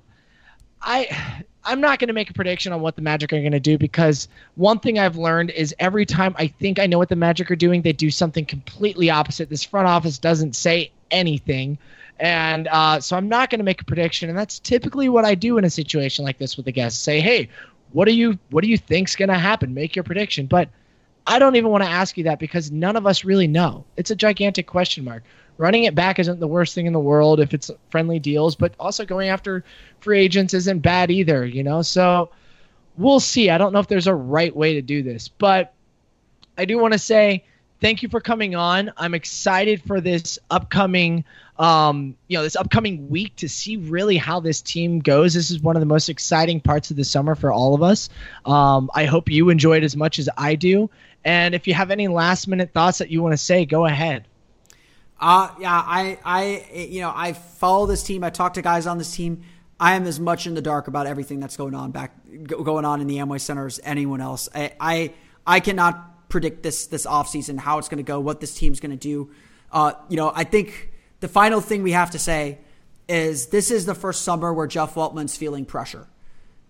I 0.83 1.45
I'm 1.65 1.81
not 1.81 1.99
going 1.99 2.09
to 2.09 2.15
make 2.15 2.31
a 2.31 2.35
prediction 2.35 2.73
on 2.73 2.81
what 2.81 2.97
the 2.97 3.03
Magic 3.03 3.33
are 3.33 3.41
going 3.41 3.53
to 3.53 3.61
do 3.61 3.77
because 3.77 4.29
one 4.55 4.79
thing 4.79 4.99
I've 4.99 5.17
learned 5.17 5.51
is 5.51 5.75
every 5.79 6.07
time 6.07 6.35
I 6.39 6.47
think 6.47 6.79
I 6.79 6.87
know 6.87 6.99
what 6.99 7.09
the 7.09 7.17
Magic 7.17 7.51
are 7.51 7.57
doing, 7.57 7.83
they 7.83 7.93
do 7.93 8.11
something 8.11 8.47
completely 8.47 9.11
opposite. 9.11 9.51
This 9.51 9.65
front 9.65 9.87
office 9.87 10.19
doesn't 10.19 10.57
say 10.57 10.91
anything. 11.11 11.79
And 12.19 12.69
uh, 12.69 13.01
so 13.01 13.17
I'm 13.17 13.29
not 13.29 13.49
going 13.49 13.61
to 13.61 13.65
make 13.65 13.81
a 13.81 13.85
prediction, 13.85 14.29
and 14.29 14.39
that's 14.39 14.59
typically 14.59 15.09
what 15.09 15.25
I 15.25 15.35
do 15.35 15.57
in 15.57 15.65
a 15.65 15.71
situation 15.71 16.23
like 16.23 16.37
this 16.37 16.57
with 16.57 16.67
the 16.67 16.73
guests. 16.73 17.03
Say, 17.03 17.21
hey, 17.21 17.49
what 17.93 18.07
do 18.07 18.15
you 18.15 18.39
what 18.51 18.63
do 18.63 18.71
you 18.71 18.79
think's 18.79 19.17
going 19.17 19.29
to 19.29 19.39
happen? 19.39 19.75
Make 19.75 19.97
your 19.97 20.03
prediction. 20.03 20.47
But 20.47 20.69
I 21.27 21.39
don't 21.39 21.57
even 21.57 21.71
want 21.71 21.85
to 21.85 21.91
ask 21.91 22.17
you 22.17 22.25
that 22.25 22.39
because 22.39 22.71
none 22.71 22.97
of 22.97 23.07
us 23.07 23.25
really 23.25 23.47
know. 23.47 23.85
It's 23.97 24.11
a 24.11 24.17
gigantic 24.17 24.67
question 24.67 25.05
mark. 25.05 25.23
Running 25.59 25.85
it 25.85 25.95
back 25.95 26.19
isn't 26.19 26.41
the 26.41 26.49
worst 26.49 26.75
thing 26.75 26.87
in 26.87 26.93
the 26.93 27.01
world 27.01 27.39
if 27.39 27.53
it's 27.53 27.71
friendly 27.91 28.19
deals, 28.19 28.57
but 28.57 28.75
also 28.81 29.05
going 29.05 29.29
after 29.29 29.63
free 30.01 30.21
agents 30.21 30.55
isn't 30.55 30.81
bad 30.81 31.11
either, 31.11 31.45
you 31.45 31.63
know? 31.63 31.83
So 31.83 32.31
we'll 32.97 33.21
see. 33.21 33.51
I 33.51 33.59
don't 33.59 33.73
know 33.73 33.81
if 33.81 33.87
there's 33.87 34.07
a 34.07 34.15
right 34.15 34.55
way 34.55 34.75
to 34.75 34.83
do 34.83 35.03
this, 35.03 35.29
but 35.29 35.75
I 36.57 36.65
do 36.65 36.79
want 36.79 36.93
to 36.93 36.99
say 36.99 37.45
thank 37.81 38.03
you 38.03 38.09
for 38.09 38.21
coming 38.21 38.55
on. 38.55 38.93
I'm 38.97 39.15
excited 39.15 39.83
for 39.83 40.01
this 40.01 40.39
upcoming 40.51 41.25
um, 41.61 42.17
you 42.27 42.39
know, 42.39 42.43
this 42.43 42.57
upcoming 42.57 43.11
week 43.11 43.37
to 43.37 43.49
see 43.49 43.77
really 43.77 44.17
how 44.17 44.41
this 44.41 44.63
team 44.63 45.01
goes. 45.01 45.35
This 45.35 45.51
is 45.51 45.61
one 45.61 45.77
of 45.77 45.81
the 45.81 45.87
most 45.87 46.09
exciting 46.09 46.59
parts 46.59 46.91
of 46.91 46.97
the 46.97 47.05
summer 47.05 47.35
for 47.35 47.53
all 47.53 47.75
of 47.75 47.83
us. 47.83 48.09
Um, 48.47 48.91
I 48.95 49.05
hope 49.05 49.31
you 49.31 49.51
enjoy 49.51 49.77
it 49.77 49.85
as 49.85 49.95
much 49.95 50.19
as 50.19 50.27
I 50.39 50.55
do. 50.55 50.89
And 51.23 51.55
if 51.55 51.69
you 51.69 51.75
have 51.75 51.91
any 51.91 52.09
last 52.09 52.49
minute 52.49 52.73
thoughts 52.73 52.97
that 52.99 53.11
you 53.11 53.23
want 53.23 53.35
to 53.35 53.37
say, 53.37 53.67
go 53.67 53.85
ahead. 53.85 54.27
Uh, 55.21 55.51
yeah, 55.61 55.85
I, 55.87 56.19
I, 56.25 56.67
you 56.73 57.03
know, 57.03 57.13
I 57.15 57.35
follow 57.35 57.85
this 57.85 58.03
team. 58.03 58.25
I 58.25 58.31
talk 58.31 58.55
to 58.55 58.63
guys 58.63 58.87
on 58.87 58.97
this 58.97 59.15
team. 59.15 59.43
I 59.79 59.97
am 59.97 60.07
as 60.07 60.19
much 60.19 60.47
in 60.47 60.55
the 60.55 60.63
dark 60.63 60.89
about 60.89 61.07
everything 61.07 61.41
that's 61.41 61.59
going 61.59 61.75
on 61.75 61.91
back, 61.91 62.17
going 62.47 62.87
on 62.87 63.03
in 63.03 63.07
the 63.07 63.19
Amway 63.19 63.39
Center 63.39 63.67
as 63.67 63.79
anyone 63.85 64.23
else. 64.23 64.49
I, 64.55 64.73
I, 64.81 65.13
I 65.47 65.61
cannot 65.61 66.11
predict 66.31 66.63
this 66.63 66.87
this 66.87 67.05
offseason, 67.05 67.59
how 67.59 67.79
it's 67.79 67.89
going 67.89 67.99
to 67.99 68.03
go, 68.03 68.21
what 68.21 68.41
this 68.41 68.55
team's 68.55 68.81
going 68.81 68.93
to 68.93 68.97
do. 68.97 69.31
Uh, 69.71 69.93
you 70.09 70.17
know, 70.17 70.33
I 70.35 70.45
think 70.45 70.91
the 71.21 71.29
final 71.29 71.61
thing 71.61 71.83
we 71.83 71.93
have 71.93 72.13
to 72.13 72.19
say 72.19 72.59
is 73.09 73.47
this 73.47 73.71
is 73.71 73.87
the 73.87 73.95
first 73.95 74.23
summer 74.23 74.53
where 74.55 74.67
Jeff 74.67 74.95
Weltman's 74.95 75.37
feeling 75.37 75.65
pressure. 75.65 76.07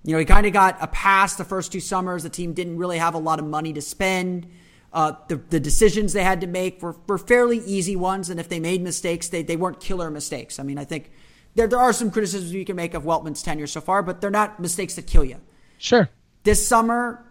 You 0.04 0.12
know, 0.12 0.18
he 0.18 0.24
kind 0.24 0.46
of 0.46 0.52
got 0.52 0.78
a 0.80 0.86
pass 0.86 1.36
the 1.36 1.44
first 1.44 1.72
two 1.72 1.80
summers. 1.80 2.22
The 2.22 2.30
team 2.30 2.54
didn't 2.54 2.78
really 2.78 2.98
have 2.98 3.14
a 3.14 3.18
lot 3.18 3.38
of 3.38 3.44
money 3.44 3.74
to 3.74 3.82
spend. 3.82 4.50
Uh, 4.92 5.12
the, 5.28 5.36
the 5.36 5.60
decisions 5.60 6.14
they 6.14 6.24
had 6.24 6.40
to 6.40 6.46
make 6.46 6.82
were, 6.82 6.96
were 7.06 7.18
fairly 7.18 7.58
easy 7.58 7.94
ones. 7.94 8.30
And 8.30 8.40
if 8.40 8.48
they 8.48 8.58
made 8.58 8.82
mistakes, 8.82 9.28
they, 9.28 9.42
they 9.42 9.56
weren't 9.56 9.78
killer 9.78 10.10
mistakes. 10.10 10.58
I 10.58 10.62
mean, 10.62 10.78
I 10.78 10.84
think 10.84 11.12
there, 11.54 11.66
there 11.66 11.78
are 11.78 11.92
some 11.92 12.10
criticisms 12.10 12.52
you 12.52 12.64
can 12.64 12.76
make 12.76 12.94
of 12.94 13.04
Weltman's 13.04 13.42
tenure 13.42 13.66
so 13.66 13.80
far, 13.80 14.02
but 14.02 14.20
they're 14.20 14.30
not 14.30 14.58
mistakes 14.58 14.94
that 14.94 15.06
kill 15.06 15.24
you. 15.24 15.36
Sure. 15.78 16.08
This 16.42 16.66
summer, 16.66 17.24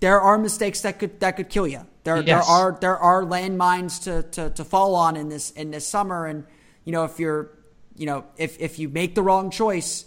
there 0.00 0.20
are 0.20 0.38
mistakes 0.38 0.82
that 0.82 0.98
could 0.98 1.20
that 1.20 1.36
could 1.36 1.48
kill 1.48 1.66
you. 1.66 1.86
There, 2.04 2.18
yes. 2.18 2.26
there 2.26 2.42
are 2.42 2.78
there 2.80 2.98
are 2.98 3.22
landmines 3.24 4.04
to, 4.04 4.22
to, 4.30 4.50
to 4.50 4.64
fall 4.64 4.94
on 4.94 5.16
in 5.16 5.28
this 5.28 5.50
in 5.50 5.70
this 5.70 5.86
summer, 5.86 6.26
and 6.26 6.44
you 6.86 6.92
know, 6.92 7.04
if 7.04 7.18
you're, 7.18 7.50
you 7.96 8.06
know, 8.06 8.24
if, 8.38 8.58
if 8.60 8.78
you 8.78 8.88
make 8.88 9.14
the 9.14 9.22
wrong 9.22 9.50
choice, 9.50 10.06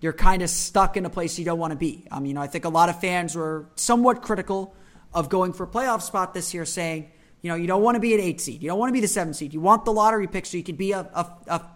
you're 0.00 0.14
kind 0.14 0.42
of 0.42 0.48
stuck 0.48 0.96
in 0.96 1.04
a 1.04 1.10
place 1.10 1.38
you 1.38 1.44
don't 1.44 1.58
want 1.58 1.72
to 1.72 1.76
be. 1.76 2.06
Um, 2.10 2.18
I 2.18 2.20
mean, 2.20 2.38
I 2.38 2.46
think 2.46 2.64
a 2.64 2.70
lot 2.70 2.88
of 2.88 3.00
fans 3.00 3.34
were 3.34 3.66
somewhat 3.74 4.22
critical 4.22 4.74
of 5.12 5.28
going 5.28 5.52
for 5.52 5.64
a 5.64 5.66
playoff 5.66 6.02
spot 6.02 6.32
this 6.32 6.54
year, 6.54 6.64
saying, 6.64 7.10
you 7.42 7.50
know, 7.50 7.56
you 7.56 7.66
don't 7.66 7.82
want 7.82 7.96
to 7.96 8.00
be 8.00 8.14
an 8.14 8.20
eight 8.20 8.40
seed. 8.40 8.62
You 8.62 8.68
don't 8.68 8.78
want 8.78 8.90
to 8.90 8.94
be 8.94 9.00
the 9.00 9.08
seven 9.08 9.34
seed. 9.34 9.52
You 9.52 9.60
want 9.60 9.84
the 9.84 9.92
lottery 9.92 10.28
pick 10.28 10.46
so 10.46 10.56
you 10.56 10.62
could 10.62 10.78
be 10.78 10.92
a, 10.92 11.00
a, 11.00 11.26
a, 11.48 11.66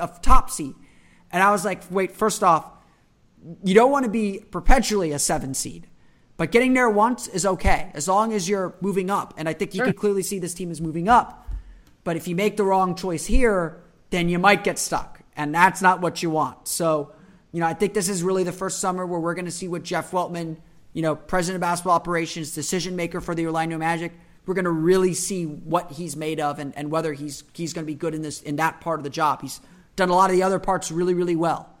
a 0.00 0.10
top 0.20 0.50
seed. 0.50 0.74
And 1.30 1.42
I 1.42 1.52
was 1.52 1.64
like, 1.64 1.82
wait, 1.90 2.12
first 2.12 2.42
off, 2.42 2.68
you 3.62 3.74
don't 3.74 3.92
want 3.92 4.04
to 4.04 4.10
be 4.10 4.44
perpetually 4.50 5.12
a 5.12 5.18
seven 5.20 5.54
seed. 5.54 5.86
But 6.42 6.50
getting 6.50 6.74
there 6.74 6.90
once 6.90 7.28
is 7.28 7.46
okay 7.46 7.92
as 7.94 8.08
long 8.08 8.32
as 8.32 8.48
you're 8.48 8.74
moving 8.80 9.10
up. 9.10 9.32
And 9.36 9.48
I 9.48 9.52
think 9.52 9.74
you 9.74 9.78
sure. 9.78 9.84
can 9.84 9.94
clearly 9.94 10.24
see 10.24 10.40
this 10.40 10.54
team 10.54 10.72
is 10.72 10.80
moving 10.80 11.08
up. 11.08 11.48
But 12.02 12.16
if 12.16 12.26
you 12.26 12.34
make 12.34 12.56
the 12.56 12.64
wrong 12.64 12.96
choice 12.96 13.24
here, 13.24 13.80
then 14.10 14.28
you 14.28 14.40
might 14.40 14.64
get 14.64 14.76
stuck. 14.76 15.20
And 15.36 15.54
that's 15.54 15.80
not 15.80 16.00
what 16.00 16.20
you 16.20 16.30
want. 16.30 16.66
So, 16.66 17.12
you 17.52 17.60
know, 17.60 17.66
I 17.66 17.74
think 17.74 17.94
this 17.94 18.08
is 18.08 18.24
really 18.24 18.42
the 18.42 18.50
first 18.50 18.80
summer 18.80 19.06
where 19.06 19.20
we're 19.20 19.34
going 19.34 19.44
to 19.44 19.52
see 19.52 19.68
what 19.68 19.84
Jeff 19.84 20.10
Weltman, 20.10 20.56
you 20.92 21.02
know, 21.02 21.14
president 21.14 21.58
of 21.58 21.60
basketball 21.60 21.94
operations, 21.94 22.52
decision 22.56 22.96
maker 22.96 23.20
for 23.20 23.36
the 23.36 23.46
Orlando 23.46 23.78
Magic, 23.78 24.10
we're 24.44 24.54
going 24.54 24.64
to 24.64 24.70
really 24.72 25.14
see 25.14 25.44
what 25.44 25.92
he's 25.92 26.16
made 26.16 26.40
of 26.40 26.58
and, 26.58 26.76
and 26.76 26.90
whether 26.90 27.12
he's 27.12 27.44
he's 27.52 27.72
going 27.72 27.84
to 27.84 27.86
be 27.86 27.94
good 27.94 28.16
in 28.16 28.22
this 28.22 28.42
in 28.42 28.56
that 28.56 28.80
part 28.80 28.98
of 28.98 29.04
the 29.04 29.10
job. 29.10 29.42
He's 29.42 29.60
done 29.94 30.08
a 30.08 30.16
lot 30.16 30.28
of 30.28 30.34
the 30.34 30.42
other 30.42 30.58
parts 30.58 30.90
really 30.90 31.14
really 31.14 31.36
well. 31.36 31.72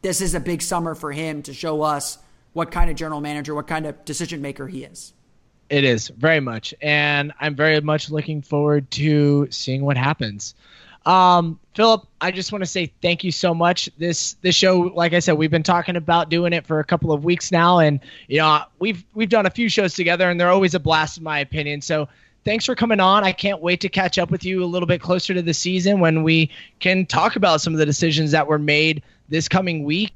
This 0.00 0.22
is 0.22 0.34
a 0.34 0.40
big 0.40 0.62
summer 0.62 0.94
for 0.94 1.12
him 1.12 1.42
to 1.42 1.52
show 1.52 1.82
us 1.82 2.16
what 2.52 2.70
kind 2.70 2.90
of 2.90 2.96
general 2.96 3.20
manager, 3.20 3.54
what 3.54 3.66
kind 3.66 3.86
of 3.86 4.04
decision 4.04 4.42
maker 4.42 4.66
he 4.66 4.84
is. 4.84 5.12
It 5.70 5.84
is 5.84 6.08
very 6.08 6.40
much, 6.40 6.74
and 6.80 7.32
I'm 7.40 7.54
very 7.54 7.80
much 7.80 8.10
looking 8.10 8.40
forward 8.40 8.90
to 8.92 9.48
seeing 9.50 9.84
what 9.84 9.98
happens. 9.98 10.54
Um, 11.04 11.58
Philip, 11.74 12.06
I 12.20 12.30
just 12.30 12.52
want 12.52 12.62
to 12.62 12.66
say 12.66 12.92
thank 13.00 13.22
you 13.24 13.32
so 13.32 13.54
much. 13.54 13.88
This 13.98 14.34
this 14.42 14.54
show, 14.54 14.80
like 14.94 15.12
I 15.12 15.20
said, 15.20 15.34
we've 15.34 15.50
been 15.50 15.62
talking 15.62 15.96
about 15.96 16.28
doing 16.28 16.52
it 16.52 16.66
for 16.66 16.80
a 16.80 16.84
couple 16.84 17.12
of 17.12 17.24
weeks 17.24 17.52
now, 17.52 17.78
and 17.78 18.00
you 18.28 18.38
know 18.38 18.62
we've 18.78 19.04
we've 19.14 19.28
done 19.28 19.46
a 19.46 19.50
few 19.50 19.68
shows 19.68 19.94
together, 19.94 20.28
and 20.28 20.40
they're 20.40 20.50
always 20.50 20.74
a 20.74 20.80
blast 20.80 21.18
in 21.18 21.24
my 21.24 21.38
opinion. 21.38 21.80
So 21.80 22.08
thanks 22.44 22.66
for 22.66 22.74
coming 22.74 23.00
on. 23.00 23.24
I 23.24 23.32
can't 23.32 23.60
wait 23.60 23.80
to 23.82 23.88
catch 23.88 24.18
up 24.18 24.30
with 24.30 24.44
you 24.44 24.64
a 24.64 24.66
little 24.66 24.86
bit 24.86 25.00
closer 25.00 25.34
to 25.34 25.42
the 25.42 25.54
season 25.54 26.00
when 26.00 26.22
we 26.22 26.50
can 26.80 27.06
talk 27.06 27.36
about 27.36 27.60
some 27.60 27.72
of 27.72 27.78
the 27.78 27.86
decisions 27.86 28.30
that 28.32 28.46
were 28.46 28.58
made 28.58 29.02
this 29.28 29.48
coming 29.48 29.84
week. 29.84 30.12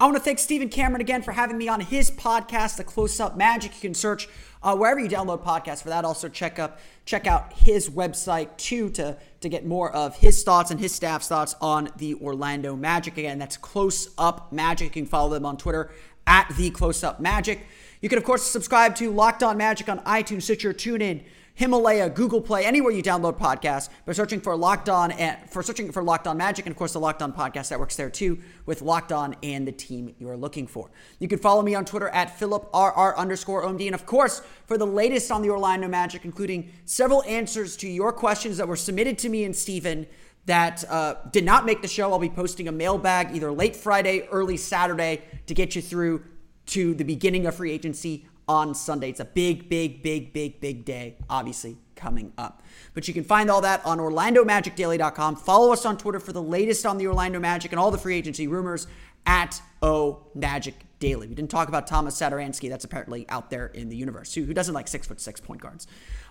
I 0.00 0.04
want 0.04 0.16
to 0.16 0.22
thank 0.22 0.38
Stephen 0.38 0.68
Cameron 0.68 1.00
again 1.00 1.22
for 1.22 1.32
having 1.32 1.58
me 1.58 1.66
on 1.66 1.80
his 1.80 2.08
podcast, 2.08 2.76
The 2.76 2.84
Close 2.84 3.18
Up 3.18 3.36
Magic. 3.36 3.74
You 3.74 3.80
can 3.80 3.94
search 3.94 4.28
uh, 4.62 4.76
wherever 4.76 5.00
you 5.00 5.08
download 5.08 5.42
podcasts 5.42 5.82
for 5.82 5.88
that. 5.88 6.04
Also 6.04 6.28
check 6.28 6.60
up 6.60 6.78
check 7.04 7.26
out 7.26 7.52
his 7.52 7.90
website 7.90 8.56
too 8.56 8.90
to 8.90 9.16
to 9.40 9.48
get 9.48 9.66
more 9.66 9.90
of 9.90 10.14
his 10.18 10.44
thoughts 10.44 10.70
and 10.70 10.78
his 10.78 10.94
staff's 10.94 11.26
thoughts 11.26 11.56
on 11.60 11.90
the 11.96 12.14
Orlando 12.14 12.76
Magic. 12.76 13.18
Again, 13.18 13.40
that's 13.40 13.56
Close 13.56 14.10
Up 14.18 14.52
Magic. 14.52 14.94
You 14.94 15.02
can 15.02 15.06
follow 15.06 15.30
them 15.30 15.44
on 15.44 15.56
Twitter 15.56 15.90
at 16.28 16.48
the 16.56 16.70
Close 16.70 17.02
Up 17.02 17.18
Magic. 17.18 17.66
You 18.00 18.08
can 18.08 18.18
of 18.18 18.24
course 18.24 18.44
subscribe 18.44 18.94
to 18.96 19.10
Locked 19.10 19.42
On 19.42 19.56
Magic 19.56 19.88
on 19.88 19.98
iTunes, 20.00 20.42
Stitcher, 20.42 20.72
TuneIn. 20.72 21.24
Himalaya, 21.58 22.08
Google 22.08 22.40
Play, 22.40 22.64
anywhere 22.64 22.92
you 22.92 23.02
download 23.02 23.36
podcasts 23.36 23.88
by 24.06 24.12
searching 24.12 24.40
for 24.40 24.54
Locked 24.54 24.88
On 24.88 25.10
and 25.10 25.36
for 25.50 25.60
searching 25.60 25.90
for 25.90 26.04
Locked 26.04 26.28
On 26.28 26.36
Magic, 26.36 26.66
and 26.66 26.70
of 26.72 26.78
course 26.78 26.92
the 26.92 27.00
Locked 27.00 27.20
On 27.20 27.32
podcast 27.32 27.72
networks 27.72 27.96
there 27.96 28.08
too, 28.08 28.38
with 28.64 28.80
Locked 28.80 29.10
On 29.10 29.34
and 29.42 29.66
the 29.66 29.72
team 29.72 30.14
you 30.20 30.28
are 30.28 30.36
looking 30.36 30.68
for. 30.68 30.88
You 31.18 31.26
can 31.26 31.40
follow 31.40 31.62
me 31.62 31.74
on 31.74 31.84
Twitter 31.84 32.10
at 32.10 32.38
PhilipRR 32.38 33.16
underscore 33.16 33.64
OMD, 33.64 33.86
and 33.86 33.94
of 33.96 34.06
course 34.06 34.40
for 34.66 34.78
the 34.78 34.86
latest 34.86 35.32
on 35.32 35.42
the 35.42 35.50
Orlando 35.50 35.88
Magic, 35.88 36.24
including 36.24 36.70
several 36.84 37.24
answers 37.24 37.76
to 37.78 37.88
your 37.88 38.12
questions 38.12 38.58
that 38.58 38.68
were 38.68 38.76
submitted 38.76 39.18
to 39.18 39.28
me 39.28 39.42
and 39.42 39.56
Stephen 39.56 40.06
that 40.46 40.84
uh, 40.88 41.16
did 41.32 41.44
not 41.44 41.66
make 41.66 41.82
the 41.82 41.88
show. 41.88 42.12
I'll 42.12 42.20
be 42.20 42.30
posting 42.30 42.68
a 42.68 42.72
mailbag 42.72 43.34
either 43.34 43.50
late 43.50 43.74
Friday, 43.74 44.28
early 44.30 44.58
Saturday 44.58 45.22
to 45.48 45.54
get 45.54 45.74
you 45.74 45.82
through 45.82 46.22
to 46.66 46.94
the 46.94 47.04
beginning 47.04 47.46
of 47.46 47.56
free 47.56 47.72
agency 47.72 48.26
on 48.48 48.74
Sunday. 48.74 49.10
It's 49.10 49.20
a 49.20 49.24
big, 49.24 49.68
big, 49.68 50.02
big, 50.02 50.32
big, 50.32 50.60
big 50.60 50.84
day, 50.84 51.16
obviously, 51.28 51.76
coming 51.94 52.32
up. 52.38 52.62
But 52.94 53.06
you 53.06 53.14
can 53.14 53.24
find 53.24 53.50
all 53.50 53.60
that 53.60 53.84
on 53.84 53.98
OrlandoMagicDaily.com. 53.98 55.36
Follow 55.36 55.72
us 55.72 55.84
on 55.84 55.98
Twitter 55.98 56.20
for 56.20 56.32
the 56.32 56.42
latest 56.42 56.86
on 56.86 56.98
the 56.98 57.06
Orlando 57.06 57.38
Magic 57.38 57.72
and 57.72 57.78
all 57.78 57.90
the 57.90 57.98
free 57.98 58.16
agency 58.16 58.48
rumors 58.48 58.86
at 59.26 59.60
O 59.82 60.26
Magic 60.34 60.74
daily. 60.98 61.28
We 61.28 61.34
didn't 61.34 61.50
talk 61.50 61.68
about 61.68 61.86
Tomas 61.86 62.18
Satoransky. 62.18 62.68
That's 62.68 62.84
apparently 62.84 63.28
out 63.28 63.50
there 63.50 63.66
in 63.66 63.88
the 63.88 63.96
universe. 63.96 64.34
Who, 64.34 64.44
who 64.44 64.54
doesn't 64.54 64.74
like 64.74 64.88
six 64.88 65.06
foot 65.06 65.20
six 65.20 65.40
point 65.40 65.60
guards? 65.60 65.86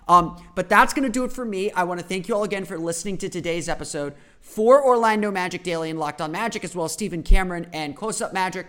Um, 0.08 0.42
but 0.54 0.68
that's 0.68 0.94
going 0.94 1.04
to 1.04 1.12
do 1.12 1.24
it 1.24 1.32
for 1.32 1.44
me. 1.44 1.70
I 1.72 1.84
want 1.84 2.00
to 2.00 2.06
thank 2.06 2.28
you 2.28 2.34
all 2.34 2.42
again 2.42 2.64
for 2.64 2.78
listening 2.78 3.18
to 3.18 3.28
today's 3.28 3.68
episode 3.68 4.14
for 4.40 4.82
Orlando 4.82 5.30
Magic 5.30 5.62
Daily 5.62 5.90
and 5.90 5.98
Locked 5.98 6.20
On 6.20 6.32
Magic, 6.32 6.64
as 6.64 6.74
well 6.74 6.86
as 6.86 6.92
Stephen 6.92 7.22
Cameron 7.22 7.68
and 7.72 7.94
Close 7.94 8.20
Up 8.20 8.32
Magic. 8.32 8.66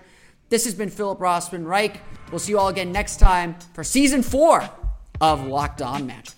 This 0.50 0.66
has 0.66 0.74
been 0.74 0.90
Philip 0.90 1.20
Rossman-Reich. 1.20 2.02
We'll 2.32 2.40
see 2.40 2.54
you 2.54 2.60
all 2.60 2.70
again 2.70 2.92
next 2.92 3.18
time 3.18 3.56
for 3.74 3.84
season 3.84 4.24
four 4.24 4.68
of 5.22 5.46
Locked 5.46 5.82
On 5.82 6.08
Magic. 6.08 6.34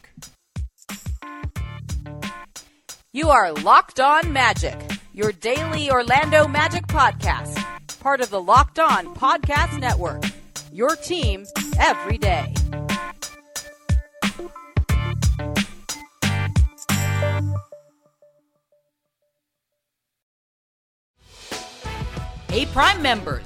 You 3.13 3.29
are 3.29 3.53
Locked 3.53 4.01
On 4.01 4.31
Magic, 4.33 4.77
your 5.13 5.31
daily 5.31 5.89
Orlando 5.89 6.47
Magic 6.47 6.87
podcast, 6.87 7.57
part 7.99 8.21
of 8.21 8.29
the 8.29 8.41
Locked 8.41 8.79
On 8.79 9.13
Podcast 9.15 9.79
Network. 9.79 10.23
Your 10.73 10.95
team 10.95 11.45
every 11.79 12.17
day. 12.17 12.53
Hey, 22.49 22.65
Prime 22.65 23.01
members, 23.01 23.45